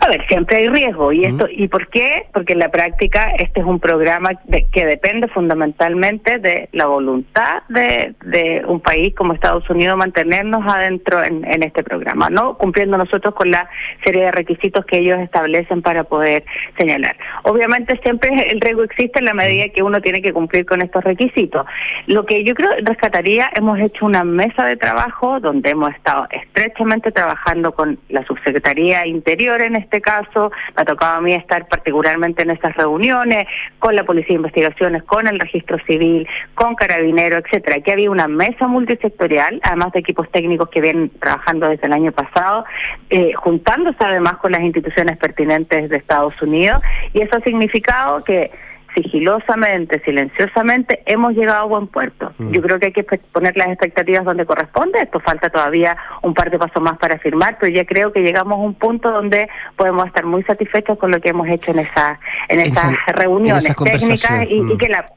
A 0.00 0.08
ver, 0.08 0.26
siempre 0.28 0.56
hay 0.56 0.68
riesgo. 0.68 1.12
¿Y 1.12 1.24
esto 1.24 1.46
y 1.50 1.68
por 1.68 1.88
qué? 1.88 2.26
Porque 2.32 2.54
en 2.54 2.58
la 2.58 2.70
práctica 2.70 3.32
este 3.38 3.60
es 3.60 3.66
un 3.66 3.78
programa 3.78 4.30
que 4.72 4.86
depende 4.86 5.28
fundamentalmente 5.28 6.38
de 6.38 6.68
la 6.72 6.86
voluntad 6.86 7.62
de, 7.68 8.14
de 8.24 8.62
un 8.66 8.80
país 8.80 9.14
como 9.14 9.32
Estados 9.32 9.68
Unidos 9.70 9.96
mantenernos 9.96 10.64
adentro 10.66 11.22
en, 11.22 11.44
en, 11.44 11.62
este 11.62 11.82
programa, 11.82 12.30
¿no? 12.30 12.56
Cumpliendo 12.58 12.96
nosotros 12.96 13.34
con 13.34 13.50
la 13.50 13.68
serie 14.04 14.24
de 14.24 14.32
requisitos 14.32 14.84
que 14.86 14.98
ellos 14.98 15.18
establecen 15.20 15.82
para 15.82 16.04
poder 16.04 16.44
señalar. 16.78 17.16
Obviamente 17.44 17.98
siempre 18.02 18.50
el 18.50 18.60
riesgo 18.60 18.82
existe 18.82 19.20
en 19.20 19.26
la 19.26 19.34
medida 19.34 19.68
que 19.68 19.82
uno 19.82 20.00
tiene 20.00 20.22
que 20.22 20.32
cumplir 20.32 20.66
con 20.66 20.82
estos 20.82 21.04
requisitos. 21.04 21.66
Lo 22.06 22.26
que 22.26 22.44
yo 22.44 22.54
creo 22.54 22.70
rescataría, 22.82 23.50
hemos 23.54 23.78
hecho 23.78 24.06
una 24.06 24.24
mesa 24.24 24.64
de 24.64 24.76
trabajo 24.76 25.40
donde 25.40 25.70
hemos 25.70 25.94
estado 25.94 26.26
estrechamente 26.30 27.12
trabajando 27.12 27.72
con 27.72 27.98
la 28.08 28.24
Subsecretaría 28.26 29.06
Interior 29.06 29.51
En 29.60 29.76
este 29.76 30.00
caso, 30.00 30.50
me 30.76 30.82
ha 30.82 30.84
tocado 30.84 31.18
a 31.18 31.20
mí 31.20 31.34
estar 31.34 31.66
particularmente 31.68 32.42
en 32.42 32.50
esas 32.50 32.74
reuniones 32.76 33.46
con 33.78 33.94
la 33.94 34.04
Policía 34.04 34.28
de 34.28 34.34
Investigaciones, 34.36 35.02
con 35.02 35.26
el 35.26 35.38
Registro 35.38 35.78
Civil, 35.86 36.26
con 36.54 36.74
Carabinero, 36.74 37.38
etcétera, 37.38 37.80
que 37.80 37.92
había 37.92 38.10
una 38.10 38.28
mesa 38.28 38.66
multisectorial, 38.66 39.60
además 39.62 39.92
de 39.92 40.00
equipos 40.00 40.30
técnicos 40.30 40.68
que 40.70 40.80
vienen 40.80 41.10
trabajando 41.20 41.68
desde 41.68 41.86
el 41.86 41.92
año 41.92 42.12
pasado, 42.12 42.64
eh, 43.10 43.32
juntándose 43.34 43.98
además 44.00 44.38
con 44.38 44.52
las 44.52 44.62
instituciones 44.62 45.16
pertinentes 45.18 45.90
de 45.90 45.96
Estados 45.96 46.40
Unidos, 46.40 46.82
y 47.12 47.22
eso 47.22 47.36
ha 47.36 47.40
significado 47.40 48.24
que 48.24 48.50
sigilosamente, 48.94 50.00
silenciosamente, 50.04 51.02
hemos 51.06 51.34
llegado 51.34 51.60
a 51.60 51.64
buen 51.64 51.86
puerto. 51.86 52.32
Mm. 52.38 52.50
Yo 52.52 52.62
creo 52.62 52.78
que 52.78 52.86
hay 52.86 52.92
que 52.92 53.04
poner 53.04 53.56
las 53.56 53.68
expectativas 53.68 54.24
donde 54.24 54.46
corresponde. 54.46 55.00
Esto 55.00 55.20
falta 55.20 55.50
todavía 55.50 55.96
un 56.22 56.34
par 56.34 56.50
de 56.50 56.58
pasos 56.58 56.82
más 56.82 56.98
para 56.98 57.18
firmar, 57.18 57.56
pero 57.60 57.72
ya 57.72 57.84
creo 57.84 58.12
que 58.12 58.20
llegamos 58.20 58.58
a 58.58 58.62
un 58.62 58.74
punto 58.74 59.10
donde 59.10 59.48
podemos 59.76 60.06
estar 60.06 60.24
muy 60.24 60.42
satisfechos 60.44 60.98
con 60.98 61.10
lo 61.10 61.20
que 61.20 61.30
hemos 61.30 61.48
hecho 61.48 61.70
en 61.70 61.80
esa 61.80 62.18
en 62.48 62.60
esas 62.60 62.94
reuniones 63.06 63.74
técnicas 63.76 64.46
y, 64.48 64.72
y, 64.72 64.76
que 64.76 64.88
la 64.88 65.12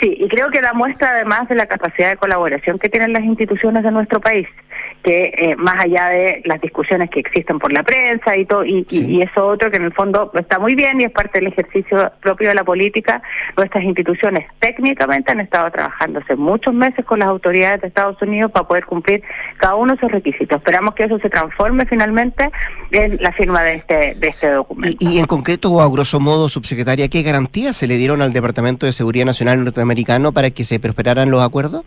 Sí, 0.00 0.16
y 0.18 0.28
creo 0.28 0.50
que 0.50 0.60
da 0.60 0.72
muestra 0.72 1.10
además 1.10 1.48
de 1.48 1.54
la 1.54 1.66
capacidad 1.66 2.10
de 2.10 2.16
colaboración 2.16 2.78
que 2.78 2.88
tienen 2.88 3.12
las 3.12 3.22
instituciones 3.22 3.84
de 3.84 3.90
nuestro 3.90 4.20
país 4.20 4.48
que 5.02 5.32
eh, 5.36 5.56
más 5.56 5.84
allá 5.84 6.08
de 6.08 6.42
las 6.44 6.60
discusiones 6.60 7.08
que 7.10 7.20
existen 7.20 7.58
por 7.58 7.72
la 7.72 7.82
prensa 7.82 8.36
y 8.36 8.44
todo 8.44 8.64
y, 8.64 8.84
y, 8.90 9.22
eso 9.22 9.46
otro 9.46 9.70
que 9.70 9.76
en 9.76 9.84
el 9.84 9.92
fondo 9.92 10.30
está 10.34 10.58
muy 10.58 10.74
bien 10.74 11.00
y 11.00 11.04
es 11.04 11.12
parte 11.12 11.38
del 11.38 11.48
ejercicio 11.48 12.12
propio 12.20 12.48
de 12.48 12.54
la 12.56 12.64
política 12.64 13.22
nuestras 13.56 13.84
instituciones 13.84 14.46
técnicamente 14.58 15.32
han 15.32 15.40
estado 15.40 15.70
trabajando 15.70 16.18
hace 16.18 16.34
muchos 16.34 16.74
meses 16.74 17.04
con 17.04 17.20
las 17.20 17.28
autoridades 17.28 17.82
de 17.82 17.88
Estados 17.88 18.20
Unidos 18.20 18.50
para 18.50 18.66
poder 18.66 18.84
cumplir 18.84 19.22
cada 19.58 19.76
uno 19.76 19.92
de 19.92 19.98
esos 19.98 20.10
requisitos. 20.10 20.58
Esperamos 20.58 20.94
que 20.94 21.04
eso 21.04 21.18
se 21.18 21.30
transforme 21.30 21.86
finalmente 21.86 22.50
en 22.90 23.18
la 23.20 23.32
firma 23.32 23.62
de 23.62 23.76
este 23.76 24.14
de 24.16 24.28
este 24.28 24.50
documento. 24.50 24.96
Y, 25.00 25.18
en 25.18 25.26
concreto 25.26 25.70
o 25.70 25.80
a 25.80 25.88
grosso 25.88 26.20
modo 26.20 26.48
subsecretaria 26.48 27.08
qué 27.08 27.22
garantías 27.22 27.76
se 27.76 27.86
le 27.86 27.96
dieron 27.96 28.22
al 28.22 28.32
Departamento 28.32 28.86
de 28.86 28.92
Seguridad 28.92 29.26
Nacional 29.26 29.58
norteamericano 29.76 30.32
para 30.32 30.50
que 30.50 30.64
se 30.64 30.80
prosperaran 30.80 31.30
los 31.30 31.42
acuerdos 31.42 31.84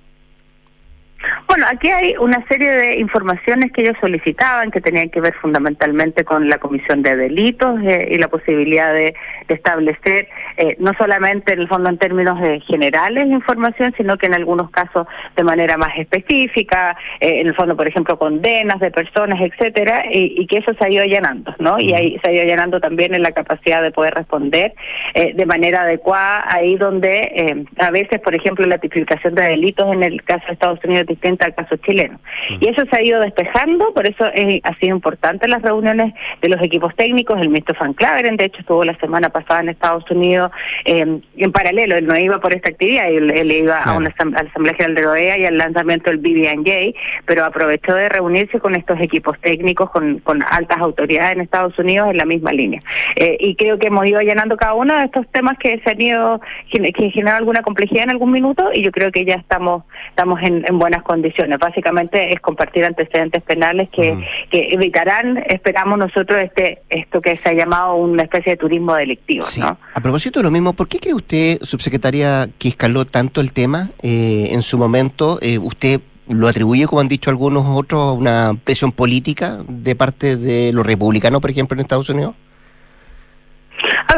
bueno, 1.49 1.65
aquí 1.67 1.89
hay 1.89 2.15
una 2.15 2.45
serie 2.47 2.69
de 2.69 2.99
informaciones 2.99 3.71
que 3.71 3.81
ellos 3.81 3.95
solicitaban 3.99 4.69
que 4.69 4.81
tenían 4.81 5.09
que 5.09 5.19
ver 5.19 5.33
fundamentalmente 5.41 6.23
con 6.23 6.47
la 6.47 6.59
comisión 6.59 7.01
de 7.01 7.15
delitos 7.15 7.81
eh, 7.81 8.07
y 8.11 8.19
la 8.19 8.27
posibilidad 8.27 8.93
de, 8.93 9.15
establecer 9.47 10.27
eh, 10.57 10.75
no 10.77 10.91
solamente 10.99 11.53
en 11.53 11.61
el 11.61 11.67
fondo 11.67 11.89
en 11.89 11.97
términos 11.97 12.39
de 12.39 12.59
generales 12.59 13.25
información, 13.25 13.95
sino 13.97 14.15
que 14.15 14.27
en 14.27 14.35
algunos 14.35 14.69
casos 14.69 15.07
de 15.35 15.43
manera 15.43 15.75
más 15.75 15.97
específica, 15.97 16.95
eh, 17.19 17.39
en 17.41 17.47
el 17.47 17.55
fondo, 17.55 17.75
por 17.75 17.87
ejemplo, 17.87 18.19
condenas 18.19 18.79
de 18.79 18.91
personas, 18.91 19.41
etcétera, 19.41 20.03
y, 20.11 20.45
que 20.45 20.57
eso 20.57 20.71
se 20.75 20.85
ha 20.85 20.89
ido 20.91 21.01
allanando, 21.01 21.55
¿no? 21.57 21.79
Y 21.79 21.93
ahí 21.93 22.19
se 22.23 22.29
ha 22.29 22.33
ido 22.33 22.43
allanando 22.43 22.79
también 22.79 23.15
en 23.15 23.23
la 23.23 23.31
capacidad 23.31 23.81
de 23.81 23.91
poder 23.91 24.13
responder 24.13 24.75
de 25.15 25.45
manera 25.47 25.81
adecuada 25.81 26.45
ahí 26.47 26.75
donde 26.75 27.65
a 27.79 27.89
veces, 27.89 28.19
por 28.19 28.35
ejemplo, 28.35 28.67
la 28.67 28.77
tipificación 28.77 29.33
de 29.33 29.43
delitos 29.43 29.91
en 29.91 30.03
el 30.03 30.23
caso 30.23 30.45
de 30.45 30.53
Estados 30.53 30.79
Unidos 30.83 31.07
distinta 31.07 31.38
al 31.45 31.55
caso 31.55 31.75
chileno. 31.77 32.19
Y 32.59 32.67
eso 32.67 32.83
se 32.89 32.97
ha 32.97 33.01
ido 33.01 33.19
despejando, 33.21 33.93
por 33.93 34.07
eso 34.07 34.25
ha 34.25 34.75
sido 34.79 34.95
importante 34.95 35.47
las 35.47 35.61
reuniones 35.61 36.13
de 36.41 36.49
los 36.49 36.61
equipos 36.61 36.95
técnicos. 36.95 37.39
El 37.39 37.49
ministro 37.49 37.75
Van 37.79 37.93
Claveren, 37.93 38.37
de 38.37 38.45
hecho, 38.45 38.59
estuvo 38.59 38.83
la 38.83 38.97
semana 38.97 39.29
pasada 39.29 39.61
en 39.61 39.69
Estados 39.69 40.09
Unidos 40.11 40.51
eh, 40.85 41.19
en 41.37 41.51
paralelo, 41.51 41.95
él 41.95 42.07
no 42.07 42.17
iba 42.17 42.39
por 42.39 42.53
esta 42.53 42.69
actividad, 42.69 43.09
él, 43.09 43.51
iba 43.51 43.77
a, 43.77 43.97
una, 43.97 44.13
la 44.17 44.49
Asamblea 44.49 44.73
General 44.75 44.95
de 44.95 45.01
la 45.01 45.11
OEA 45.11 45.37
y 45.37 45.45
al 45.45 45.57
lanzamiento 45.57 46.09
del 46.09 46.17
BBNJ, 46.17 46.95
pero 47.25 47.45
aprovechó 47.45 47.93
de 47.93 48.09
reunirse 48.09 48.59
con 48.59 48.75
estos 48.75 48.99
equipos 48.99 49.39
técnicos, 49.39 49.89
con, 49.91 50.19
con 50.19 50.43
altas 50.43 50.77
autoridades 50.79 51.35
en 51.35 51.41
Estados 51.41 51.77
Unidos 51.79 52.09
en 52.11 52.17
la 52.17 52.25
misma 52.25 52.51
línea. 52.51 52.81
Eh, 53.15 53.37
y 53.39 53.55
creo 53.55 53.79
que 53.79 53.87
hemos 53.87 54.05
ido 54.05 54.21
llenando 54.21 54.57
cada 54.57 54.73
uno 54.73 54.95
de 54.95 55.05
estos 55.05 55.27
temas 55.31 55.57
que 55.57 55.79
se 55.83 55.89
han 55.89 56.01
ido, 56.01 56.41
que 56.71 57.11
generan 57.11 57.37
alguna 57.37 57.61
complejidad 57.61 58.03
en 58.03 58.11
algún 58.11 58.31
minuto 58.31 58.69
y 58.73 58.83
yo 58.83 58.91
creo 58.91 59.11
que 59.11 59.25
ya 59.25 59.35
estamos, 59.35 59.83
estamos 60.09 60.39
en 60.43 60.79
buenas 60.79 61.03
condiciones 61.03 61.28
Básicamente 61.59 62.33
es 62.33 62.39
compartir 62.39 62.85
antecedentes 62.85 63.43
penales 63.43 63.89
que, 63.89 64.17
que 64.49 64.73
evitarán, 64.73 65.43
esperamos 65.47 65.97
nosotros, 65.97 66.39
este 66.41 66.81
esto 66.89 67.21
que 67.21 67.37
se 67.37 67.49
ha 67.49 67.53
llamado 67.53 67.95
una 67.95 68.23
especie 68.23 68.53
de 68.53 68.57
turismo 68.57 68.95
delictivo. 68.95 69.45
A 69.93 70.01
propósito 70.01 70.39
de 70.39 70.43
lo 70.43 70.51
mismo, 70.51 70.73
¿por 70.73 70.87
qué 70.87 70.99
cree 70.99 71.13
usted, 71.13 71.59
subsecretaria, 71.61 72.49
que 72.57 72.69
escaló 72.69 73.05
tanto 73.05 73.41
el 73.41 73.51
tema 73.51 73.91
eh, 74.01 74.49
en 74.51 74.61
su 74.61 74.77
momento? 74.77 75.39
Eh, 75.41 75.57
¿Usted 75.57 76.01
lo 76.27 76.47
atribuye, 76.47 76.85
como 76.85 77.01
han 77.01 77.07
dicho 77.07 77.29
algunos 77.29 77.65
otros, 77.67 78.01
a 78.01 78.11
una 78.13 78.55
presión 78.63 78.91
política 78.91 79.59
de 79.67 79.95
parte 79.95 80.37
de 80.37 80.71
los 80.73 80.85
republicanos, 80.85 81.41
por 81.41 81.49
ejemplo, 81.49 81.75
en 81.75 81.81
Estados 81.81 82.09
Unidos? 82.09 82.35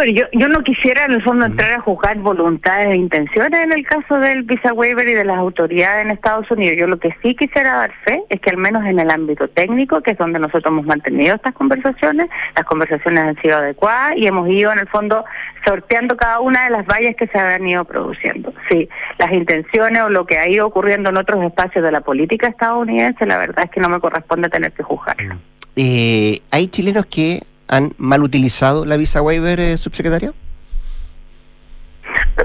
Ver, 0.02 0.16
yo, 0.16 0.26
yo 0.34 0.48
no 0.48 0.64
quisiera 0.64 1.06
en 1.06 1.12
el 1.12 1.22
fondo 1.22 1.46
entrar 1.46 1.74
a 1.74 1.82
juzgar 1.82 2.18
voluntades 2.18 2.90
e 2.90 2.96
intenciones 2.96 3.60
en 3.60 3.72
el 3.72 3.86
caso 3.86 4.16
del 4.16 4.42
visa 4.42 4.74
waiver 4.74 5.08
y 5.08 5.14
de 5.14 5.24
las 5.24 5.38
autoridades 5.38 6.06
en 6.06 6.12
Estados 6.12 6.50
Unidos. 6.50 6.76
Yo 6.80 6.88
lo 6.88 6.98
que 6.98 7.16
sí 7.22 7.36
quisiera 7.36 7.76
dar 7.76 7.94
fe 8.04 8.24
es 8.30 8.42
que 8.42 8.50
al 8.50 8.58
menos 8.58 8.84
en 8.86 9.00
el 9.00 9.12
ámbito 9.12 9.48
técnico, 9.48 10.02
que 10.02 10.12
es 10.12 10.18
donde 10.18 10.40
nosotros 10.40 10.66
hemos 10.72 10.88
mantenido 10.88 11.36
estas 11.36 11.54
conversaciones, 11.54 12.30
las 12.56 12.66
conversaciones 12.66 13.20
han 13.20 13.42
sido 13.44 13.58
adecuadas 13.58 14.18
y 14.18 14.26
hemos 14.26 14.50
ido 14.50 14.72
en 14.72 14.80
el 14.80 14.88
fondo 14.88 15.24
sorteando 15.66 16.18
cada 16.18 16.40
una 16.40 16.64
de 16.64 16.72
las 16.72 16.88
vallas 16.88 17.16
que 17.16 17.28
se 17.28 17.38
han 17.38 17.68
ido 17.68 17.86
produciendo. 17.86 18.52
Sí, 18.72 18.90
las 19.20 19.32
intenciones 19.32 20.02
o 20.02 20.10
lo 20.10 20.26
que 20.26 20.40
ha 20.40 20.50
ido 20.50 20.66
ocurriendo 20.66 21.12
en 21.12 21.18
otros 21.18 21.44
espacios 21.44 21.84
de 21.84 21.92
la 21.92 22.02
política 22.02 22.48
estadounidense, 22.48 23.28
la 23.28 23.38
verdad 23.38 23.66
es 23.66 23.70
que 23.70 23.80
no 23.80 23.90
me 23.90 24.00
corresponde 24.00 24.50
tener 24.50 24.72
que 24.72 24.82
juzgarlo. 24.82 25.36
Eh, 25.76 26.40
hay 26.50 26.68
chilenos 26.68 27.06
que 27.06 27.44
han 27.72 27.94
mal 27.98 28.22
utilizado 28.22 28.86
la 28.86 28.98
visa 28.98 29.22
waiver, 29.22 29.60
eh, 29.60 29.78
subsecretario? 29.78 30.36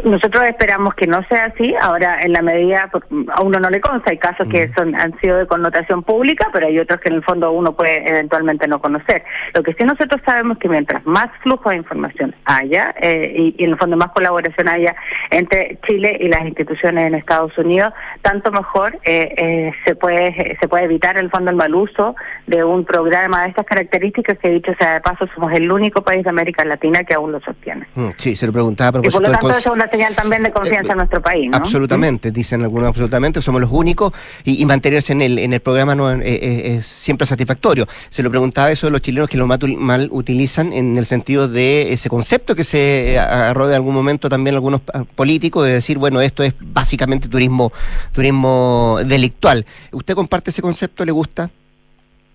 Nosotros 0.05 0.45
esperamos 0.49 0.95
que 0.95 1.07
no 1.07 1.23
sea 1.29 1.47
así. 1.47 1.75
Ahora, 1.81 2.21
en 2.23 2.33
la 2.33 2.43
medida, 2.43 2.91
a 3.35 3.43
uno 3.43 3.59
no 3.61 3.71
le 3.71 3.81
consta, 3.81 4.11
hay 4.11 4.19
casos 4.19 4.49
que 4.49 4.71
son 4.77 4.95
han 4.95 5.19
sido 5.21 5.37
de 5.39 5.47
connotación 5.47 6.03
pública, 6.03 6.49
pero 6.53 6.67
hay 6.67 6.79
otros 6.79 7.01
que 7.01 7.09
en 7.09 7.17
el 7.17 7.25
fondo 7.25 7.53
uno 7.53 7.75
puede 7.77 8.09
eventualmente 8.09 8.67
no 8.69 8.81
conocer. 8.81 9.25
Lo 9.55 9.63
que 9.63 9.73
sí 9.75 9.85
nosotros 9.85 10.21
sabemos 10.25 10.59
que 10.59 10.69
mientras 10.69 11.05
más 11.07 11.29
flujo 11.43 11.71
de 11.71 11.77
información 11.77 12.35
haya 12.45 12.95
eh, 13.01 13.53
y, 13.59 13.65
en 13.65 13.71
el 13.71 13.79
fondo 13.79 13.97
más 13.97 14.11
colaboración 14.11 14.69
haya 14.69 14.95
entre 15.31 15.79
Chile 15.87 16.17
y 16.21 16.29
las 16.29 16.45
instituciones 16.45 17.07
en 17.07 17.15
Estados 17.15 17.57
Unidos, 17.57 17.93
tanto 18.23 18.51
mejor 18.51 18.99
eh, 19.05 19.35
eh, 19.37 19.73
se 19.85 19.95
puede 19.95 20.57
se 20.61 20.69
puede 20.69 20.85
evitar 20.85 21.17
en 21.17 21.25
el 21.25 21.31
fondo 21.31 21.51
el 21.51 21.57
mal 21.57 21.75
uso 21.75 22.17
de 22.47 22.65
un 22.65 22.85
programa 22.85 23.43
de 23.43 23.51
estas 23.51 23.67
características 23.67 24.39
que 24.39 24.49
dicho 24.51 24.73
sea 24.79 24.95
de 24.95 25.01
paso 25.01 25.27
somos 25.35 25.53
el 25.53 25.71
único 25.71 26.03
país 26.03 26.25
de 26.25 26.31
América 26.31 26.65
Latina 26.65 27.05
que 27.05 27.15
aún 27.15 27.33
lo 27.33 27.41
sostiene. 27.41 27.87
Mm, 27.95 28.09
sí, 28.17 28.37
se 28.37 28.47
lo 28.47 28.53
preguntaba 28.53 28.89
a 28.89 28.93
propósito 28.93 29.27
es 29.27 29.67
una 29.77 29.89
señal 29.89 30.15
también 30.15 30.43
de 30.43 30.51
confianza 30.51 30.93
en 30.93 30.99
nuestro 30.99 31.23
país, 31.23 31.51
¿no? 31.51 31.57
Absolutamente, 31.57 32.31
dicen 32.31 32.63
algunos 32.63 32.89
absolutamente, 32.89 33.41
somos 33.41 33.61
los 33.61 33.71
únicos 33.71 34.13
y, 34.45 34.65
mantenerse 34.67 35.13
en 35.13 35.23
el, 35.23 35.39
en 35.39 35.53
el 35.53 35.61
programa 35.61 35.95
no 35.95 36.11
eh, 36.11 36.21
eh, 36.25 36.77
es, 36.77 36.87
siempre 36.87 37.27
satisfactorio. 37.27 37.87
Se 38.11 38.23
lo 38.23 38.31
preguntaba 38.31 38.71
eso 38.71 38.87
de 38.87 38.91
los 38.91 39.03
chilenos 39.03 39.29
que 39.29 39.37
lo 39.37 39.47
mal, 39.47 40.09
utilizan 40.11 40.73
en 40.73 40.97
el 40.97 41.07
sentido 41.07 41.49
de 41.49 41.93
ese 41.93 42.09
concepto 42.09 42.55
que 42.55 42.65
se 42.65 43.19
agarró 43.19 43.69
de 43.69 43.77
algún 43.77 43.95
momento 43.95 44.29
también 44.29 44.55
algunos 44.55 44.81
políticos 45.15 45.65
de 45.65 45.75
decir, 45.75 45.99
bueno, 45.99 46.21
esto 46.21 46.43
es 46.43 46.55
básicamente 46.61 47.29
turismo, 47.29 47.73
turismo 48.13 48.99
delictual. 49.05 49.65
¿Usted 49.93 50.15
comparte 50.15 50.51
ese 50.51 50.63
concepto? 50.63 51.05
¿Le 51.05 51.13
gusta? 51.13 51.51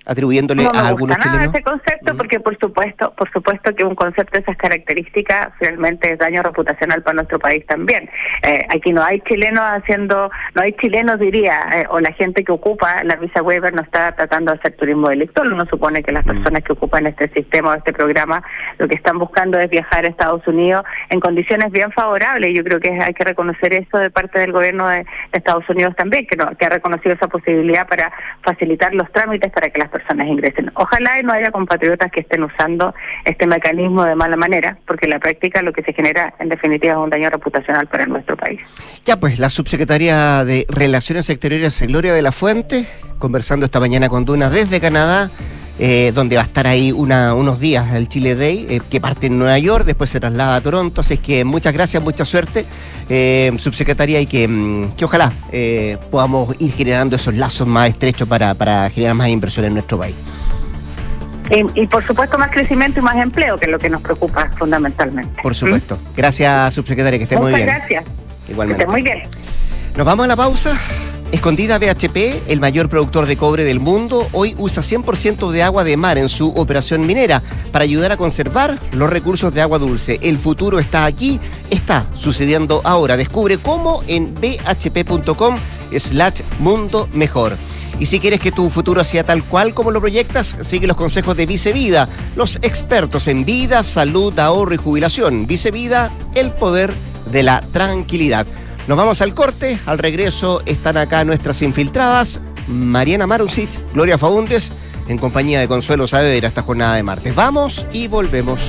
Atribuyéndole 0.05 0.65
a 0.65 0.87
algunos 0.87 1.17
gusta 1.17 1.31
nada 1.31 1.45
ese 1.45 1.63
concepto 1.63 2.17
porque 2.17 2.39
por 2.39 2.57
supuesto 2.57 3.13
por 3.15 3.31
supuesto 3.31 3.75
que 3.75 3.83
un 3.83 3.95
concepto 3.95 4.37
de 4.37 4.41
esas 4.41 4.57
características 4.57 5.49
finalmente 5.59 6.13
es 6.13 6.19
daño 6.19 6.41
reputacional 6.43 7.03
para 7.03 7.15
nuestro 7.15 7.39
país 7.39 7.65
también. 7.65 8.09
Eh, 8.43 8.65
aquí 8.69 8.91
no 8.91 9.03
hay 9.03 9.21
chilenos 9.21 9.63
haciendo 9.63 10.29
no 10.55 10.61
hay 10.61 10.73
chilenos 10.73 11.19
diría 11.19 11.59
eh, 11.73 11.85
o 11.89 11.99
la 11.99 12.11
gente 12.13 12.43
que 12.43 12.51
ocupa 12.51 13.03
la 13.03 13.15
visa 13.15 13.41
waiver 13.41 13.73
no 13.73 13.81
está 13.81 14.13
tratando 14.13 14.51
de 14.51 14.59
hacer 14.59 14.75
turismo 14.75 15.09
delictual 15.09 15.53
uno 15.53 15.65
supone 15.65 16.03
que 16.03 16.11
las 16.11 16.25
mm. 16.25 16.29
personas 16.29 16.63
que 16.63 16.73
ocupan 16.73 17.07
este 17.07 17.29
sistema 17.29 17.71
o 17.71 17.73
este 17.75 17.93
programa 17.93 18.43
lo 18.77 18.87
que 18.87 18.95
están 18.95 19.19
buscando 19.19 19.59
es 19.59 19.69
viajar 19.69 20.05
a 20.05 20.07
Estados 20.07 20.45
Unidos 20.47 20.83
en 21.09 21.19
condiciones 21.19 21.71
bien 21.71 21.91
favorables. 21.91 22.53
Yo 22.53 22.63
creo 22.63 22.79
que 22.79 22.91
hay 22.91 23.13
que 23.13 23.23
reconocer 23.23 23.73
eso 23.73 23.97
de 23.97 24.09
parte 24.09 24.39
del 24.39 24.51
gobierno 24.51 24.87
de, 24.87 25.05
Estados 25.31 25.67
Unidos 25.69 25.95
también 25.95 26.27
que 26.27 26.35
no, 26.35 26.55
que 26.57 26.65
ha 26.65 26.69
reconocido 26.69 27.15
esa 27.15 27.27
posibilidad 27.27 27.87
para 27.87 28.11
facilitar 28.43 28.93
los 28.93 29.11
trámites 29.11 29.51
para 29.51 29.69
que 29.69 29.79
las 29.79 29.89
personas 29.89 30.00
Ojalá 30.75 31.19
y 31.19 31.23
no 31.23 31.33
haya 31.33 31.51
compatriotas 31.51 32.11
que 32.11 32.21
estén 32.21 32.43
usando 32.43 32.93
este 33.25 33.47
mecanismo 33.47 34.03
de 34.03 34.15
mala 34.15 34.35
manera, 34.35 34.77
porque 34.85 35.05
en 35.05 35.11
la 35.11 35.19
práctica 35.19 35.61
lo 35.61 35.73
que 35.73 35.83
se 35.83 35.93
genera 35.93 36.33
en 36.39 36.49
definitiva 36.49 36.93
es 36.93 36.99
un 36.99 37.09
daño 37.09 37.29
reputacional 37.29 37.87
para 37.87 38.05
nuestro 38.05 38.35
país. 38.37 38.59
Ya 39.05 39.19
pues, 39.19 39.39
la 39.39 39.49
subsecretaria 39.49 40.43
de 40.43 40.65
Relaciones 40.69 41.29
Exteriores, 41.29 41.81
Gloria 41.81 42.13
de 42.13 42.21
la 42.21 42.31
Fuente, 42.31 42.85
conversando 43.19 43.65
esta 43.65 43.79
mañana 43.79 44.09
con 44.09 44.25
Duna 44.25 44.49
desde 44.49 44.79
Canadá. 44.79 45.29
Eh, 45.79 46.11
donde 46.13 46.35
va 46.35 46.43
a 46.43 46.45
estar 46.45 46.67
ahí 46.67 46.91
una, 46.91 47.33
unos 47.33 47.59
días 47.59 47.95
el 47.95 48.07
Chile 48.07 48.35
Day, 48.35 48.67
eh, 48.69 48.81
que 48.87 49.01
parte 49.01 49.27
en 49.27 49.39
Nueva 49.39 49.57
York, 49.57 49.85
después 49.85 50.09
se 50.09 50.19
traslada 50.19 50.55
a 50.55 50.61
Toronto. 50.61 51.01
Así 51.01 51.17
que 51.17 51.43
muchas 51.43 51.73
gracias, 51.73 52.03
mucha 52.03 52.23
suerte, 52.23 52.65
eh, 53.09 53.51
subsecretaria, 53.57 54.21
y 54.21 54.27
que, 54.27 54.47
mm, 54.47 54.91
que 54.91 55.05
ojalá 55.05 55.31
podamos 56.11 56.55
ir 56.59 56.71
generando 56.73 57.15
esos 57.15 57.33
lazos 57.33 57.67
más 57.67 57.89
estrechos 57.89 58.27
para, 58.27 58.53
para 58.53 58.89
generar 58.89 59.15
más 59.15 59.29
inversión 59.29 59.65
en 59.65 59.73
nuestro 59.73 59.97
país. 59.97 60.15
Y, 61.75 61.85
por 61.87 62.05
supuesto 62.05 62.37
más 62.37 62.49
crecimiento 62.49 62.99
y 62.99 63.03
más 63.03 63.17
empleo, 63.17 63.57
que 63.57 63.65
es 63.65 63.71
lo 63.71 63.79
que 63.79 63.89
nos 63.89 64.01
preocupa 64.01 64.49
fundamentalmente. 64.57 65.41
Por 65.41 65.53
supuesto. 65.53 65.99
Gracias, 66.15 66.73
subsecretaria, 66.73 67.17
que 67.19 67.23
esté 67.23 67.37
muy 67.37 67.53
bien. 67.53 67.65
gracias. 67.65 68.05
Igualmente. 68.47 68.85
Que 68.85 68.89
esté 68.89 68.91
muy 68.91 69.01
bien. 69.01 69.21
Nos 69.97 70.05
vamos 70.05 70.23
a 70.23 70.27
la 70.27 70.35
pausa. 70.35 70.77
Escondida 71.31 71.79
BHP, 71.79 72.49
el 72.49 72.59
mayor 72.59 72.89
productor 72.89 73.25
de 73.25 73.37
cobre 73.37 73.63
del 73.63 73.79
mundo, 73.79 74.27
hoy 74.33 74.53
usa 74.57 74.83
100% 74.83 75.49
de 75.49 75.63
agua 75.63 75.85
de 75.85 75.95
mar 75.95 76.17
en 76.17 76.27
su 76.27 76.49
operación 76.49 77.05
minera 77.05 77.41
para 77.71 77.83
ayudar 77.83 78.11
a 78.11 78.17
conservar 78.17 78.77
los 78.91 79.09
recursos 79.09 79.53
de 79.53 79.61
agua 79.61 79.79
dulce. 79.79 80.19
El 80.21 80.37
futuro 80.37 80.77
está 80.77 81.05
aquí, 81.05 81.39
está 81.69 82.05
sucediendo 82.15 82.81
ahora. 82.83 83.15
Descubre 83.15 83.57
cómo 83.57 84.03
en 84.07 84.35
bhp.com 84.35 85.55
slash 85.97 86.41
mundo 86.59 87.07
mejor. 87.13 87.57
Y 87.97 88.07
si 88.07 88.19
quieres 88.19 88.41
que 88.41 88.51
tu 88.51 88.69
futuro 88.69 89.01
sea 89.05 89.23
tal 89.23 89.43
cual 89.43 89.73
como 89.73 89.91
lo 89.91 90.01
proyectas, 90.01 90.57
sigue 90.63 90.87
los 90.87 90.97
consejos 90.97 91.37
de 91.37 91.45
Vicevida, 91.45 92.09
los 92.35 92.57
expertos 92.57 93.29
en 93.29 93.45
vida, 93.45 93.83
salud, 93.83 94.37
ahorro 94.37 94.73
y 94.73 94.77
jubilación. 94.77 95.47
Vicevida, 95.47 96.11
el 96.35 96.51
poder 96.51 96.93
de 97.31 97.43
la 97.43 97.61
tranquilidad. 97.61 98.47
Nos 98.87 98.97
vamos 98.97 99.21
al 99.21 99.33
corte. 99.33 99.79
Al 99.85 99.97
regreso 99.97 100.61
están 100.65 100.97
acá 100.97 101.23
nuestras 101.23 101.61
infiltradas, 101.61 102.39
Mariana 102.67 103.27
Marusic, 103.27 103.69
Gloria 103.93 104.17
Faundes, 104.17 104.71
en 105.07 105.17
compañía 105.17 105.59
de 105.59 105.67
Consuelo 105.67 106.07
Saavedra 106.07 106.47
esta 106.47 106.63
jornada 106.63 106.95
de 106.95 107.03
martes. 107.03 107.35
Vamos 107.35 107.85
y 107.93 108.07
volvemos. 108.07 108.59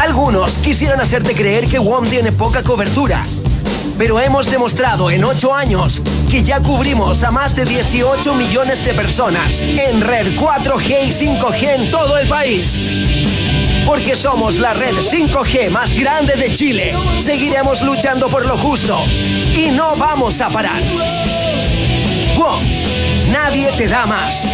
Algunos 0.00 0.58
quisieran 0.58 1.00
hacerte 1.00 1.34
creer 1.34 1.66
que 1.66 1.78
WOM 1.78 2.08
tiene 2.08 2.32
poca 2.32 2.62
cobertura. 2.62 3.24
Pero 3.98 4.20
hemos 4.20 4.48
demostrado 4.48 5.10
en 5.10 5.24
8 5.24 5.54
años 5.54 6.00
que 6.30 6.44
ya 6.44 6.60
cubrimos 6.60 7.24
a 7.24 7.32
más 7.32 7.56
de 7.56 7.64
18 7.64 8.32
millones 8.34 8.84
de 8.84 8.94
personas 8.94 9.60
en 9.60 10.00
red 10.00 10.36
4G 10.36 11.08
y 11.08 11.10
5G 11.10 11.62
en 11.62 11.90
todo 11.90 12.16
el 12.16 12.28
país 12.28 12.78
porque 13.88 14.16
somos 14.16 14.58
la 14.58 14.74
red 14.74 14.94
5G 14.96 15.70
más 15.70 15.94
grande 15.94 16.34
de 16.34 16.52
Chile. 16.52 16.92
Seguiremos 17.20 17.80
luchando 17.80 18.28
por 18.28 18.44
lo 18.44 18.58
justo 18.58 18.98
y 19.56 19.70
no 19.70 19.96
vamos 19.96 20.42
a 20.42 20.50
parar. 20.50 20.82
WOM, 22.36 22.62
nadie 23.32 23.70
te 23.78 23.88
da 23.88 24.04
más. 24.04 24.46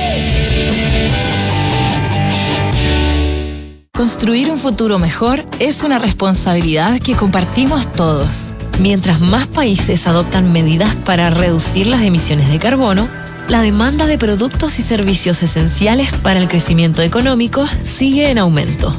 Construir 3.92 4.52
un 4.52 4.60
futuro 4.60 5.00
mejor 5.00 5.42
es 5.58 5.82
una 5.82 5.98
responsabilidad 5.98 7.00
que 7.00 7.16
compartimos 7.16 7.90
todos. 7.90 8.44
Mientras 8.78 9.20
más 9.20 9.48
países 9.48 10.06
adoptan 10.06 10.52
medidas 10.52 10.94
para 11.04 11.30
reducir 11.30 11.88
las 11.88 12.02
emisiones 12.02 12.48
de 12.52 12.60
carbono, 12.60 13.08
la 13.48 13.62
demanda 13.62 14.06
de 14.06 14.16
productos 14.16 14.78
y 14.78 14.82
servicios 14.82 15.42
esenciales 15.42 16.12
para 16.22 16.38
el 16.38 16.46
crecimiento 16.46 17.02
económico 17.02 17.66
sigue 17.82 18.30
en 18.30 18.38
aumento. 18.38 18.96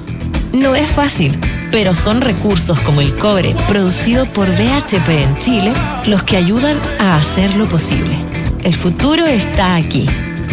No 0.55 0.73
es 0.73 0.89
fácil, 0.89 1.37
pero 1.69 1.93
son 1.93 2.21
recursos 2.21 2.79
como 2.79 3.01
el 3.01 3.13
cobre 3.17 3.53
producido 3.67 4.25
por 4.25 4.47
BHP 4.49 5.09
en 5.09 5.37
Chile 5.39 5.73
los 6.05 6.23
que 6.23 6.37
ayudan 6.37 6.79
a 6.97 7.17
hacerlo 7.17 7.67
posible. 7.67 8.15
El 8.63 8.73
futuro 8.73 9.25
está 9.25 9.75
aquí. 9.75 10.05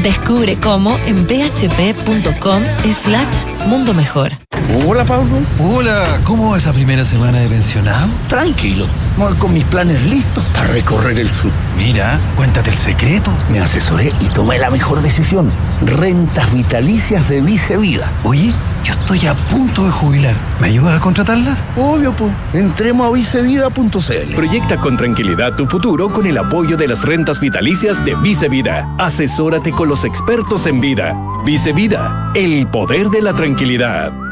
Descubre 0.03 0.57
cómo 0.57 0.99
en 1.07 1.25
bhp.com 1.29 2.63
slash 2.93 3.67
mundo 3.69 3.95
mejor. 3.95 4.33
Hola, 4.75 5.05
Pablo. 5.05 5.37
Hola, 5.59 6.21
¿cómo 6.25 6.51
va 6.51 6.57
esa 6.57 6.73
primera 6.73 7.05
semana 7.05 7.41
de 7.41 7.49
pensionado? 7.49 8.09
Tranquilo, 8.27 8.87
voy 9.19 9.35
con 9.35 9.53
mis 9.53 9.65
planes 9.67 10.03
listos 10.07 10.43
para 10.47 10.69
recorrer 10.69 11.19
el 11.21 11.29
sur. 11.29 11.51
Mira, 11.77 12.19
cuéntate 12.37 12.71
el 12.71 12.77
secreto. 12.77 13.31
Me 13.51 13.61
asesoré 13.61 14.11
y 14.21 14.29
tomé 14.29 14.59
la 14.59 14.71
mejor 14.71 15.03
decisión. 15.03 15.53
Rentas 15.83 16.55
vitalicias 16.55 17.29
de 17.29 17.43
Vice 17.43 17.77
Vida. 17.77 18.11
Oye, 18.25 18.55
yo 18.83 18.95
estoy 18.95 19.27
a 19.27 19.35
punto 19.35 19.85
de 19.85 19.91
jubilar. 19.91 20.37
¿Me 20.59 20.69
ayudas 20.69 20.97
a 20.97 21.01
contratarlas? 21.01 21.63
Obvio, 21.77 22.13
pues. 22.13 22.33
Entremos 22.55 23.09
a 23.09 23.11
vicevida.cl. 23.11 24.35
Proyecta 24.35 24.79
con 24.79 24.97
tranquilidad 24.97 25.55
tu 25.55 25.67
futuro 25.67 26.11
con 26.11 26.27
el 26.27 26.39
apoyo 26.39 26.79
de 26.79 26.89
las 26.89 27.03
rentas 27.03 27.41
vitalicias 27.41 28.03
de 28.07 28.15
Vice 28.15 28.49
Vida. 28.49 28.89
Asesórate 28.99 29.71
con 29.71 29.91
los 29.91 30.07
expertos 30.07 30.65
en 30.65 30.81
vida. 30.81 31.15
Vice 31.45 31.75
Vida, 31.75 32.33
el 32.35 32.67
poder 32.69 33.11
de 33.11 33.21
la 33.21 33.35
tranquilidad. 33.35 34.32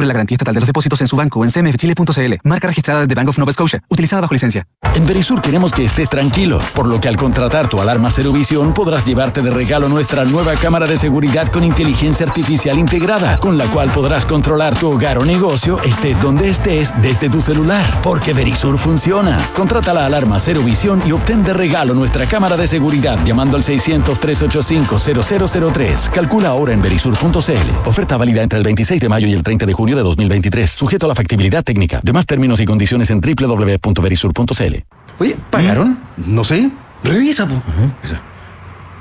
la 0.07 0.13
garantía 0.13 0.35
estatal 0.35 0.53
de 0.53 0.61
los 0.61 0.67
depósitos 0.67 1.01
en 1.01 1.07
su 1.07 1.15
banco 1.15 1.43
en 1.43 1.51
cmfchile.cl. 1.51 2.33
Marca 2.43 2.67
registrada 2.67 3.05
de 3.05 3.15
Bank 3.15 3.29
of 3.29 3.37
Nova 3.37 3.51
Scotia, 3.51 3.83
utilizada 3.89 4.21
bajo 4.21 4.33
licencia. 4.33 4.65
En 4.95 5.07
Verisur 5.07 5.41
queremos 5.41 5.71
que 5.71 5.85
estés 5.85 6.09
tranquilo, 6.09 6.59
por 6.73 6.87
lo 6.87 6.99
que 6.99 7.07
al 7.07 7.17
contratar 7.17 7.69
tu 7.69 7.79
alarma 7.79 8.09
Cero 8.11 8.33
Visión 8.33 8.73
podrás 8.73 9.05
llevarte 9.05 9.41
de 9.41 9.51
regalo 9.51 9.87
nuestra 9.87 10.25
nueva 10.25 10.53
cámara 10.53 10.87
de 10.87 10.97
seguridad 10.97 11.47
con 11.47 11.63
inteligencia 11.63 12.25
artificial 12.25 12.77
integrada, 12.77 13.37
con 13.37 13.57
la 13.57 13.67
cual 13.67 13.89
podrás 13.91 14.25
controlar 14.25 14.75
tu 14.75 14.91
hogar 14.91 15.17
o 15.17 15.25
negocio, 15.25 15.81
estés 15.83 16.21
donde 16.21 16.49
estés, 16.49 16.93
desde 17.01 17.29
tu 17.29 17.41
celular. 17.41 18.01
Porque 18.01 18.33
Verisur 18.33 18.77
funciona. 18.77 19.37
Contrata 19.55 19.93
la 19.93 20.05
alarma 20.05 20.39
Cero 20.39 20.61
Visión 20.63 21.01
y 21.05 21.11
obtén 21.11 21.43
de 21.43 21.53
regalo 21.53 21.93
nuestra 21.93 22.27
cámara 22.27 22.57
de 22.57 22.67
seguridad 22.67 23.19
llamando 23.23 23.57
al 23.57 23.63
600-385-0003. 23.63 26.09
Calcula 26.09 26.49
ahora 26.49 26.73
en 26.73 26.81
verisur.cl. 26.81 27.85
Oferta 27.85 28.17
válida 28.17 28.41
entre 28.41 28.57
el 28.57 28.63
26 28.63 28.99
de 28.99 29.09
mayo 29.09 29.27
y 29.27 29.33
el 29.33 29.43
30 29.43 29.65
de 29.65 29.73
junio 29.73 29.90
de 29.95 30.03
2023. 30.03 30.69
Sujeto 30.69 31.05
a 31.05 31.09
la 31.09 31.15
factibilidad 31.15 31.63
técnica. 31.63 31.99
Demás 32.03 32.25
términos 32.25 32.59
y 32.59 32.65
condiciones 32.65 33.09
en 33.11 33.21
www.verisur.cl. 33.21 34.75
Oye, 35.19 35.35
¿pagaron? 35.49 35.99
No 36.17 36.43
sé. 36.43 36.69
Revisa, 37.03 37.47
po. 37.47 37.61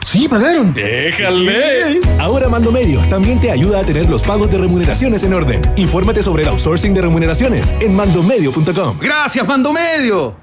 Sí, 0.07 0.29
pagaron. 0.29 0.73
Déjale. 0.75 2.01
Ahora 2.19 2.49
Mando 2.49 2.73
Medio 2.73 3.01
también 3.09 3.41
te 3.41 3.51
ayuda 3.51 3.81
a 3.81 3.85
tener 3.85 4.09
los 4.09 4.23
pagos 4.23 4.51
de 4.51 4.59
remuneraciones 4.59 5.23
en 5.25 5.35
orden. 5.35 5.63
Infórmate 5.77 6.23
sobre 6.23 6.43
el 6.43 6.49
outsourcing 6.49 6.95
de 6.95 7.03
remuneraciones 7.03 7.75
en 7.81 7.95
mandomedio.com. 7.95 8.99
Gracias, 9.01 9.47
Mando 9.47 9.73
Medio. 9.73 10.37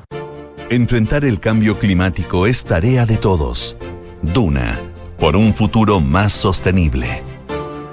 Enfrentar 0.70 1.26
el 1.26 1.40
cambio 1.40 1.80
climático 1.80 2.46
es 2.46 2.66
tarea 2.66 3.06
de 3.06 3.18
todos. 3.18 3.78
Duna, 4.22 4.80
por 5.18 5.36
un 5.36 5.54
futuro 5.54 6.00
más 6.00 6.34
sostenible. 6.34 7.37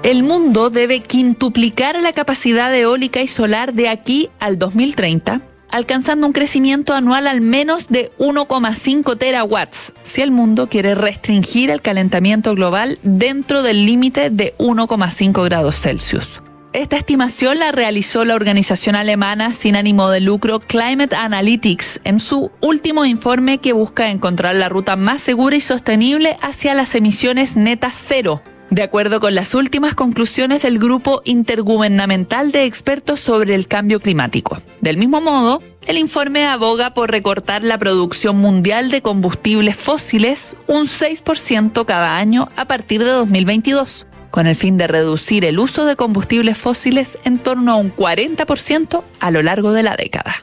El 0.05 0.21
mundo 0.21 0.69
debe 0.69 0.99
quintuplicar 0.99 1.99
la 1.99 2.13
capacidad 2.13 2.71
eólica 2.75 3.23
y 3.23 3.27
solar 3.27 3.73
de 3.73 3.89
aquí 3.89 4.29
al 4.39 4.59
2030 4.59 5.41
alcanzando 5.71 6.27
un 6.27 6.31
crecimiento 6.31 6.93
anual 6.93 7.25
al 7.25 7.41
menos 7.41 7.87
de 7.87 8.11
1,5 8.19 9.17
terawatts, 9.17 9.93
si 10.03 10.21
el 10.21 10.29
mundo 10.29 10.69
quiere 10.69 10.93
restringir 10.93 11.71
el 11.71 11.81
calentamiento 11.81 12.53
global 12.53 12.99
dentro 13.01 13.63
del 13.63 13.87
límite 13.87 14.29
de 14.29 14.53
1,5 14.59 15.43
grados 15.43 15.81
Celsius. 15.81 16.39
Esta 16.71 16.97
estimación 16.97 17.57
la 17.57 17.71
realizó 17.71 18.25
la 18.25 18.35
organización 18.35 18.95
alemana 18.95 19.53
sin 19.53 19.75
ánimo 19.75 20.11
de 20.11 20.21
lucro 20.21 20.59
Climate 20.59 21.15
Analytics 21.15 22.01
en 22.03 22.19
su 22.19 22.51
último 22.61 23.05
informe 23.05 23.57
que 23.57 23.73
busca 23.73 24.11
encontrar 24.11 24.55
la 24.55 24.69
ruta 24.69 24.97
más 24.97 25.21
segura 25.21 25.55
y 25.55 25.61
sostenible 25.61 26.37
hacia 26.41 26.75
las 26.75 26.93
emisiones 26.93 27.57
netas 27.57 27.97
cero 28.07 28.43
de 28.75 28.83
acuerdo 28.83 29.21
con 29.21 29.33
las 29.35 29.55
últimas 29.55 29.95
conclusiones 29.95 30.63
del 30.63 30.79
Grupo 30.79 31.21
Intergubernamental 31.23 32.51
de 32.51 32.65
Expertos 32.65 33.21
sobre 33.21 33.55
el 33.55 33.69
Cambio 33.69 34.01
Climático. 34.01 34.61
Del 34.81 34.97
mismo 34.97 35.21
modo, 35.21 35.63
el 35.87 35.97
informe 35.97 36.45
aboga 36.45 36.93
por 36.93 37.09
recortar 37.09 37.63
la 37.63 37.77
producción 37.77 38.35
mundial 38.35 38.91
de 38.91 39.01
combustibles 39.01 39.77
fósiles 39.77 40.57
un 40.67 40.87
6% 40.87 41.85
cada 41.85 42.17
año 42.17 42.49
a 42.57 42.65
partir 42.65 43.01
de 43.05 43.11
2022, 43.11 44.07
con 44.29 44.45
el 44.45 44.57
fin 44.57 44.77
de 44.77 44.87
reducir 44.87 45.45
el 45.45 45.57
uso 45.57 45.85
de 45.85 45.95
combustibles 45.95 46.57
fósiles 46.57 47.17
en 47.23 47.37
torno 47.37 47.71
a 47.71 47.75
un 47.77 47.95
40% 47.95 49.03
a 49.21 49.31
lo 49.31 49.41
largo 49.41 49.71
de 49.71 49.83
la 49.83 49.95
década. 49.95 50.35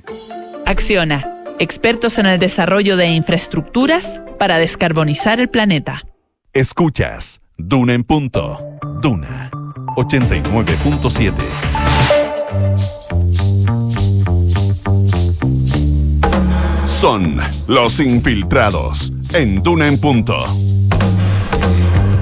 Acciona, 0.64 1.44
expertos 1.58 2.16
en 2.16 2.24
el 2.24 2.38
desarrollo 2.38 2.96
de 2.96 3.08
infraestructuras 3.08 4.20
para 4.38 4.56
descarbonizar 4.56 5.38
el 5.38 5.50
planeta. 5.50 6.06
Escuchas 6.54 7.41
Duna 7.64 7.94
en 7.94 8.02
punto. 8.04 8.58
Duna 9.00 9.50
89.7. 9.96 11.32
Son 16.84 17.40
los 17.68 18.00
infiltrados 18.00 19.12
en 19.34 19.62
Duna 19.62 19.86
en 19.88 20.00
punto. 20.00 20.36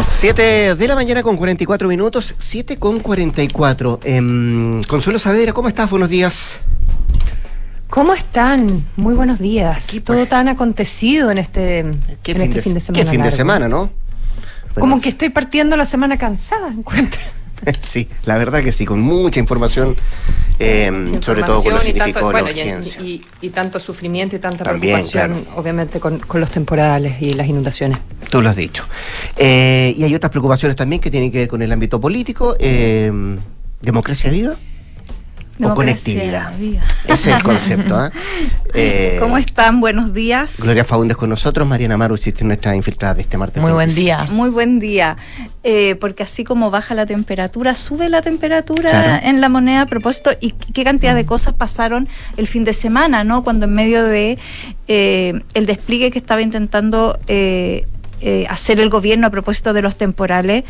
7 0.07 0.75
de 0.75 0.89
la 0.89 0.95
mañana 0.95 1.23
con 1.23 1.37
44 1.37 1.89
minutos, 1.89 2.35
7 2.39 2.77
con 2.77 3.01
44. 3.01 4.01
Eh, 4.05 4.83
Consuelo 4.87 5.19
Saavedra, 5.19 5.53
¿cómo 5.55 5.69
estás? 5.69 5.91
Buenos 5.91 6.11
días. 6.11 6.57
¿Cómo 7.89 8.13
están? 8.15 8.85
Muy 8.97 9.15
buenos 9.15 9.39
días. 9.39 9.87
Todo 10.05 10.27
tan 10.27 10.49
acontecido 10.49 11.31
en 11.31 11.39
este, 11.39 11.81
en 11.81 12.01
¿Qué, 12.23 12.33
este 12.33 12.45
fin, 12.45 12.53
de, 12.53 12.63
fin 12.63 12.75
de 12.75 12.81
semana. 12.81 13.05
qué 13.05 13.11
fin 13.11 13.23
de 13.23 13.33
semana, 13.33 13.69
¿no? 13.69 13.91
Como 14.79 15.01
que 15.01 15.09
estoy 15.09 15.31
partiendo 15.31 15.77
la 15.77 15.87
semana 15.87 16.17
cansada, 16.19 16.69
encuentro. 16.77 17.21
Sí, 17.83 18.09
la 18.25 18.39
verdad 18.39 18.63
que 18.65 18.73
sí, 18.73 18.87
con 18.87 19.03
mucha 19.03 19.39
información, 19.39 19.95
eh, 20.59 20.91
sobre 21.21 21.43
todo 21.43 21.63
con 21.63 21.75
lo 21.75 21.87
y 21.87 21.93
tanto, 21.93 22.31
bueno, 22.31 22.49
y- 22.49 22.53
urgencia. 22.53 23.03
y, 23.03 23.23
y 23.43 23.51
tanto 23.51 23.79
sufrimiento 23.79 24.35
y 24.35 24.39
tanta 24.39 24.65
También, 24.65 24.95
preocupación, 25.07 25.47
obviamente, 25.57 26.01
con, 26.01 26.21
con 26.21 26.41
los 26.41 26.51
temporales 26.51 27.21
y 27.21 27.35
las 27.35 27.47
inundaciones. 27.49 27.99
Tú 28.31 28.41
lo 28.41 28.49
has 28.49 28.57
dicho. 28.57 28.85
Eh, 29.37 29.93
y 29.95 30.05
hay 30.05 30.15
otras 30.15 30.31
preocupaciones 30.31 30.75
también 30.75 31.03
que 31.03 31.11
tienen 31.11 31.31
que 31.31 31.37
ver 31.37 31.49
con 31.49 31.61
el 31.61 31.71
ámbito 31.71 32.01
político. 32.01 32.57
eh, 32.59 33.13
¿Democracia 33.83 34.31
viva? 34.31 34.55
¿O 35.61 35.75
Democracia 35.75 35.75
conectividad? 36.05 36.57
viva. 36.59 36.83
Ese 37.07 37.31
es 37.31 37.37
el 37.37 37.43
concepto. 37.45 37.97
¿ah? 37.97 38.11
Eh, 38.75 39.17
¿Cómo 39.21 39.37
están? 39.39 39.81
Buenos 39.81 40.13
días. 40.13 40.61
Gloria 40.61 40.85
Faúndez 40.85 41.17
con 41.17 41.31
nosotros, 41.31 41.67
Mariana 41.67 41.97
Maru, 41.97 42.15
existe 42.15 42.45
nuestra 42.45 42.75
infiltrada 42.77 43.15
de 43.15 43.23
este 43.23 43.37
martes. 43.39 43.63
26. 43.63 44.31
Muy 44.31 44.51
buen 44.51 44.79
día. 44.79 45.17
Eh, 45.63 45.97
porque 46.01 46.23
así 46.23 46.45
como 46.45 46.71
baja 46.71 46.95
la 46.95 47.07
temperatura, 47.07 47.75
sube 47.75 48.09
la 48.09 48.23
temperatura 48.23 48.91
Claro. 48.91 49.27
en 49.27 49.41
la 49.41 49.49
moneda 49.49 49.83
a 49.83 49.87
propósito. 49.87 50.31
Y 50.41 50.53
qué 50.53 50.85
cantidad 50.85 51.15
de 51.15 51.27
cosas 51.27 51.55
pasaron 51.55 52.09
el 52.37 52.47
fin 52.47 52.65
de 52.65 52.73
semana, 52.73 53.25
¿no? 53.25 53.43
Cuando 53.45 53.67
en 53.67 53.75
medio 53.75 54.05
de 54.05 54.39
eh, 54.89 55.41
el 55.55 55.67
despliegue 55.67 56.11
que 56.11 56.19
estaba 56.19 56.41
intentando 56.43 57.19
eh, 57.29 57.87
eh, 58.23 58.47
hacer 58.51 58.81
el 58.81 58.91
gobierno 58.91 59.27
a 59.27 59.31
propósito 59.31 59.73
de 59.73 59.81
los 59.83 59.97
temporales, 59.97 60.65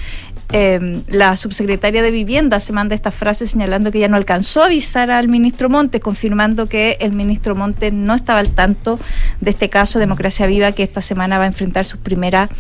eh, 0.53 1.03
la 1.09 1.37
subsecretaria 1.37 2.03
de 2.03 2.11
Vivienda 2.11 2.61
se 2.61 2.73
manda 2.73 2.95
esta 2.95 3.11
frase 3.11 3.47
señalando 3.47 3.93
que 3.93 4.01
ya 4.01 4.09
no 4.09 4.17
alcanzó 4.17 4.63
a 4.63 4.67
avisar 4.67 5.11
al 5.11 5.29
ministro 5.29 5.69
Montes, 5.69 6.01
confirmando 6.01 6.67
que 6.67 6.97
el 7.01 7.13
ministro 7.13 7.55
Montes 7.55 7.93
no 7.93 8.15
estaba 8.15 8.41
al 8.41 8.51
tanto 8.51 8.99
de 9.41 9.51
este 9.51 9.69
caso 9.69 9.99
Democracia 9.99 10.47
Viva, 10.47 10.73
que 10.73 10.83
esta 10.83 11.03
semana 11.03 11.39
va 11.39 11.45
a 11.45 11.49
enfrentar 11.49 11.85
sus 11.85 12.01
primeras 12.01 12.51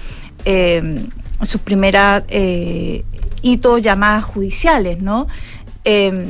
eh, 0.45 1.05
sus 1.43 1.61
primeras 1.61 2.24
eh, 2.28 3.05
hitos 3.43 3.82
llamadas 3.82 4.24
judiciales, 4.24 5.01
¿no? 5.01 5.26
Eh, 5.84 6.26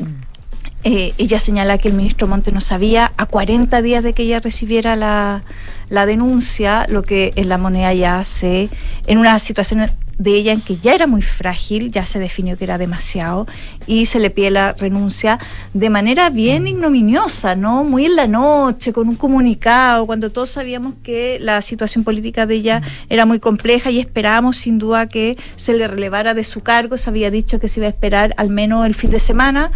eh, 0.83 1.13
ella 1.19 1.39
señala 1.39 1.77
que 1.77 1.89
el 1.89 1.95
ministro 1.95 2.27
Montes 2.27 2.55
no 2.55 2.63
sabía 2.63 3.13
a 3.19 3.27
40 3.27 3.83
días 3.83 4.03
de 4.03 4.15
que 4.15 4.23
ella 4.23 4.41
recibiera 4.41 4.97
la, 4.97 5.43
la 5.91 6.07
denuncia, 6.07 6.87
lo 6.89 7.03
que 7.03 7.33
en 7.37 7.51
la 7.51 7.59
moneda 7.59 7.93
ya 7.93 8.19
hace, 8.19 8.71
en 9.07 9.19
una 9.19 9.39
situación 9.39 9.91
de 10.21 10.35
ella 10.35 10.53
en 10.53 10.61
que 10.61 10.77
ya 10.77 10.95
era 10.95 11.07
muy 11.07 11.23
frágil, 11.23 11.91
ya 11.91 12.05
se 12.05 12.19
definió 12.19 12.59
que 12.59 12.65
era 12.65 12.77
demasiado, 12.77 13.47
y 13.87 14.05
se 14.05 14.21
le 14.21 14.29
pide 14.29 14.51
la 14.51 14.75
renuncia 14.75 15.39
de 15.73 15.89
manera 15.89 16.29
bien 16.29 16.67
ignominiosa, 16.67 17.57
¿no? 17.57 17.85
Muy 17.85 18.05
en 18.05 18.17
la 18.17 18.27
noche, 18.27 18.93
con 18.93 19.09
un 19.09 19.17
comunicado, 19.17 20.05
cuando 20.05 20.31
todos 20.31 20.51
sabíamos 20.51 20.93
que 21.03 21.39
la 21.41 21.63
situación 21.63 22.05
política 22.05 22.45
de 22.45 22.57
ella 22.57 22.83
era 23.09 23.25
muy 23.25 23.41
compleja 23.41 23.91
y 23.91 23.99
esperábamos 23.99 24.59
sin 24.59 24.79
duda 24.79 25.09
que 25.09 25.39
se 25.57 25.73
le 25.73 25.89
relevara 25.89 26.35
de 26.35 26.45
su 26.45 26.61
cargo, 26.61 26.99
se 26.99 27.09
había 27.09 27.31
dicho 27.31 27.59
que 27.59 27.69
se 27.69 27.81
iba 27.81 27.87
a 27.87 27.91
esperar 27.91 28.35
al 28.37 28.51
menos 28.51 28.85
el 28.85 28.95
fin 28.95 29.11
de 29.11 29.21
semana. 29.21 29.73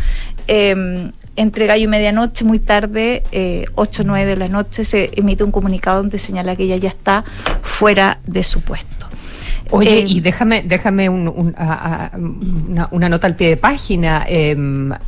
eh, 0.47 1.11
entre 1.36 1.66
gallo 1.66 1.84
y 1.84 1.88
medianoche, 1.88 2.45
muy 2.45 2.61
tarde, 2.61 3.24
eh, 3.32 3.64
8 3.74 4.03
o 4.03 4.05
9 4.05 4.30
de 4.30 4.36
la 4.36 4.49
noche, 4.49 4.84
se 4.84 5.11
emite 5.16 5.42
un 5.42 5.51
comunicado 5.51 5.97
donde 5.99 6.18
señala 6.18 6.55
que 6.55 6.64
ella 6.64 6.76
ya 6.76 6.88
está 6.88 7.24
fuera 7.62 8.20
de 8.26 8.42
su 8.45 8.61
puesto. 8.61 9.09
Oye, 9.76 9.98
Eh, 9.98 10.04
y 10.06 10.20
déjame, 10.20 10.62
déjame 10.62 11.08
un- 11.08 11.26
un- 11.28 11.54
a- 11.56 12.06
a- 12.12 12.16
una, 12.16 12.88
una 12.92 13.08
nota 13.08 13.26
al 13.26 13.34
pie 13.36 13.48
de 13.48 13.56
página. 13.56 14.24
Eh, 14.28 14.56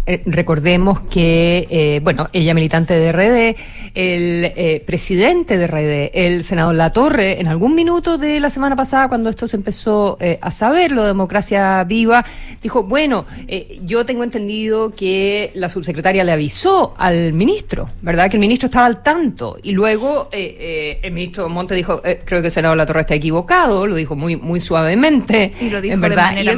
eh, 0.06 0.22
recordemos 0.26 1.00
que, 1.02 1.66
eh, 1.70 2.00
bueno, 2.02 2.28
ella 2.32 2.52
militante 2.54 2.94
de 2.94 3.12
RD, 3.12 3.56
el 3.94 4.52
eh, 4.56 4.82
presidente 4.86 5.56
de 5.56 5.66
RD, 5.66 6.10
el 6.14 6.42
senador 6.42 6.74
Latorre, 6.74 7.40
en 7.40 7.46
algún 7.48 7.74
minuto 7.74 8.18
de 8.18 8.40
la 8.40 8.50
semana 8.50 8.74
pasada, 8.76 9.08
cuando 9.08 9.30
esto 9.30 9.46
se 9.46 9.56
empezó 9.56 10.18
a 10.40 10.50
saber, 10.50 10.92
lo 10.92 11.02
de 11.02 11.08
democracia 11.08 11.84
viva, 11.84 12.24
dijo, 12.62 12.82
bueno, 12.82 13.24
eh, 13.48 13.78
yo 13.84 14.04
tengo 14.04 14.24
entendido 14.24 14.90
que 14.90 15.50
la 15.54 15.68
subsecretaria 15.68 16.24
le 16.24 16.32
avisó 16.32 16.94
al 16.98 17.32
ministro, 17.32 17.88
¿verdad? 18.02 18.28
Que 18.30 18.36
el 18.36 18.40
ministro 18.40 18.66
estaba 18.66 18.86
al 18.86 19.02
tanto. 19.02 19.56
Y 19.62 19.72
luego 19.72 20.28
eh, 20.32 20.56
eh, 20.58 21.00
el 21.02 21.12
ministro 21.12 21.48
Monte 21.48 21.74
dijo, 21.74 22.02
creo 22.02 22.40
que 22.40 22.46
el 22.48 22.50
senador 22.52 22.76
Latorre 22.76 23.00
está 23.02 23.14
equivocado, 23.14 23.86
lo 23.86 23.94
dijo 23.94 24.16
muy, 24.16 24.36
muy 24.36 24.55
suavemente. 24.60 25.52
Y 25.60 25.70
lo 25.70 25.80
dijo 25.80 25.94
en 25.94 26.00
de 26.00 26.08
verdad. 26.08 26.24
manera 26.26 26.42
y 26.44 26.48
en 26.48 26.56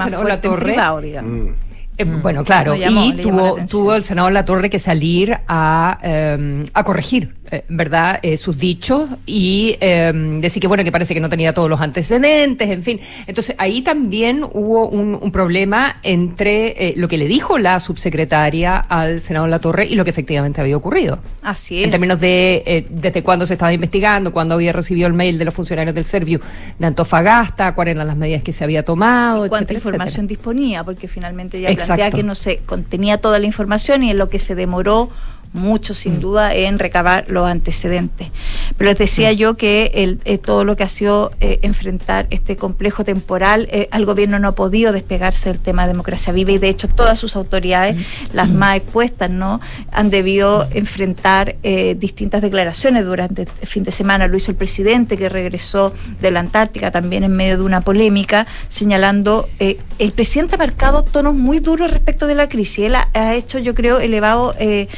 privado, 0.57 1.01
digamos. 1.01 1.51
eh, 1.96 2.05
Bueno, 2.05 2.44
claro, 2.44 2.74
llamó, 2.76 3.05
y 3.07 3.12
tuvo, 3.14 3.57
tuvo 3.68 3.94
el 3.94 4.05
senador 4.05 4.32
La 4.32 4.44
Torre 4.44 4.70
que 4.70 4.78
salir 4.78 5.36
a, 5.49 5.99
eh, 6.03 6.66
a 6.72 6.84
corregir, 6.84 7.34
eh, 7.51 7.64
¿verdad?, 7.68 8.20
Eh, 8.22 8.36
sus 8.36 8.59
dichos 8.59 9.09
y 9.26 9.76
eh, 9.80 10.12
decir 10.40 10.61
que, 10.61 10.66
bueno, 10.66 10.84
que 10.84 10.92
parece 10.92 11.14
que 11.14 11.20
no 11.20 11.28
tenía 11.28 11.53
todos 11.53 11.68
los 11.70 11.80
antecedentes, 11.80 12.68
en 12.68 12.82
fin. 12.82 13.01
Entonces, 13.26 13.55
ahí 13.59 13.82
también 13.82 14.42
hubo 14.44 14.88
un, 14.88 15.18
un 15.20 15.32
problema 15.32 15.96
entre 16.03 16.88
eh, 16.88 16.94
lo 16.96 17.09
que 17.09 17.16
le 17.16 17.26
dijo 17.26 17.59
la 17.59 17.80
subsecretaria 17.80 18.78
al 18.78 19.20
senador 19.20 19.49
La 19.49 19.59
Torre 19.61 19.86
y 19.86 19.94
lo 19.94 20.05
que 20.05 20.11
efectivamente 20.11 20.61
había 20.61 20.76
ocurrido. 20.76 21.20
Así 21.42 21.78
es. 21.78 21.84
En 21.84 21.90
términos 21.90 22.20
de 22.20 22.62
eh, 22.66 22.86
desde 22.88 23.22
cuándo 23.22 23.46
se 23.46 23.55
estaba 23.55 23.72
investigando, 23.72 24.32
cuándo 24.32 24.55
había 24.55 24.72
recibido 24.72 25.07
el 25.07 25.14
mail 25.14 25.38
de 25.38 25.44
los 25.44 25.55
funcionarios 25.55 25.94
del 25.94 26.05
Serviu 26.05 26.40
de 26.78 26.86
Antofagasta, 26.86 27.74
cuáles 27.74 27.94
eran 27.94 28.07
las 28.07 28.16
medidas 28.16 28.42
que 28.42 28.53
se 28.53 28.64
había 28.64 28.84
tomado, 28.84 29.38
cuánta 29.49 29.57
etcétera, 29.59 29.78
información 29.78 30.26
etcétera. 30.26 30.28
disponía, 30.28 30.84
porque 30.84 31.09
finalmente 31.09 31.59
Exacto. 31.59 31.86
plantea 31.86 32.11
que 32.11 32.22
no 32.22 32.34
se 32.34 32.59
contenía 32.59 33.18
toda 33.18 33.38
la 33.38 33.46
información 33.46 34.03
y 34.05 34.11
en 34.11 34.18
lo 34.18 34.28
que 34.28 34.38
se 34.38 34.55
demoró 34.55 35.11
mucho 35.53 35.94
sin 35.94 36.20
duda 36.20 36.55
en 36.55 36.78
recabar 36.78 37.24
los 37.28 37.46
antecedentes. 37.46 38.28
Pero 38.76 38.90
les 38.90 38.99
decía 38.99 39.32
yo 39.32 39.57
que 39.57 39.90
el, 39.94 40.20
eh, 40.24 40.38
todo 40.38 40.64
lo 40.64 40.76
que 40.76 40.84
ha 40.84 40.88
sido 40.88 41.30
eh, 41.40 41.59
enfrentar 41.62 42.26
este 42.30 42.57
complejo 42.57 43.05
temporal, 43.05 43.68
eh, 43.70 43.88
al 43.90 44.05
gobierno 44.05 44.38
no 44.38 44.49
ha 44.49 44.55
podido 44.55 44.92
despegarse 44.92 45.49
del 45.49 45.59
tema 45.59 45.82
de 45.82 45.92
democracia 45.92 46.32
viva 46.32 46.53
y 46.53 46.59
de 46.59 46.68
hecho 46.68 46.88
todas 46.88 47.18
sus 47.18 47.36
autoridades, 47.36 47.96
las 48.32 48.51
más 48.51 48.76
expuestas, 48.76 49.30
¿no? 49.30 49.61
han 49.92 50.11
debido 50.11 50.66
enfrentar 50.72 51.57
eh, 51.62 51.96
distintas 51.99 52.42
declaraciones 52.42 53.05
durante 53.05 53.42
el 53.42 53.66
fin 53.66 53.82
de 53.82 53.92
semana. 53.92 54.26
Lo 54.26 54.36
hizo 54.36 54.51
el 54.51 54.57
presidente 54.57 55.16
que 55.16 55.28
regresó 55.28 55.92
de 56.20 56.30
la 56.30 56.40
Antártica 56.40 56.90
también 56.90 57.24
en 57.24 57.32
medio 57.32 57.59
de 57.59 57.64
una 57.64 57.80
polémica, 57.80 58.46
señalando, 58.68 59.49
el 59.59 60.12
presidente 60.12 60.55
ha 60.55 60.59
marcado 60.59 61.03
tonos 61.03 61.34
muy 61.34 61.59
duros 61.59 61.90
respecto 61.90 62.26
de 62.26 62.34
la 62.34 62.49
crisis. 62.49 62.86
Él 62.86 62.94
ha, 62.94 63.09
ha 63.14 63.34
hecho, 63.34 63.59
yo 63.59 63.74
creo, 63.74 63.99
elevado 63.99 64.55
eh, 64.59 64.88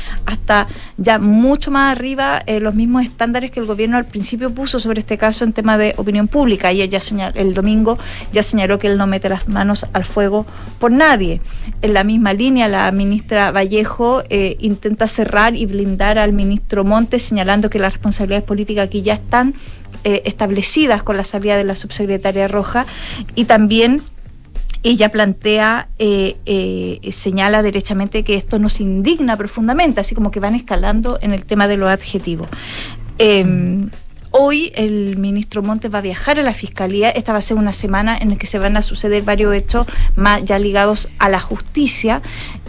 hasta 0.41 0.67
ya 0.97 1.19
mucho 1.19 1.71
más 1.71 1.97
arriba 1.97 2.43
eh, 2.47 2.61
los 2.61 2.75
mismos 2.75 3.05
estándares 3.05 3.51
que 3.51 3.61
el 3.61 3.67
gobierno 3.67 3.97
al 3.97 4.07
principio 4.07 4.51
puso 4.51 4.81
sobre 4.81 5.01
este 5.01 5.19
caso 5.19 5.45
en 5.45 5.53
tema 5.53 5.79
de 5.79 5.95
opinión 5.97 6.29
pública. 6.29 6.69
Ayer 6.69 6.89
ya 6.89 7.01
señal, 7.01 7.33
el 7.37 7.55
domingo 7.55 7.99
ya 8.33 8.43
señaló 8.43 8.79
que 8.79 8.89
él 8.89 8.99
no 8.99 9.07
mete 9.07 9.29
las 9.29 9.49
manos 9.49 9.87
al 9.93 10.05
fuego 10.05 10.47
por 10.79 10.91
nadie. 10.91 11.41
En 11.83 11.95
la 11.95 12.05
misma 12.05 12.33
línea, 12.33 12.69
la 12.69 12.91
ministra 12.93 13.53
Vallejo 13.53 14.23
eh, 14.29 14.57
intenta 14.59 15.07
cerrar 15.07 15.55
y 15.57 15.67
blindar 15.67 16.19
al 16.19 16.33
ministro 16.33 16.85
Montes, 16.85 17.23
señalando 17.23 17.71
que 17.71 17.79
las 17.79 17.93
responsabilidades 17.93 18.45
políticas 18.45 18.87
aquí 18.87 19.03
ya 19.03 19.15
están 19.15 19.55
eh, 20.05 20.23
establecidas 20.25 21.03
con 21.03 21.17
la 21.17 21.25
salida 21.25 21.57
de 21.57 21.65
la 21.65 21.77
subsecretaria 21.77 22.49
Roja 22.49 22.87
y 23.35 23.45
también 23.45 24.03
ella 24.83 25.11
plantea, 25.11 25.89
eh, 25.99 26.37
eh, 26.47 27.13
señala 27.13 27.63
derechamente 27.63 28.25
que 28.25 28.35
esto 28.35 28.59
nos 28.59 28.81
indigna 28.81 29.37
profundamente, 29.37 30.01
así 30.01 30.15
como 30.15 30.31
que 30.31 30.41
van 30.41 30.55
escalando 30.55 31.19
en 31.21 31.33
el 31.33 31.45
tema 31.45 31.69
de 31.69 31.77
los 31.77 31.91
adjetivos. 31.91 32.49
Eh, 33.19 33.45
Hoy 34.33 34.71
el 34.77 35.17
ministro 35.17 35.61
Montes 35.61 35.93
va 35.93 35.99
a 35.99 36.03
viajar 36.03 36.39
a 36.39 36.43
la 36.43 36.55
fiscalía. 36.55 37.11
Esta 37.11 37.33
va 37.33 37.39
a 37.39 37.43
ser 37.43 37.57
una 37.57 37.73
semana 37.73 38.17
en 38.17 38.31
la 38.31 38.37
que 38.37 38.47
se 38.47 38.61
van 38.61 38.77
a 38.77 38.83
suceder 38.83 39.25
varios 39.25 39.53
hechos 39.53 39.89
más 40.15 40.45
ya 40.45 40.59
ligados 40.61 41.09
a 41.19 41.29
la 41.29 41.41
justicia 41.41 42.23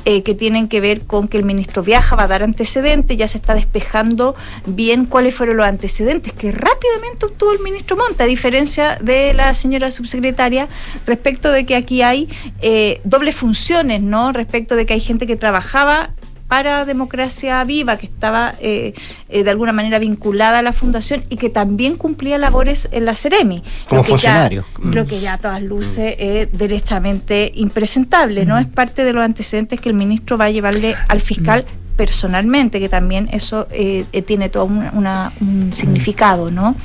eh, 0.06 0.24
que 0.24 0.34
tienen 0.34 0.68
que 0.68 0.82
ver 0.82 1.02
con 1.02 1.28
que 1.28 1.38
el 1.38 1.44
ministro 1.44 1.84
viaja, 1.84 2.16
va 2.16 2.24
a 2.24 2.28
dar 2.28 2.42
antecedentes, 2.42 3.16
ya 3.16 3.28
se 3.28 3.38
está 3.38 3.54
despejando 3.54 4.36
bien 4.66 5.06
cuáles 5.06 5.36
fueron 5.36 5.58
los 5.58 5.68
antecedentes 5.68 6.34
que 6.34 6.52
rápidamente 6.52 7.28
obtuvo 7.28 7.52
el 7.52 7.60
ministro 7.60 7.96
Montes, 7.96 8.22
a 8.22 8.26
diferencia 8.26 8.98
de 9.00 9.36
la 9.36 9.54
señora 9.54 9.92
subsecretaria, 9.92 10.68
respecto 11.06 11.52
de 11.52 11.68
que 11.68 11.76
aquí 11.76 12.02
hay 12.02 12.28
eh, 12.62 13.02
dobles 13.04 13.36
funciones, 13.36 14.02
¿no? 14.02 14.32
Respecto 14.32 14.76
de 14.76 14.88
que 14.88 14.94
hay 14.94 15.02
gente 15.02 15.28
que 15.28 15.36
trabajaba 15.36 16.10
para 16.52 16.84
Democracia 16.84 17.64
Viva, 17.64 17.96
que 17.96 18.08
estaba 18.08 18.56
eh, 18.60 18.94
eh, 19.30 19.44
de 19.46 19.50
alguna 19.50 19.72
manera 19.72 20.00
vinculada 20.00 20.60
a 20.60 20.62
la 20.62 20.74
fundación 20.74 21.24
y 21.30 21.38
que 21.38 21.50
también 21.50 21.96
cumplía 21.96 22.38
labores 22.38 22.90
en 22.92 23.06
la 23.06 23.16
Ceremi. 23.16 23.64
Como 23.88 24.02
Lo 24.02 24.04
que 24.04 24.10
funcionario. 24.12 24.66
Ya, 24.84 24.92
Lo 24.92 25.06
que 25.06 25.22
ya 25.22 25.34
a 25.36 25.38
todas 25.38 25.62
luces 25.64 26.14
es 26.20 26.52
derechamente 26.52 27.54
impresentable, 27.56 28.46
¿no? 28.46 28.58
Es 28.58 28.68
parte 28.68 29.06
de 29.06 29.14
los 29.14 29.24
antecedentes 29.24 29.80
que 29.80 29.88
el 29.88 29.96
ministro 29.96 30.38
va 30.38 30.46
a 30.46 30.50
llevarle 30.50 30.94
al 31.08 31.22
fiscal 31.22 31.64
personalmente, 31.96 32.82
que 32.82 32.90
también 32.90 33.30
eso 33.32 33.68
eh, 33.72 34.04
eh, 34.12 34.22
tiene 34.22 34.50
todo 34.50 34.66
un, 34.66 34.84
una- 34.92 35.32
un 35.40 35.72
significado, 35.72 36.52
¿no? 36.52 36.76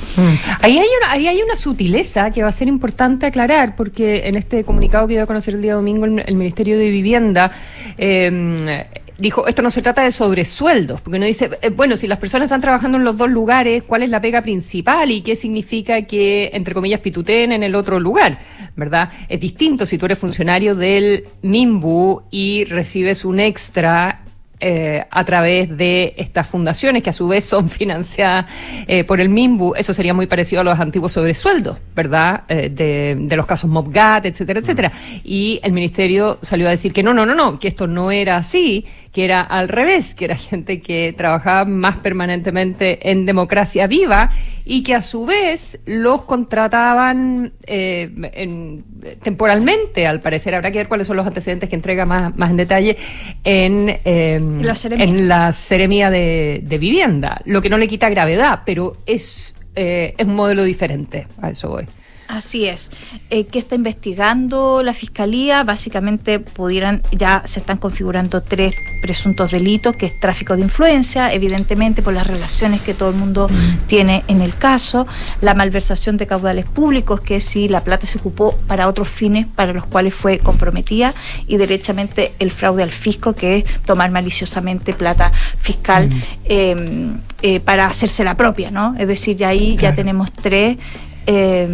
Ahí 0.61 0.79
hay, 0.79 0.87
una, 1.03 1.11
ahí 1.11 1.27
hay 1.27 1.43
una 1.43 1.57
sutileza 1.57 2.31
que 2.31 2.43
va 2.43 2.51
a 2.51 2.53
ser 2.53 2.69
importante 2.69 3.27
aclarar, 3.27 3.75
porque 3.75 4.29
en 4.29 4.37
este 4.37 4.62
comunicado 4.62 5.09
que 5.09 5.14
dio 5.14 5.25
a 5.25 5.27
conocer 5.27 5.55
el 5.55 5.62
día 5.62 5.75
domingo 5.75 6.05
el, 6.05 6.21
el 6.25 6.37
Ministerio 6.37 6.79
de 6.79 6.89
Vivienda 6.91 7.51
eh, 7.99 8.87
dijo, 9.19 9.47
esto 9.47 9.62
no 9.62 9.71
se 9.71 9.83
trata 9.83 10.03
de 10.03 10.11
sobresueldos, 10.11 11.01
porque 11.01 11.17
uno 11.17 11.27
dice, 11.27 11.51
eh, 11.62 11.71
bueno, 11.71 11.97
si 11.97 12.07
las 12.07 12.19
personas 12.19 12.47
están 12.47 12.61
trabajando 12.61 12.99
en 12.99 13.05
los 13.05 13.17
dos 13.17 13.31
lugares, 13.31 13.83
¿cuál 13.83 14.03
es 14.03 14.11
la 14.11 14.21
pega 14.21 14.43
principal 14.43 15.11
y 15.11 15.21
qué 15.21 15.37
significa 15.37 16.03
que, 16.03 16.51
entre 16.53 16.75
comillas, 16.75 17.01
pituteen 17.01 17.53
en 17.53 17.62
el 17.62 17.75
otro 17.75 17.99
lugar? 17.99 18.39
¿Verdad? 18.77 19.11
Es 19.29 19.41
distinto 19.41 19.87
si 19.87 19.99
tú 19.99 20.07
eres 20.07 20.19
funcionario 20.19 20.75
del 20.75 21.25
MIMBU 21.43 22.25
y 22.31 22.64
recibes 22.64 23.25
un 23.25 23.41
extra 23.41 24.23
eh, 24.59 25.05
a 25.11 25.23
través 25.23 25.77
de 25.77 26.14
estas 26.17 26.47
fundaciones 26.47 27.03
que 27.03 27.11
a 27.11 27.12
su 27.12 27.29
vez 27.29 27.45
son 27.45 27.69
financiadas 27.71 28.47
eh, 28.87 29.05
por 29.05 29.21
el 29.21 29.29
MIMBU. 29.29 29.75
Eso 29.77 29.93
sería 29.93 30.14
muy 30.14 30.27
parecido 30.27 30.62
a 30.62 30.64
los 30.64 30.81
antiguos 30.81 31.12
sobresueldos, 31.12 31.77
¿verdad? 31.95 32.45
Eh, 32.49 32.71
de, 32.71 33.17
de 33.19 33.37
los 33.37 33.45
casos 33.45 33.69
MobGat, 33.69 34.25
etcétera, 34.25 34.61
etcétera. 34.61 34.93
Y 35.25 35.61
el 35.62 35.73
ministerio 35.73 36.39
salió 36.41 36.69
a 36.69 36.71
decir 36.71 36.95
que 36.95 37.03
no, 37.03 37.12
no, 37.12 37.27
no, 37.27 37.35
no, 37.35 37.59
que 37.59 37.69
esto 37.69 37.87
no 37.87 38.11
era 38.11 38.39
así, 38.39 38.87
que 39.17 39.25
era 39.25 39.41
al 39.41 39.69
revés, 39.69 40.14
que 40.14 40.27
era 40.27 40.37
gente 40.51 40.83
que 40.83 41.14
trabajaba 41.17 41.64
más 41.64 41.97
permanentemente 41.97 43.11
en 43.11 43.25
democracia 43.25 43.87
viva 43.87 44.29
y 44.67 44.83
que 44.83 44.95
a 44.95 45.01
su 45.01 45.25
vez 45.25 45.81
los 45.87 46.21
contrataban 46.25 47.51
eh, 47.67 48.11
en- 48.35 48.85
temporalmente, 49.23 50.07
al 50.07 50.21
parecer. 50.21 50.55
Habrá 50.55 50.71
que 50.71 50.77
ver 50.77 50.89
cuáles 50.89 51.07
son 51.07 51.17
los 51.17 51.27
antecedentes 51.27 51.71
que 51.71 51.77
entrega 51.77 52.05
más, 52.05 52.37
más 52.37 52.51
en 52.51 52.57
detalle 52.59 52.99
en, 53.43 53.89
eh, 54.05 54.39
la 54.61 54.75
en 55.03 55.29
la 55.29 55.51
seremía 55.53 56.11
de, 56.11 56.61
de 56.62 56.77
vivienda, 56.77 57.41
lo 57.47 57.62
que 57.62 57.71
no 57.71 57.79
le 57.79 57.89
quita 57.89 58.11
gravedad, 58.11 58.64
pero 58.67 58.99
es, 59.07 59.57
eh, 59.77 60.12
es 60.19 60.27
un 60.27 60.35
modelo 60.35 60.62
diferente, 60.62 61.27
a 61.41 61.49
eso 61.49 61.71
voy. 61.71 61.87
Así 62.29 62.66
es. 62.66 62.91
Eh, 63.31 63.47
¿Qué 63.47 63.59
está 63.59 63.77
investigando 63.77 64.83
la 64.83 64.93
fiscalía? 64.93 65.62
Básicamente 65.62 66.41
pudieran, 66.41 67.03
ya 67.12 67.43
se 67.47 67.61
están 67.61 67.79
configurando 67.79 68.43
tres 68.43 68.74
presuntos 69.01 69.53
delitos, 69.53 69.95
que 69.97 70.07
es 70.07 70.18
tráfico 70.18 70.57
de 70.57 70.62
influencia, 70.62 71.33
evidentemente 71.33 72.03
por 72.03 72.14
las 72.14 72.27
relaciones 72.27 72.81
que 72.83 72.95
todo 72.95 73.11
el 73.11 73.16
mundo 73.16 73.49
tiene 73.87 74.24
en 74.27 74.41
el 74.41 74.55
caso, 74.57 75.07
la 75.41 75.55
malversación 75.55 76.16
de 76.16 76.27
caudales 76.27 76.64
públicos, 76.66 77.20
que 77.20 77.37
es 77.37 77.45
si 77.45 77.68
la 77.68 77.85
plata 77.85 78.07
se 78.07 78.18
ocupó 78.18 78.57
para 78.66 78.89
otros 78.89 79.09
fines 79.09 79.47
para 79.47 79.72
los 79.72 79.87
cuales 79.87 80.14
fue 80.14 80.39
comprometida, 80.39 81.14
y 81.47 81.57
derechamente 81.59 82.33
el 82.39 82.51
fraude 82.51 82.83
al 82.83 82.91
fisco, 82.91 83.35
que 83.35 83.59
es 83.59 83.64
tomar 83.85 84.11
maliciosamente 84.11 84.95
plata 84.95 85.33
fiscal 85.59 86.11
eh, 86.45 87.12
eh, 87.43 87.61
para 87.61 87.87
hacerse 87.87 88.24
la 88.24 88.37
propia, 88.37 88.70
¿no? 88.70 88.95
Es 88.99 89.07
decir, 89.07 89.37
ya 89.37 89.49
ahí 89.49 89.77
ya 89.81 89.95
tenemos 89.95 90.33
tres 90.33 90.79
eh, 91.27 91.68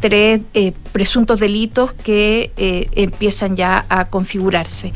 tres 0.00 0.40
eh, 0.54 0.72
presuntos 0.92 1.40
delitos 1.40 1.92
que 1.92 2.50
eh, 2.56 2.88
empiezan 2.92 3.56
ya 3.56 3.84
a 3.88 4.06
configurarse. 4.06 4.92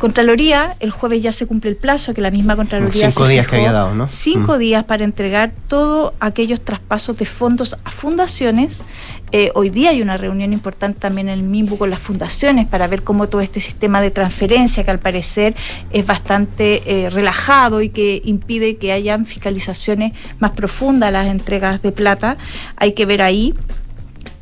Contraloría, 0.00 0.76
el 0.80 0.90
jueves 0.92 1.22
ya 1.22 1.30
se 1.30 1.46
cumple 1.46 1.68
el 1.68 1.76
plazo 1.76 2.14
que 2.14 2.22
la 2.22 2.30
misma 2.30 2.56
Contraloría 2.56 3.10
Cinco 3.10 3.26
se 3.26 3.32
días 3.32 3.46
que 3.46 3.56
había 3.56 3.70
dado, 3.70 3.94
¿no? 3.94 4.08
Cinco 4.08 4.56
Mm. 4.56 4.58
días 4.58 4.84
para 4.84 5.04
entregar 5.04 5.52
todos 5.68 6.14
aquellos 6.20 6.62
traspasos 6.62 7.18
de 7.18 7.26
fondos 7.26 7.76
a 7.84 7.90
fundaciones. 7.90 8.82
Eh, 9.30 9.50
hoy 9.54 9.68
día 9.68 9.90
hay 9.90 10.00
una 10.00 10.16
reunión 10.16 10.54
importante 10.54 11.00
también 11.00 11.28
en 11.28 11.38
el 11.38 11.42
MIMBU 11.42 11.76
con 11.76 11.90
las 11.90 11.98
fundaciones 12.00 12.66
para 12.66 12.86
ver 12.86 13.02
cómo 13.02 13.28
todo 13.28 13.42
este 13.42 13.60
sistema 13.60 14.00
de 14.00 14.10
transferencia, 14.10 14.84
que 14.84 14.90
al 14.90 15.00
parecer 15.00 15.54
es 15.90 16.06
bastante 16.06 16.82
eh, 16.86 17.10
relajado 17.10 17.82
y 17.82 17.90
que 17.90 18.22
impide 18.24 18.78
que 18.78 18.92
hayan 18.92 19.26
fiscalizaciones 19.26 20.14
más 20.38 20.52
profundas 20.52 21.08
a 21.08 21.10
las 21.10 21.28
entregas 21.28 21.82
de 21.82 21.92
plata, 21.92 22.38
hay 22.76 22.92
que 22.94 23.04
ver 23.04 23.20
ahí. 23.20 23.52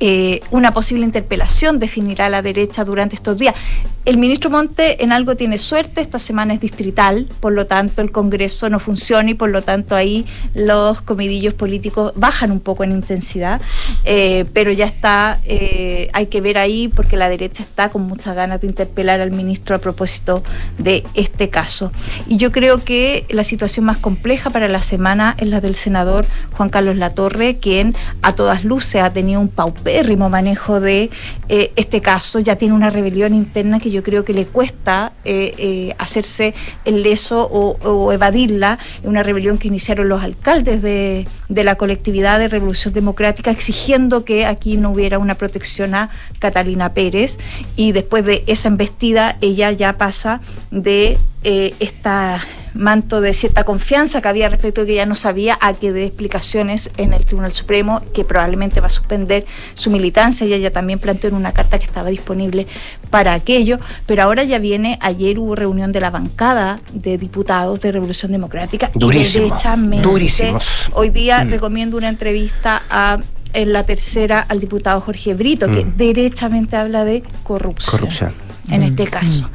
Eh, 0.01 0.41
una 0.53 0.73
posible 0.73 1.05
interpelación 1.05 1.81
definirá 1.81 2.29
la 2.29 2.41
derecha 2.41 2.85
durante 2.85 3.17
estos 3.17 3.37
días. 3.37 3.55
El 4.05 4.17
ministro 4.17 4.49
Monte 4.49 5.05
en 5.05 5.13
algo 5.13 5.37
tiene 5.37 5.59
suerte, 5.59 6.01
esta 6.01 6.19
semana 6.19 6.55
es 6.55 6.61
distrital, 6.61 7.29
por 7.41 7.53
lo 7.53 7.67
tanto 7.67 8.01
el 8.01 8.11
Congreso 8.11 8.71
no 8.71 8.79
funciona 8.79 9.31
y 9.31 9.35
por 9.35 9.51
lo 9.51 9.61
tanto 9.61 9.95
ahí 9.95 10.25
los 10.55 11.03
comidillos 11.03 11.53
políticos 11.53 12.13
bajan 12.15 12.51
un 12.51 12.61
poco 12.61 12.85
en 12.85 12.93
intensidad, 12.93 13.61
eh, 14.05 14.47
pero 14.55 14.73
ya 14.73 14.87
está, 14.87 15.41
eh, 15.45 16.09
hay 16.15 16.27
que 16.27 16.41
ver 16.41 16.57
ahí 16.57 16.89
porque 16.89 17.19
la 17.19 17.29
derecha 17.29 17.63
está 17.63 17.91
con 17.91 18.03
muchas 18.03 18.35
ganas 18.35 18.63
de 18.63 18.69
interpelar 18.69 19.21
al 19.21 19.31
ministro 19.31 19.77
a 19.77 19.79
propósito 19.79 20.43
de 20.79 21.05
este 21.13 21.51
caso. 21.51 21.93
Y 22.27 22.39
yo 22.39 22.51
creo 22.51 22.83
que 22.83 23.27
la 23.29 23.45
situación 23.45 23.85
más 23.85 23.99
compleja 23.99 24.49
para 24.49 24.69
la 24.69 24.81
semana 24.81 25.35
es 25.39 25.49
la 25.49 25.61
del 25.61 25.75
senador 25.75 26.25
Juan 26.53 26.71
Carlos 26.71 26.97
Latorre, 26.97 27.59
quien 27.59 27.95
a 28.23 28.35
todas 28.35 28.65
luces 28.65 29.03
ha 29.03 29.11
tenido 29.11 29.39
un 29.41 29.49
paupérrimo 29.89 30.29
manejo 30.29 30.81
de 30.81 31.11
eh, 31.49 31.73
este 31.77 32.03
caso, 32.03 32.41
ya 32.41 32.57
tiene 32.57 32.75
una 32.75 32.91
rebelión 32.91 33.33
interna 33.33 33.81
que 33.81 33.91
yo 33.91 34.03
creo 34.03 34.23
que 34.23 34.35
le 34.35 34.45
cuesta 34.45 35.13
eh, 35.25 35.55
eh, 35.57 35.95
hacerse 35.97 36.55
el 36.85 37.03
leso 37.03 37.49
o, 37.51 37.79
o 37.89 38.13
evadirla, 38.13 38.79
una 39.03 39.23
rebelión 39.23 39.57
que 39.57 39.69
iniciaron 39.69 40.09
los 40.09 40.23
alcaldes 40.23 40.83
de, 40.83 41.27
de 41.49 41.65
la 41.65 41.77
colectividad 41.77 42.39
de 42.39 42.49
Revolución 42.49 42.93
Democrática 42.93 43.51
exigiendo 43.51 44.27
que 44.27 44.45
aquí 44.45 44.77
no 44.77 44.91
hubiera 44.91 45.19
una 45.19 45.37
protección 45.37 45.95
a 45.95 46.11
Catalina 46.39 46.93
Pérez. 46.93 47.39
Y 47.75 47.93
después 47.93 48.27
de 48.27 48.45
esa 48.47 48.69
embestida 48.69 49.39
ella 49.41 49.73
ya 49.73 49.97
pasa 49.97 50.43
de 50.71 51.19
eh, 51.45 51.75
esta 51.81 52.45
manto 52.75 53.21
de 53.21 53.33
cierta 53.35 53.65
confianza 53.65 54.21
que 54.21 54.29
había 54.29 54.49
respecto 54.49 54.83
de 54.83 54.87
que 54.89 54.93
ella 54.95 55.07
no 55.07 55.17
sabía 55.17 55.59
a 55.61 55.73
que 55.73 55.93
dé 55.93 56.05
explicaciones 56.05 56.91
en 56.97 57.13
el 57.13 57.25
Tribunal 57.25 57.51
Supremo 57.51 58.03
que 58.13 58.25
probablemente 58.25 58.81
va 58.81 58.87
a 58.87 58.91
suspender 58.91 59.47
su 59.75 59.91
militancia 59.91 60.47
y 60.47 60.53
ella 60.53 60.73
también 60.73 60.99
planteó 60.99 61.29
en 61.31 61.37
una 61.37 61.53
carta 61.53 61.79
que 61.79 61.87
estaba 61.87 62.11
disponible 62.11 62.67
para 63.11 63.33
aquello, 63.33 63.79
pero 64.07 64.23
ahora 64.23 64.45
ya 64.45 64.59
viene, 64.59 64.99
ayer 65.01 65.39
hubo 65.39 65.55
reunión 65.57 65.91
de 65.93 66.01
la 66.01 66.11
bancada 66.11 66.79
de 66.93 67.19
diputados 67.19 67.81
de 67.81 67.91
Revolución 67.91 68.31
Democrática 68.33 68.91
Durísimo, 68.95 69.47
y 69.47 69.49
derechamente 69.49 70.07
durísimos. 70.09 70.91
hoy 70.95 71.11
día 71.11 71.45
Mm. 71.45 71.51
recomiendo 71.51 71.97
una 71.97 72.09
entrevista 72.11 72.83
a 72.91 73.19
en 73.55 73.73
la 73.73 73.83
tercera 73.85 74.41
al 74.47 74.61
diputado 74.61 75.01
Jorge 75.01 75.35
Brito, 75.35 75.67
que 75.69 75.85
Mm. 75.85 75.97
derechamente 75.97 76.77
habla 76.77 77.05
de 77.05 77.23
corrupción 77.45 77.91
Corrupción. 77.93 78.35
En 78.71 78.83
este 78.83 79.07
caso. 79.07 79.49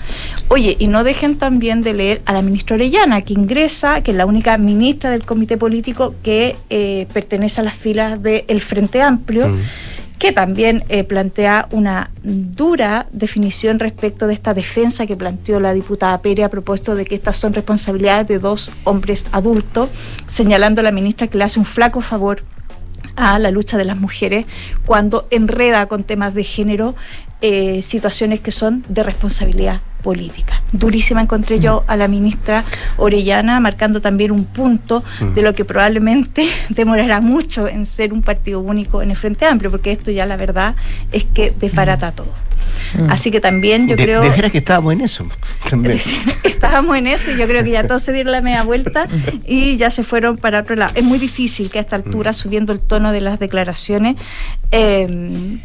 Oye, 0.48 0.76
y 0.80 0.88
no 0.88 1.04
dejen 1.04 1.38
también 1.38 1.82
de 1.82 1.94
leer 1.94 2.22
a 2.26 2.34
la 2.34 2.42
ministra 2.42 2.76
Orellana, 2.76 3.22
que 3.22 3.34
ingresa, 3.34 4.02
que 4.02 4.12
es 4.12 4.18
la 4.18 4.26
única 4.26 4.58
ministra 4.58 5.10
del 5.10 5.26
comité 5.26 5.58
político 5.58 6.16
que 6.24 6.56
eh, 6.70 7.08
pertenece 7.14 7.62
a 7.62 7.64
las 7.64 7.76
filas 7.76 8.22
del 8.22 8.62
Frente 8.62 9.02
Amplio. 9.02 9.56
que 10.20 10.32
también 10.32 10.86
eh, 10.88 11.04
plantea 11.04 11.68
una 11.72 12.10
dura 12.24 13.08
definición 13.12 13.78
respecto 13.78 14.26
de 14.26 14.34
esta 14.34 14.54
defensa 14.54 15.06
que 15.06 15.18
planteó 15.18 15.60
la 15.60 15.74
diputada 15.74 16.22
Pérez 16.22 16.46
a 16.46 16.50
propósito 16.50 16.96
de 16.96 17.04
que 17.04 17.16
estas 17.16 17.36
son 17.36 17.52
responsabilidades 17.52 18.30
de 18.30 18.40
dos 18.40 18.72
hombres 18.86 19.26
adultos, 19.34 19.90
señalando 20.28 20.80
a 20.80 20.84
la 20.86 20.92
ministra 20.92 21.28
que 21.28 21.38
le 21.38 21.44
hace 21.44 21.60
un 21.60 21.66
flaco 21.66 22.00
favor 22.00 22.42
a 23.16 23.38
la 23.38 23.52
lucha 23.52 23.78
de 23.78 23.86
las 23.86 24.00
mujeres 24.00 24.46
cuando 24.86 25.28
enreda 25.30 25.88
con 25.88 26.04
temas 26.04 26.34
de 26.34 26.44
género 26.44 26.96
eh, 27.46 27.82
situaciones 27.84 28.40
que 28.40 28.52
son 28.52 28.86
de 28.88 29.04
responsabilidad 29.04 29.82
política. 30.02 30.62
Durísima 30.72 31.22
encontré 31.22 31.60
yo 31.60 31.84
a 31.88 31.98
la 31.98 32.08
ministra 32.08 32.64
Orellana 32.96 33.60
marcando 33.60 34.00
también 34.00 34.32
un 34.32 34.46
punto 34.46 35.04
de 35.36 35.42
lo 35.42 35.54
que 35.54 35.66
probablemente 35.66 36.48
demorará 36.70 37.20
mucho 37.20 37.68
en 37.68 37.86
ser 37.86 38.14
un 38.14 38.22
partido 38.22 38.62
único 38.62 39.02
en 39.02 39.10
el 39.10 39.18
Frente 39.18 39.46
Amplio, 39.46 39.70
porque 39.70 39.92
esto 39.92 40.10
ya 40.10 40.26
la 40.26 40.38
verdad 40.38 40.76
es 41.12 41.26
que 41.26 41.52
desbarata 41.52 42.14
todo. 42.14 42.32
Así 43.10 43.30
que 43.30 43.42
también 43.42 43.90
yo 43.90 43.98
de, 43.98 44.04
creo... 44.04 44.22
de 44.22 44.30
veras 44.30 44.50
que 44.50 44.60
estábamos 44.60 44.94
en 44.94 45.02
eso. 45.02 45.28
También. 45.70 46.00
estábamos 46.44 46.96
en 46.96 47.08
eso 47.08 47.30
y 47.30 47.36
yo 47.36 47.46
creo 47.46 47.62
que 47.62 47.72
ya 47.72 47.86
todos 47.86 48.04
se 48.04 48.14
dieron 48.14 48.32
la 48.32 48.40
media 48.40 48.64
vuelta 48.64 49.10
y 49.46 49.76
ya 49.76 49.92
se 49.92 50.04
fueron 50.04 50.38
para 50.38 50.62
otro 50.62 50.78
lado. 50.78 50.94
Es 50.96 51.04
muy 51.04 51.20
difícil 51.20 51.70
que 51.70 51.80
a 51.80 51.82
esta 51.82 51.98
altura, 51.98 52.32
subiendo 52.32 52.72
el 52.72 52.80
tono 52.80 53.12
de 53.12 53.20
las 53.20 53.38
declaraciones, 53.38 54.16
eh, 54.72 55.60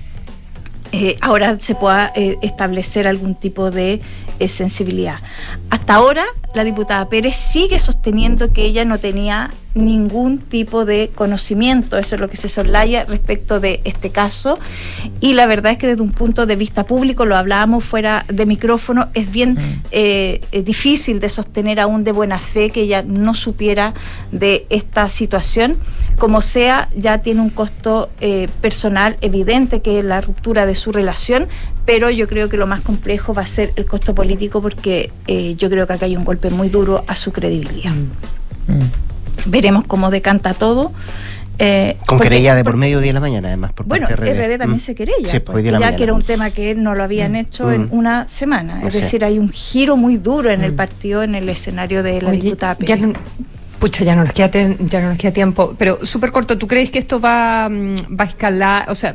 eh, 0.93 1.17
ahora 1.21 1.59
se 1.61 1.75
pueda 1.75 2.13
eh, 2.15 2.39
establecer 2.43 3.07
algún 3.07 3.35
tipo 3.35 3.71
de 3.71 4.01
sensibilidad. 4.49 5.19
Hasta 5.69 5.95
ahora, 5.95 6.25
la 6.55 6.63
diputada 6.63 7.09
Pérez 7.09 7.37
sigue 7.37 7.79
sosteniendo 7.79 8.53
que 8.53 8.65
ella 8.65 8.85
no 8.85 8.99
tenía 8.99 9.51
ningún 9.75 10.39
tipo 10.39 10.85
de 10.85 11.11
conocimiento. 11.15 11.99
Eso 11.99 12.15
es 12.17 12.21
lo 12.21 12.29
que 12.29 12.37
se 12.37 12.49
soslaya 12.49 13.05
respecto 13.05 13.61
de 13.61 13.81
este 13.85 14.11
caso. 14.11 14.59
Y 15.21 15.35
la 15.35 15.47
verdad 15.47 15.73
es 15.73 15.79
que 15.79 15.87
desde 15.87 16.03
un 16.03 16.13
punto 16.13 16.47
de 16.47 16.57
vista 16.57 16.85
público, 16.85 17.25
lo 17.27 17.37
hablábamos 17.37 17.85
fuera 17.85 18.25
de 18.29 18.47
micrófono, 18.47 19.09
es 19.15 19.31
bien 19.31 19.55
Mm. 19.55 19.83
eh, 19.93 20.41
eh, 20.53 20.63
difícil 20.63 21.21
de 21.21 21.29
sostener 21.29 21.81
aún 21.81 22.05
de 22.05 22.13
buena 22.13 22.39
fe 22.39 22.71
que 22.71 22.83
ella 22.83 23.03
no 23.03 23.35
supiera 23.35 23.95
de 24.33 24.67
esta 24.71 25.09
situación. 25.09 25.77
Como 26.19 26.41
sea, 26.43 26.89
ya 26.97 27.19
tiene 27.19 27.41
un 27.41 27.51
costo 27.51 28.11
eh, 28.21 28.49
personal 28.61 29.17
evidente 29.21 29.81
que 29.81 29.99
es 30.01 30.05
la 30.05 30.21
ruptura 30.21 30.67
de 30.67 30.75
su 30.75 30.93
relación, 30.93 31.47
pero 31.87 32.11
yo 32.11 32.27
creo 32.29 32.49
que 32.49 32.57
lo 32.57 32.67
más 32.67 32.81
complejo 32.81 33.33
va 33.35 33.43
a 33.43 33.47
ser 33.47 33.73
el 33.77 33.87
costo 33.87 34.15
político 34.15 34.61
porque 34.61 35.11
eh, 35.27 35.55
yo 35.57 35.71
creo 35.71 35.87
que 35.87 35.93
acá 35.93 36.07
hay 36.07 36.17
un 36.17 36.25
golpe 36.25 36.51
muy 36.51 36.69
duro 36.69 37.05
a 37.07 37.17
su 37.17 37.33
credibilidad. 37.33 37.95
Veremos 39.47 39.85
cómo 39.87 40.11
decanta 40.11 40.55
todo. 40.55 40.93
eh, 41.61 41.97
Con 42.07 42.19
porque- 42.19 42.31
querella 42.31 42.55
de 42.55 42.63
por 42.63 42.77
medio 42.77 43.01
día 43.01 43.09
de 43.09 43.15
la 43.15 43.21
mañana, 43.21 43.49
además, 43.49 43.73
por 43.73 43.85
bueno, 43.85 44.07
parte 44.07 44.31
RD 44.33 44.59
también 44.59 44.77
Mm. 44.77 44.81
se 44.81 44.95
querella, 44.95 45.29
Sí, 45.29 45.41
pues, 45.41 45.57
hoy 45.57 45.63
día 45.65 45.73
de 45.73 45.73
la 45.73 45.79
ya 45.81 45.87
mañana. 45.87 45.97
que 45.97 46.03
era 46.05 46.15
un 46.15 46.23
tema 46.23 46.51
que 46.53 46.75
no 46.77 46.95
lo 46.95 47.03
habían 47.03 47.35
hecho 47.35 47.73
en 47.73 47.87
Mm. 47.87 47.89
una 47.95 48.29
semana. 48.29 48.81
O 48.85 48.87
Es 48.87 48.93
sea. 48.93 49.03
decir, 49.03 49.25
hay 49.25 49.41
un 49.41 49.51
giro 49.51 49.97
muy 49.97 50.19
duro 50.19 50.51
en 50.51 50.63
el 50.63 50.73
partido, 50.73 51.25
en 51.25 51.35
el 51.35 51.49
escenario 51.49 52.05
de 52.05 52.23
la 52.23 52.31
Oye, 52.31 52.41
diputada 52.43 52.77
ya 52.79 52.95
no- 52.95 53.13
Pucha, 53.81 54.03
ya 54.05 54.15
no 54.17 54.23
nos 54.25 54.33
queda, 54.33 54.51
ten- 54.51 54.77
ya 54.89 55.01
no 55.01 55.09
nos 55.11 55.19
queda 55.19 55.33
tiempo. 55.33 55.75
Pero 55.79 56.05
súper 56.05 56.31
corto, 56.33 56.59
¿tú 56.59 56.67
crees 56.69 56.91
que 56.91 56.99
esto 57.01 57.21
va, 57.21 57.69
mm, 57.69 58.17
va 58.19 58.25
a 58.25 58.27
escalar? 58.29 58.91
O 58.91 58.95
sea, 58.97 59.15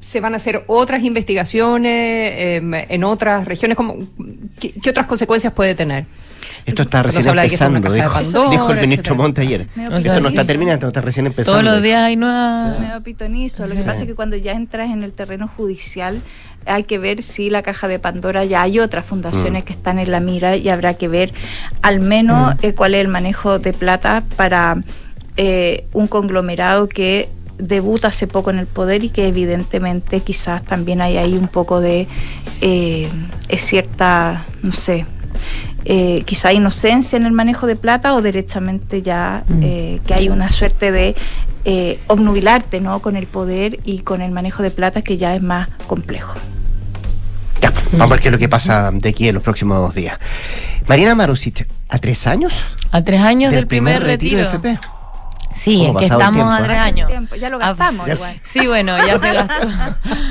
¿se 0.00 0.20
van 0.20 0.32
a 0.34 0.36
hacer 0.38 0.62
otras 0.68 1.02
investigaciones 1.04 2.32
em, 2.36 2.72
en 2.74 3.04
otras 3.04 3.44
regiones? 3.46 3.76
¿Cómo, 3.76 3.96
qué, 4.60 4.72
qué 4.80 4.90
otras 4.90 5.06
consecuencias 5.06 5.52
puede 5.52 5.74
tener? 5.76 6.04
Esto 6.64 6.82
está 6.82 7.02
recién 7.02 7.26
empezando, 7.38 7.90
de 7.90 7.96
dijo, 7.96 8.12
Pandora, 8.12 8.50
dijo 8.50 8.70
el 8.72 8.80
ministro. 8.80 9.14
Monte 9.14 9.40
ayer. 9.42 9.66
Esto 9.96 10.20
no 10.20 10.28
está 10.28 10.44
terminando, 10.44 10.88
está 10.88 11.00
recién 11.00 11.26
empezando. 11.26 11.60
Todos 11.60 11.72
los 11.74 11.82
días 11.82 12.02
hay 12.02 12.16
nuevas. 12.16 12.78
Medio 12.80 13.02
pitonizo. 13.02 13.66
Lo 13.66 13.74
que 13.74 13.80
Sí. 13.82 13.86
pasa 13.86 14.00
es 14.02 14.06
que 14.06 14.14
cuando 14.14 14.36
ya 14.36 14.52
entras 14.52 14.90
en 14.90 15.02
el 15.02 15.12
terreno 15.12 15.48
judicial 15.56 16.20
hay 16.66 16.82
que 16.82 16.98
ver 16.98 17.22
si 17.22 17.48
la 17.48 17.62
caja 17.62 17.86
de 17.86 17.98
Pandora 18.00 18.44
ya 18.44 18.62
hay 18.62 18.80
otras 18.80 19.04
fundaciones 19.06 19.62
Mm. 19.62 19.66
que 19.66 19.72
están 19.72 19.98
en 20.00 20.10
la 20.10 20.18
mira 20.20 20.56
y 20.56 20.68
habrá 20.68 20.94
que 20.94 21.06
ver 21.06 21.32
al 21.82 22.00
menos 22.00 22.56
eh, 22.62 22.72
cuál 22.74 22.94
es 22.94 23.00
el 23.02 23.08
manejo 23.08 23.58
de 23.60 23.72
plata 23.72 24.24
para 24.34 24.82
eh, 25.36 25.84
un 25.92 26.08
conglomerado 26.08 26.88
que 26.88 27.28
debuta 27.58 28.08
hace 28.08 28.26
poco 28.26 28.50
en 28.50 28.58
el 28.58 28.66
poder 28.66 29.04
y 29.04 29.10
que 29.10 29.28
evidentemente 29.28 30.20
quizás 30.20 30.64
también 30.64 31.00
hay 31.00 31.16
ahí 31.18 31.34
un 31.36 31.48
poco 31.48 31.80
de 31.80 32.08
eh, 32.60 33.08
es 33.48 33.62
cierta, 33.62 34.44
no 34.62 34.72
sé, 34.72 35.06
eh, 35.88 36.24
quizá 36.26 36.52
inocencia 36.52 37.16
en 37.16 37.26
el 37.26 37.32
manejo 37.32 37.68
de 37.68 37.76
plata 37.76 38.14
o 38.14 38.20
directamente 38.20 39.02
ya 39.02 39.44
eh, 39.62 40.00
que 40.04 40.14
hay 40.14 40.28
una 40.28 40.50
suerte 40.50 40.90
de 40.90 41.14
eh, 41.64 42.00
obnubilarte 42.08 42.80
¿no? 42.80 42.98
con 42.98 43.14
el 43.14 43.28
poder 43.28 43.78
y 43.84 44.00
con 44.00 44.20
el 44.20 44.32
manejo 44.32 44.64
de 44.64 44.72
plata 44.72 45.02
que 45.02 45.16
ya 45.16 45.36
es 45.36 45.42
más 45.42 45.68
complejo. 45.86 46.34
Ya, 47.60 47.72
vamos 47.92 48.00
a 48.00 48.06
ver 48.06 48.20
qué 48.20 48.28
es 48.28 48.32
lo 48.32 48.38
que 48.38 48.48
pasa 48.48 48.90
de 48.92 49.08
aquí 49.08 49.28
en 49.28 49.36
los 49.36 49.44
próximos 49.44 49.94
días. 49.94 50.18
Mariana 50.88 51.14
Marusic, 51.14 51.68
¿a 51.88 51.98
tres 51.98 52.26
años? 52.26 52.52
A 52.90 53.04
tres 53.04 53.20
años 53.20 53.52
del, 53.52 53.68
primer, 53.68 54.02
retiro 54.02 54.42
retiro. 54.42 54.60
de 54.60 54.74
FP. 54.74 54.95
Sí, 55.56 55.84
¿Cómo 55.86 55.98
es 56.00 56.06
que 56.06 56.12
estamos 56.12 56.60
a 56.60 56.62
tres 56.62 56.78
años. 56.78 57.08
Tiempo, 57.08 57.34
ya 57.34 57.48
lo 57.48 57.56
Ah, 57.56 57.72
gastamos 57.74 58.06
ya- 58.06 58.14
igual. 58.14 58.36
Sí, 58.44 58.66
bueno, 58.66 58.96
ya 59.06 59.18
se 59.18 59.32
gastó. 59.32 59.68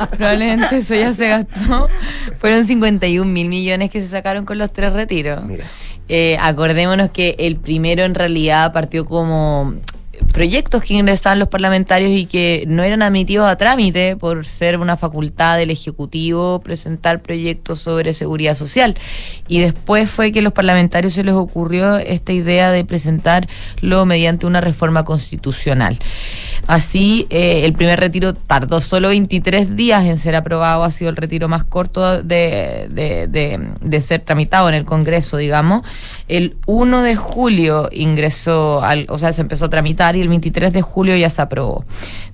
Probablemente 0.17 0.77
eso 0.77 0.95
ya 0.95 1.11
se 1.13 1.27
gastó. 1.27 1.89
Fueron 2.39 2.63
51 2.65 3.29
mil 3.29 3.49
millones 3.49 3.89
que 3.89 3.99
se 4.01 4.07
sacaron 4.07 4.45
con 4.45 4.57
los 4.57 4.71
tres 4.71 4.93
retiros. 4.93 5.39
Eh, 6.07 6.37
acordémonos 6.39 7.09
que 7.09 7.35
el 7.39 7.55
primero 7.57 8.03
en 8.03 8.13
realidad 8.13 8.71
partió 8.71 9.05
como 9.05 9.73
proyectos 10.33 10.83
que 10.83 10.93
ingresaban 10.95 11.39
los 11.39 11.47
parlamentarios 11.47 12.11
y 12.11 12.25
que 12.25 12.65
no 12.67 12.83
eran 12.83 13.01
admitidos 13.01 13.47
a 13.47 13.55
trámite 13.57 14.15
por 14.17 14.45
ser 14.45 14.77
una 14.79 14.97
facultad 14.97 15.57
del 15.57 15.71
Ejecutivo 15.71 16.59
presentar 16.61 17.21
proyectos 17.21 17.79
sobre 17.79 18.13
seguridad 18.13 18.53
social. 18.55 18.95
Y 19.47 19.59
después 19.59 20.09
fue 20.09 20.31
que 20.31 20.39
a 20.39 20.41
los 20.41 20.53
parlamentarios 20.53 21.13
se 21.13 21.23
les 21.23 21.33
ocurrió 21.33 21.97
esta 21.97 22.33
idea 22.33 22.71
de 22.71 22.85
presentarlo 22.85 24.05
mediante 24.05 24.45
una 24.45 24.61
reforma 24.61 25.03
constitucional. 25.03 25.97
Así, 26.67 27.27
eh, 27.29 27.61
el 27.65 27.73
primer 27.73 27.99
retiro 27.99 28.33
tardó 28.33 28.81
solo 28.81 29.09
23 29.09 29.75
días 29.75 30.05
en 30.05 30.17
ser 30.17 30.35
aprobado, 30.35 30.83
ha 30.83 30.91
sido 30.91 31.09
el 31.09 31.15
retiro 31.15 31.47
más 31.47 31.63
corto 31.63 32.21
de, 32.23 32.87
de- 32.89 33.27
de- 33.27 33.69
de 33.81 34.01
ser 34.01 34.21
tramitado 34.21 34.67
en 34.69 34.75
el 34.75 34.85
Congreso, 34.85 35.37
digamos. 35.37 35.85
El 36.27 36.57
1 36.65 37.01
de 37.03 37.15
julio 37.15 37.89
ingresó, 37.91 38.83
al, 38.83 39.05
o 39.09 39.17
sea, 39.17 39.31
se 39.31 39.41
empezó 39.41 39.65
a 39.65 39.69
tramitar 39.69 40.04
y 40.13 40.21
el 40.21 40.27
23 40.27 40.73
de 40.73 40.81
julio 40.81 41.15
ya 41.15 41.29
se 41.29 41.41
aprobó. 41.41 41.85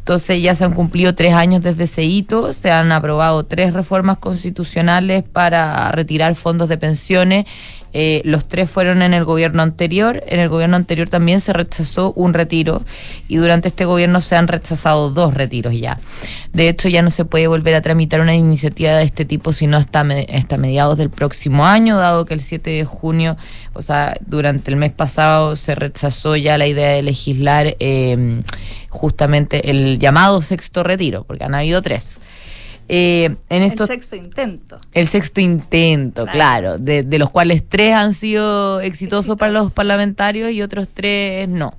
Entonces 0.01 0.41
ya 0.41 0.55
se 0.55 0.65
han 0.65 0.73
cumplido 0.73 1.13
tres 1.13 1.35
años 1.35 1.61
desde 1.61 1.83
ese 1.83 2.03
hito, 2.03 2.53
se 2.53 2.71
han 2.71 2.91
aprobado 2.91 3.43
tres 3.45 3.73
reformas 3.73 4.17
constitucionales 4.17 5.23
para 5.23 5.91
retirar 5.91 6.33
fondos 6.33 6.69
de 6.69 6.79
pensiones. 6.79 7.45
Eh, 7.93 8.21
los 8.25 8.47
tres 8.47 8.69
fueron 8.69 9.01
en 9.01 9.13
el 9.13 9.25
gobierno 9.25 9.61
anterior. 9.61 10.23
En 10.27 10.39
el 10.39 10.49
gobierno 10.49 10.75
anterior 10.75 11.09
también 11.09 11.41
se 11.41 11.53
rechazó 11.53 12.13
un 12.15 12.33
retiro 12.33 12.83
y 13.27 13.37
durante 13.37 13.67
este 13.67 13.85
gobierno 13.85 14.21
se 14.21 14.35
han 14.35 14.47
rechazado 14.47 15.09
dos 15.09 15.33
retiros 15.33 15.73
ya. 15.73 15.99
De 16.53 16.69
hecho, 16.69 16.89
ya 16.89 17.01
no 17.01 17.09
se 17.09 17.25
puede 17.25 17.47
volver 17.47 17.75
a 17.75 17.81
tramitar 17.81 18.21
una 18.21 18.35
iniciativa 18.35 18.91
de 18.91 19.03
este 19.03 19.25
tipo 19.25 19.53
sino 19.53 19.77
hasta, 19.77 20.05
hasta 20.33 20.57
mediados 20.57 20.97
del 20.97 21.09
próximo 21.09 21.65
año, 21.65 21.97
dado 21.97 22.25
que 22.25 22.33
el 22.33 22.41
7 22.41 22.69
de 22.69 22.85
junio, 22.85 23.37
o 23.73 23.81
sea, 23.81 24.15
durante 24.25 24.71
el 24.71 24.77
mes 24.77 24.91
pasado 24.91 25.55
se 25.55 25.75
rechazó 25.75 26.35
ya 26.35 26.57
la 26.57 26.67
idea 26.67 26.89
de 26.89 27.01
legislar 27.01 27.75
eh, 27.79 28.41
justamente 28.89 29.69
el 29.69 29.99
llamado 29.99 30.41
sexto 30.41 30.83
retiro, 30.83 31.23
porque 31.23 31.43
han 31.43 31.55
habido 31.55 31.81
tres. 31.81 32.19
Eh, 32.93 33.37
en 33.47 33.63
estos 33.63 33.89
el 33.89 33.95
sexto 33.95 34.17
intento. 34.17 34.77
el 34.91 35.07
sexto 35.07 35.39
intento, 35.39 36.25
claro, 36.25 36.77
de, 36.77 37.03
de 37.03 37.19
los 37.19 37.29
cuales 37.29 37.63
tres 37.65 37.93
han 37.93 38.13
sido 38.13 38.81
exitosos 38.81 39.37
para 39.37 39.53
los 39.53 39.71
parlamentarios 39.71 40.51
y 40.51 40.61
otros 40.61 40.89
tres 40.93 41.47
no. 41.47 41.73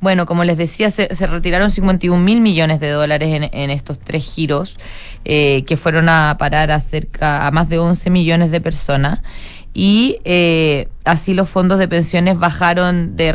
Bueno, 0.00 0.26
como 0.26 0.42
les 0.42 0.58
decía, 0.58 0.90
se, 0.90 1.14
se 1.14 1.26
retiraron 1.26 1.70
51 1.70 2.22
mil 2.22 2.40
millones 2.40 2.80
de 2.80 2.90
dólares 2.90 3.28
en, 3.32 3.44
en 3.44 3.70
estos 3.70 3.98
tres 3.98 4.24
giros, 4.24 4.76
eh, 5.24 5.64
que 5.66 5.76
fueron 5.76 6.08
a 6.08 6.36
parar 6.36 6.70
a 6.70 6.80
cerca 6.80 7.46
a 7.46 7.50
más 7.50 7.68
de 7.68 7.78
11 7.78 8.10
millones 8.10 8.50
de 8.50 8.60
personas. 8.60 9.20
Y 9.78 10.20
eh, 10.24 10.88
así 11.04 11.34
los 11.34 11.50
fondos 11.50 11.78
de 11.78 11.86
pensiones 11.86 12.38
bajaron 12.38 13.14
de 13.14 13.30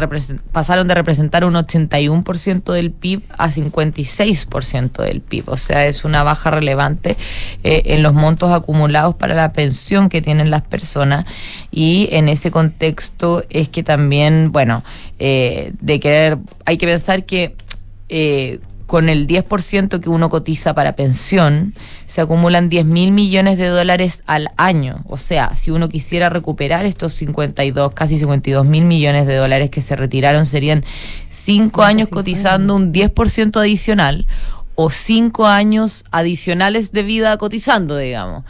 pasaron 0.51 0.87
de 0.87 0.95
representar 0.95 1.45
un 1.45 1.53
81% 1.53 2.73
del 2.73 2.89
PIB 2.89 3.21
a 3.37 3.51
56% 3.51 5.03
del 5.03 5.21
PIB. 5.21 5.49
O 5.49 5.55
sea, 5.55 5.85
es 5.85 6.03
una 6.03 6.23
baja 6.23 6.49
relevante 6.49 7.15
eh, 7.63 7.83
en 7.85 8.01
los 8.01 8.15
montos 8.15 8.51
acumulados 8.51 9.13
para 9.13 9.35
la 9.35 9.53
pensión 9.53 10.09
que 10.09 10.23
tienen 10.23 10.49
las 10.49 10.63
personas. 10.63 11.27
Y 11.69 12.09
en 12.11 12.27
ese 12.27 12.49
contexto 12.49 13.43
es 13.51 13.69
que 13.69 13.83
también, 13.83 14.51
bueno, 14.51 14.83
eh, 15.19 15.73
de 15.79 15.99
querer, 15.99 16.39
hay 16.65 16.79
que 16.79 16.87
pensar 16.87 17.23
que 17.27 17.55
eh, 18.09 18.59
con 18.91 19.07
el 19.07 19.25
10% 19.25 20.01
que 20.01 20.09
uno 20.09 20.27
cotiza 20.27 20.73
para 20.73 20.97
pensión, 20.97 21.73
se 22.07 22.19
acumulan 22.19 22.67
10 22.67 22.83
mil 22.83 23.13
millones 23.13 23.57
de 23.57 23.67
dólares 23.67 24.21
al 24.27 24.49
año. 24.57 25.05
O 25.07 25.15
sea, 25.15 25.55
si 25.55 25.71
uno 25.71 25.87
quisiera 25.87 26.29
recuperar 26.29 26.85
estos 26.85 27.13
52, 27.13 27.93
casi 27.93 28.17
52 28.17 28.65
mil 28.65 28.83
millones 28.83 29.27
de 29.27 29.37
dólares 29.37 29.69
que 29.69 29.79
se 29.79 29.95
retiraron, 29.95 30.45
serían 30.45 30.83
5 31.29 31.83
años 31.83 32.09
cotizando 32.09 32.75
un 32.75 32.91
10% 32.91 33.61
adicional 33.61 34.27
o 34.75 34.89
5 34.89 35.47
años 35.47 36.03
adicionales 36.11 36.91
de 36.91 37.03
vida 37.03 37.37
cotizando, 37.37 37.95
digamos. 37.95 38.43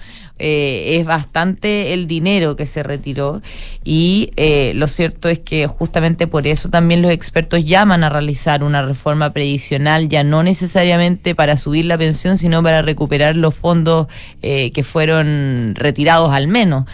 Eh, 0.43 0.97
es 0.97 1.05
bastante 1.05 1.93
el 1.93 2.07
dinero 2.07 2.55
que 2.55 2.65
se 2.65 2.81
retiró 2.81 3.43
y 3.83 4.31
eh, 4.37 4.71
lo 4.73 4.87
cierto 4.87 5.29
es 5.29 5.37
que 5.37 5.67
justamente 5.67 6.25
por 6.25 6.47
eso 6.47 6.67
también 6.69 7.03
los 7.03 7.11
expertos 7.11 7.63
llaman 7.63 8.03
a 8.03 8.09
realizar 8.09 8.63
una 8.63 8.81
reforma 8.81 9.29
previsional 9.29 10.09
ya 10.09 10.23
no 10.23 10.41
necesariamente 10.41 11.35
para 11.35 11.57
subir 11.57 11.85
la 11.85 11.95
pensión 11.95 12.39
sino 12.39 12.63
para 12.63 12.81
recuperar 12.81 13.35
los 13.35 13.53
fondos 13.53 14.07
eh, 14.41 14.71
que 14.71 14.81
fueron 14.81 15.75
retirados 15.75 16.33
al 16.33 16.47
menos. 16.47 16.85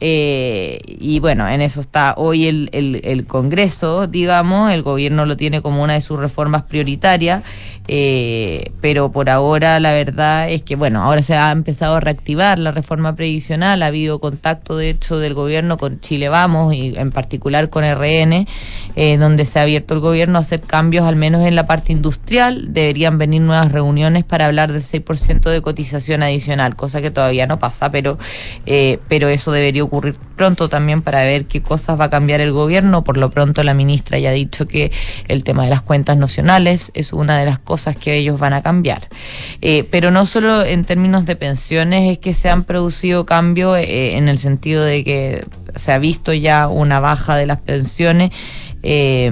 Eh, 0.00 0.78
y 0.86 1.20
bueno, 1.20 1.48
en 1.48 1.62
eso 1.62 1.80
está 1.80 2.14
hoy 2.16 2.46
el, 2.46 2.68
el, 2.72 3.26
Congreso, 3.26 4.06
digamos, 4.06 4.72
el 4.72 4.82
gobierno 4.82 5.24
lo 5.24 5.36
tiene 5.36 5.62
como 5.62 5.82
una 5.82 5.94
de 5.94 6.00
sus 6.00 6.20
reformas 6.20 6.62
prioritarias, 6.62 7.42
eh, 7.88 8.72
pero 8.80 9.10
por 9.10 9.30
ahora 9.30 9.80
la 9.80 9.92
verdad 9.92 10.50
es 10.50 10.62
que, 10.62 10.76
bueno, 10.76 11.02
ahora 11.02 11.22
se 11.22 11.34
ha 11.34 11.50
empezado 11.50 11.96
a 11.96 12.00
reactivar 12.00 12.58
la 12.58 12.72
reforma 12.72 13.14
previsional, 13.14 13.82
ha 13.82 13.86
habido 13.86 14.18
contacto 14.18 14.76
de 14.76 14.90
hecho 14.90 15.18
del 15.18 15.34
gobierno 15.34 15.78
con 15.78 16.00
Chile 16.00 16.28
Vamos 16.28 16.74
y 16.74 16.94
en 16.96 17.10
particular 17.10 17.70
con 17.70 17.84
RN, 17.84 18.46
eh, 18.96 19.16
donde 19.18 19.44
se 19.44 19.58
ha 19.58 19.62
abierto 19.62 19.94
el 19.94 20.00
gobierno 20.00 20.38
a 20.38 20.40
hacer 20.42 20.60
cambios 20.60 21.06
al 21.06 21.16
menos 21.16 21.44
en 21.46 21.54
la 21.54 21.64
parte 21.64 21.92
industrial, 21.92 22.72
deberían 22.74 23.18
venir 23.18 23.40
nuevas 23.40 23.72
reuniones 23.72 24.24
para 24.24 24.46
hablar 24.46 24.72
del 24.72 24.82
6% 24.82 25.50
de 25.50 25.62
cotización 25.62 26.22
adicional, 26.22 26.76
cosa 26.76 27.00
que 27.00 27.10
todavía 27.10 27.46
no 27.46 27.58
pasa, 27.58 27.90
pero, 27.90 28.18
eh, 28.66 28.98
pero 29.08 29.28
eso 29.28 29.52
debería 29.52 29.85
ocurrir 29.86 30.16
pronto 30.36 30.68
también 30.68 31.02
para 31.02 31.22
ver 31.22 31.46
qué 31.46 31.62
cosas 31.62 31.98
va 31.98 32.04
a 32.04 32.10
cambiar 32.10 32.40
el 32.40 32.52
gobierno. 32.52 33.04
Por 33.04 33.16
lo 33.16 33.30
pronto 33.30 33.62
la 33.62 33.74
ministra 33.74 34.18
ya 34.18 34.30
ha 34.30 34.32
dicho 34.32 34.68
que 34.68 34.92
el 35.28 35.44
tema 35.44 35.64
de 35.64 35.70
las 35.70 35.82
cuentas 35.82 36.16
nacionales 36.16 36.90
es 36.94 37.12
una 37.12 37.38
de 37.38 37.46
las 37.46 37.58
cosas 37.58 37.96
que 37.96 38.16
ellos 38.16 38.38
van 38.38 38.52
a 38.52 38.62
cambiar. 38.62 39.08
Eh, 39.62 39.86
pero 39.90 40.10
no 40.10 40.26
solo 40.26 40.64
en 40.64 40.84
términos 40.84 41.26
de 41.26 41.36
pensiones 41.36 42.12
es 42.12 42.18
que 42.18 42.34
se 42.34 42.48
han 42.48 42.64
producido 42.64 43.26
cambios 43.26 43.76
eh, 43.78 44.16
en 44.16 44.28
el 44.28 44.38
sentido 44.38 44.84
de 44.84 45.04
que 45.04 45.44
se 45.74 45.92
ha 45.92 45.98
visto 45.98 46.32
ya 46.32 46.68
una 46.68 47.00
baja 47.00 47.36
de 47.36 47.46
las 47.46 47.60
pensiones 47.60 48.30
eh, 48.82 49.30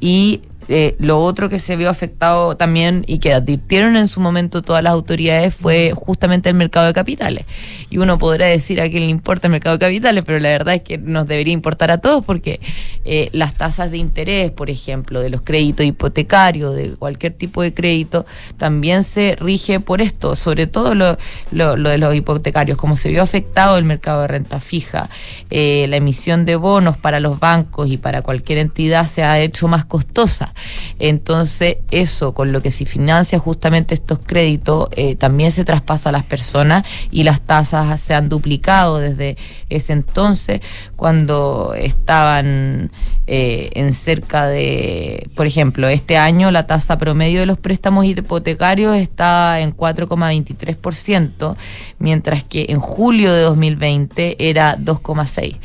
y 0.00 0.40
eh, 0.68 0.96
lo 0.98 1.18
otro 1.18 1.48
que 1.48 1.58
se 1.58 1.76
vio 1.76 1.90
afectado 1.90 2.56
también 2.56 3.04
y 3.06 3.18
que 3.18 3.32
advirtieron 3.32 3.96
en 3.96 4.08
su 4.08 4.20
momento 4.20 4.62
todas 4.62 4.82
las 4.82 4.92
autoridades 4.92 5.54
fue 5.54 5.92
justamente 5.94 6.48
el 6.48 6.54
mercado 6.56 6.86
de 6.86 6.92
capitales. 6.92 7.44
Y 7.90 7.98
uno 7.98 8.18
podrá 8.18 8.46
decir 8.46 8.80
a 8.80 8.88
quién 8.88 9.04
le 9.04 9.10
importa 9.10 9.46
el 9.46 9.52
mercado 9.52 9.78
de 9.78 9.86
capitales, 9.86 10.24
pero 10.26 10.38
la 10.38 10.48
verdad 10.48 10.74
es 10.74 10.82
que 10.82 10.98
nos 10.98 11.26
debería 11.26 11.52
importar 11.52 11.90
a 11.90 11.98
todos 11.98 12.24
porque 12.24 12.60
eh, 13.04 13.28
las 13.32 13.54
tasas 13.54 13.90
de 13.90 13.98
interés, 13.98 14.50
por 14.50 14.70
ejemplo, 14.70 15.20
de 15.20 15.30
los 15.30 15.42
créditos 15.42 15.86
hipotecarios, 15.86 16.74
de 16.74 16.96
cualquier 16.96 17.34
tipo 17.34 17.62
de 17.62 17.72
crédito, 17.72 18.26
también 18.56 19.04
se 19.04 19.36
rige 19.38 19.80
por 19.80 20.00
esto, 20.00 20.34
sobre 20.34 20.66
todo 20.66 20.94
lo, 20.94 21.16
lo, 21.52 21.76
lo 21.76 21.90
de 21.90 21.98
los 21.98 22.14
hipotecarios, 22.14 22.76
como 22.76 22.96
se 22.96 23.08
vio 23.10 23.22
afectado 23.22 23.78
el 23.78 23.84
mercado 23.84 24.22
de 24.22 24.28
renta 24.28 24.60
fija, 24.60 25.08
eh, 25.50 25.86
la 25.88 25.96
emisión 25.96 26.44
de 26.44 26.56
bonos 26.56 26.96
para 26.96 27.20
los 27.20 27.38
bancos 27.38 27.88
y 27.88 27.96
para 27.96 28.22
cualquier 28.22 28.58
entidad 28.58 29.06
se 29.06 29.22
ha 29.22 29.40
hecho 29.40 29.68
más 29.68 29.84
costosa. 29.84 30.52
Entonces, 30.98 31.78
eso 31.90 32.34
con 32.34 32.52
lo 32.52 32.60
que 32.60 32.70
se 32.70 32.86
financia 32.86 33.38
justamente 33.38 33.94
estos 33.94 34.18
créditos, 34.24 34.88
eh, 34.92 35.16
también 35.16 35.50
se 35.50 35.64
traspasa 35.64 36.08
a 36.08 36.12
las 36.12 36.24
personas 36.24 36.84
y 37.10 37.24
las 37.24 37.40
tasas 37.40 38.00
se 38.00 38.14
han 38.14 38.28
duplicado 38.28 38.98
desde 38.98 39.36
ese 39.68 39.92
entonces, 39.92 40.60
cuando 40.96 41.74
estaban 41.74 42.90
eh, 43.26 43.70
en 43.74 43.92
cerca 43.92 44.46
de, 44.46 45.28
por 45.34 45.46
ejemplo, 45.46 45.88
este 45.88 46.16
año 46.16 46.50
la 46.50 46.66
tasa 46.66 46.98
promedio 46.98 47.40
de 47.40 47.46
los 47.46 47.58
préstamos 47.58 48.04
hipotecarios 48.04 48.96
está 48.96 49.60
en 49.60 49.76
4,23%, 49.76 51.56
mientras 51.98 52.44
que 52.44 52.66
en 52.68 52.80
julio 52.80 53.32
de 53.32 53.42
2020 53.42 54.48
era 54.48 54.76
2,6%. 54.76 55.56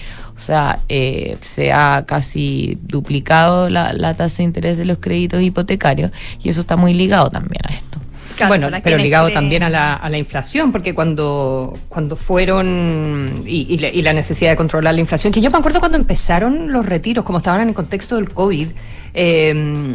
O 0.42 0.44
sea, 0.44 0.80
eh, 0.90 1.38
se 1.44 1.72
ha 1.72 2.04
casi 2.08 2.80
duplicado 2.82 3.70
la, 3.70 3.94
la 3.94 4.16
tasa 4.16 4.38
de 4.38 4.44
interés 4.44 4.76
de 4.76 4.86
los 4.86 4.98
créditos 4.98 5.40
hipotecarios 5.40 6.10
y 6.42 6.50
eso 6.50 6.62
está 6.62 6.76
muy 6.76 6.96
ligado 6.96 7.30
también 7.30 7.62
a 7.64 7.76
esto. 7.76 8.00
bueno, 8.48 8.70
pero 8.84 8.98
ligado 8.98 9.30
también 9.30 9.62
a 9.62 9.70
la, 9.70 9.94
a 9.94 10.10
la 10.10 10.18
inflación, 10.18 10.72
porque 10.72 10.96
cuando, 10.96 11.78
cuando 11.90 12.16
fueron 12.16 13.44
y, 13.46 13.68
y, 13.72 13.78
la, 13.78 13.90
y, 13.90 14.02
la, 14.02 14.14
necesidad 14.14 14.50
de 14.50 14.56
controlar 14.56 14.96
la 14.96 15.02
inflación, 15.02 15.32
que 15.32 15.42
yo 15.42 15.52
me 15.52 15.60
acuerdo 15.60 15.80
cuando 15.80 16.00
empezaron 16.00 16.72
los 16.72 16.88
retiros, 16.88 17.24
como 17.24 17.38
estaban 17.38 17.62
en 17.62 17.70
el 17.70 17.76
contexto 17.76 18.16
del 18.16 18.34
COVID, 18.34 18.68
eh, 19.14 19.94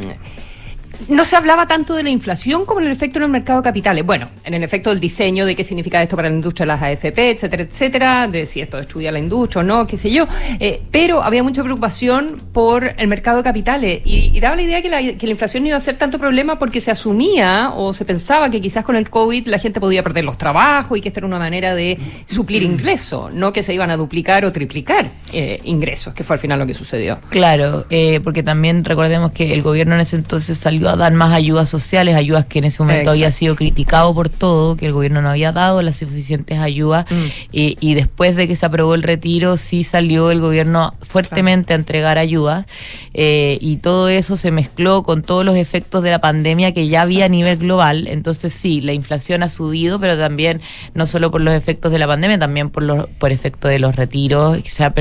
no 1.08 1.24
se 1.24 1.36
hablaba 1.36 1.66
tanto 1.66 1.94
de 1.94 2.02
la 2.02 2.10
inflación 2.10 2.64
como 2.64 2.80
en 2.80 2.86
el 2.86 2.92
efecto 2.92 3.18
en 3.18 3.24
el 3.24 3.30
mercado 3.30 3.60
de 3.60 3.64
capitales. 3.64 4.04
Bueno, 4.04 4.30
en 4.44 4.54
el 4.54 4.62
efecto 4.62 4.90
del 4.90 5.00
diseño, 5.00 5.46
de 5.46 5.54
qué 5.54 5.64
significa 5.64 6.02
esto 6.02 6.16
para 6.16 6.28
la 6.28 6.34
industria 6.34 6.64
de 6.64 6.68
las 6.68 6.82
AFP, 6.82 7.30
etcétera, 7.30 7.62
etcétera, 7.62 8.28
de 8.28 8.46
si 8.46 8.60
esto 8.60 8.78
estudia 8.78 9.12
la 9.12 9.18
industria 9.18 9.60
o 9.60 9.64
no, 9.64 9.86
qué 9.86 9.96
sé 9.96 10.10
yo. 10.10 10.26
Eh, 10.58 10.82
pero 10.90 11.22
había 11.22 11.42
mucha 11.42 11.62
preocupación 11.62 12.36
por 12.52 12.94
el 12.96 13.08
mercado 13.08 13.38
de 13.38 13.42
capitales 13.44 14.02
y, 14.04 14.30
y 14.34 14.40
daba 14.40 14.56
la 14.56 14.62
idea 14.62 14.82
que 14.82 14.88
la, 14.88 15.00
que 15.02 15.26
la, 15.26 15.32
inflación 15.32 15.62
no 15.62 15.68
iba 15.68 15.76
a 15.76 15.80
ser 15.80 15.96
tanto 15.96 16.18
problema 16.18 16.58
porque 16.58 16.80
se 16.80 16.90
asumía 16.90 17.72
o 17.74 17.92
se 17.92 18.04
pensaba 18.04 18.50
que 18.50 18.60
quizás 18.60 18.84
con 18.84 18.96
el 18.96 19.10
COVID 19.10 19.48
la 19.48 19.58
gente 19.58 19.80
podía 19.80 20.02
perder 20.02 20.24
los 20.24 20.38
trabajos 20.38 20.98
y 20.98 21.00
que 21.00 21.08
esta 21.08 21.20
era 21.20 21.26
una 21.26 21.38
manera 21.38 21.74
de 21.74 21.98
suplir 22.26 22.62
ingresos, 22.62 23.32
no 23.32 23.52
que 23.52 23.62
se 23.62 23.74
iban 23.74 23.90
a 23.90 23.96
duplicar 23.96 24.44
o 24.44 24.52
triplicar 24.52 25.10
eh, 25.32 25.60
ingresos, 25.64 26.14
que 26.14 26.24
fue 26.24 26.34
al 26.34 26.40
final 26.40 26.58
lo 26.58 26.66
que 26.66 26.74
sucedió. 26.74 27.20
Claro, 27.28 27.86
eh, 27.90 28.20
porque 28.22 28.42
también 28.42 28.84
recordemos 28.84 29.32
que 29.32 29.52
el 29.52 29.62
gobierno 29.62 29.94
en 29.94 30.00
ese 30.00 30.16
entonces 30.16 30.56
salió 30.56 30.85
a 30.88 30.96
dar 30.96 31.12
más 31.12 31.32
ayudas 31.32 31.68
sociales, 31.68 32.16
ayudas 32.16 32.46
que 32.46 32.58
en 32.58 32.64
ese 32.64 32.82
momento 32.82 33.00
Exacto. 33.00 33.10
había 33.12 33.30
sido 33.30 33.56
criticado 33.56 34.14
por 34.14 34.28
todo, 34.28 34.76
que 34.76 34.86
el 34.86 34.92
gobierno 34.92 35.22
no 35.22 35.30
había 35.30 35.52
dado 35.52 35.82
las 35.82 35.96
suficientes 35.96 36.58
ayudas 36.58 37.06
mm. 37.10 37.24
y, 37.52 37.76
y, 37.80 37.94
después 37.94 38.36
de 38.36 38.48
que 38.48 38.56
se 38.56 38.66
aprobó 38.66 38.94
el 38.94 39.02
retiro 39.02 39.56
sí 39.56 39.84
salió 39.84 40.30
el 40.30 40.40
gobierno 40.40 40.94
fuertemente 41.02 41.72
a 41.72 41.76
entregar 41.76 42.18
ayudas 42.18 42.66
eh, 43.14 43.58
y 43.60 43.78
todo 43.78 44.08
eso 44.08 44.36
se 44.36 44.50
mezcló 44.50 45.02
con 45.02 45.22
todos 45.22 45.44
los 45.44 45.56
efectos 45.56 46.02
de 46.02 46.10
la 46.10 46.20
pandemia 46.20 46.72
que 46.72 46.88
ya 46.88 47.02
había 47.02 47.26
Exacto. 47.26 47.26
a 47.26 47.36
nivel 47.36 47.58
global, 47.58 48.06
entonces 48.08 48.52
sí, 48.52 48.80
la 48.80 48.92
inflación 48.92 49.42
ha 49.42 49.48
subido, 49.48 49.98
pero 49.98 50.18
también 50.18 50.60
no 50.94 51.06
solo 51.06 51.30
por 51.30 51.40
los 51.40 51.54
efectos 51.54 51.92
de 51.92 51.98
la 51.98 52.06
pandemia, 52.06 52.38
también 52.38 52.70
por 52.70 52.82
los 52.82 53.06
por 53.18 53.32
efecto 53.32 53.68
de 53.68 53.78
los 53.78 53.96
retiros, 53.96 54.62
que 54.62 54.70
se 54.70 54.84
ha, 54.84 54.92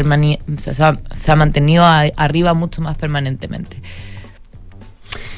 se 0.57 0.83
ha, 0.83 0.97
se 1.17 1.31
ha 1.31 1.35
mantenido 1.35 1.83
a, 1.83 2.01
arriba 2.15 2.53
mucho 2.53 2.81
más 2.81 2.97
permanentemente. 2.97 3.77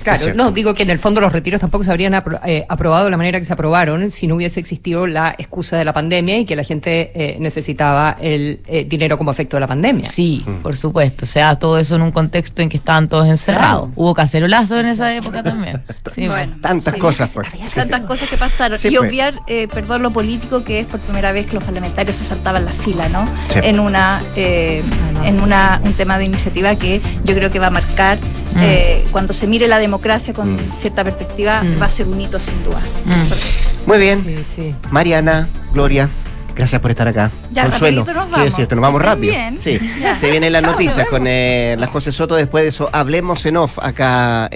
Claro, 0.04 0.34
no, 0.36 0.52
digo 0.52 0.74
que 0.74 0.84
en 0.84 0.90
el 0.90 1.00
fondo 1.00 1.22
los 1.22 1.32
retiros 1.32 1.60
tampoco 1.60 1.84
se 1.84 1.92
habrían 1.92 2.14
apro 2.14 2.40
eh, 2.46 2.66
aprobado 2.70 3.06
de 3.06 3.12
la 3.12 3.18
manera 3.18 3.40
que 3.40 3.46
se 3.46 3.54
aprobaron 3.54 4.10
si 4.10 4.28
no 4.28 4.36
hubiese 4.36 4.60
existido 4.60 5.08
la 5.08 5.36
excusa 5.38 5.78
de 5.78 5.86
la 5.86 5.94
pandemia 5.94 6.40
y 6.40 6.46
que 6.46 6.56
la 6.56 6.64
gente 6.64 7.12
eh, 7.14 7.38
necesitaba 7.40 8.16
el 8.22 8.62
eh, 8.68 8.86
dinero 8.88 9.18
como 9.18 9.32
efecto 9.32 9.58
de 9.58 9.62
la 9.62 9.68
pandemia. 9.68 10.10
Sí, 10.10 10.44
mm. 10.46 10.62
por 10.62 10.78
supuesto. 10.78 11.26
O 11.26 11.28
sea, 11.28 11.56
todo 11.56 11.78
eso 11.78 11.96
en 11.96 12.02
un 12.02 12.12
contexto 12.12 12.62
en 12.62 12.70
que 12.70 12.78
estaban 12.78 13.10
todos 13.10 13.28
encerrados. 13.28 13.88
Claro. 13.88 13.92
Hubo 13.96 14.14
cacerolazo 14.14 14.80
en 14.80 14.88
esa 14.88 15.14
época 15.14 15.44
también. 15.44 15.84
Sí, 16.16 16.28
bueno, 16.28 16.58
tantas 16.62 16.94
sí, 16.96 17.00
cosas. 17.00 17.30
Pues. 17.32 17.48
Tantas 17.76 18.02
cosas 18.02 18.30
que 18.30 18.38
pasaron. 18.38 18.80
Sí, 18.80 18.88
y 18.88 18.98
obviar, 18.98 19.42
perdón, 19.72 20.02
lo 20.02 20.12
político 20.12 20.64
que 20.64 20.80
es 20.80 20.88
por 20.88 21.00
primera 21.00 21.32
vez 21.32 21.46
que 21.46 21.54
los 21.54 21.64
parlamentarios 21.64 22.16
se 22.16 22.26
saltaban 22.26 22.66
la 22.66 22.72
fila, 22.72 23.08
¿no? 23.10 23.26
En 23.62 23.80
una 23.80 24.22
en 24.36 25.40
una, 25.42 25.82
un 25.84 25.94
tema 25.94 26.18
de 26.18 26.26
iniciativa 26.26 26.76
que 26.76 27.02
yo 27.24 27.36
creo 27.36 27.50
que 27.50 27.60
va 27.60 27.68
a 27.68 27.72
marcar 27.72 28.18
mm. 28.58 29.12
cuando 29.12 29.34
se 29.34 29.48
mire 29.48 29.68
la 29.68 29.80
democracia 29.80 30.34
con 30.34 30.56
mm. 30.56 30.74
cierta 30.74 31.04
perspectiva, 31.04 31.64
mm. 31.64 31.82
va 31.82 31.86
a 31.86 31.90
ser 31.90 32.08
un 32.08 32.20
hito 32.20 32.40
sin 32.40 32.64
duda. 32.64 32.82
Mm. 33.06 33.88
Muy 33.88 33.98
bien. 34.00 34.24
Sí, 34.24 34.44
sí. 34.44 34.76
Mariana, 34.92 35.48
Gloria. 35.74 36.10
Gracias 36.58 36.82
por 36.82 36.90
estar 36.90 37.08
acá. 37.08 37.30
Ya, 37.52 37.70
Consuelo. 37.70 38.04
Nos 38.04 38.16
vamos. 38.16 38.44
Decirte, 38.44 38.74
nos 38.76 38.82
vamos 38.82 39.00
rápido. 39.00 39.36
Sí. 39.60 39.80
Se 40.20 40.32
vienen 40.32 40.52
las 40.52 40.64
noticias 40.64 41.08
con 41.08 41.28
eh, 41.28 41.76
la 41.78 41.86
José 41.86 42.12
Soto. 42.12 42.34
Después 42.34 42.64
de 42.64 42.70
eso, 42.70 42.90
hablemos 42.92 43.46
en 43.46 43.58
off 43.58 43.78
acá 43.80 44.48
en 44.50 44.56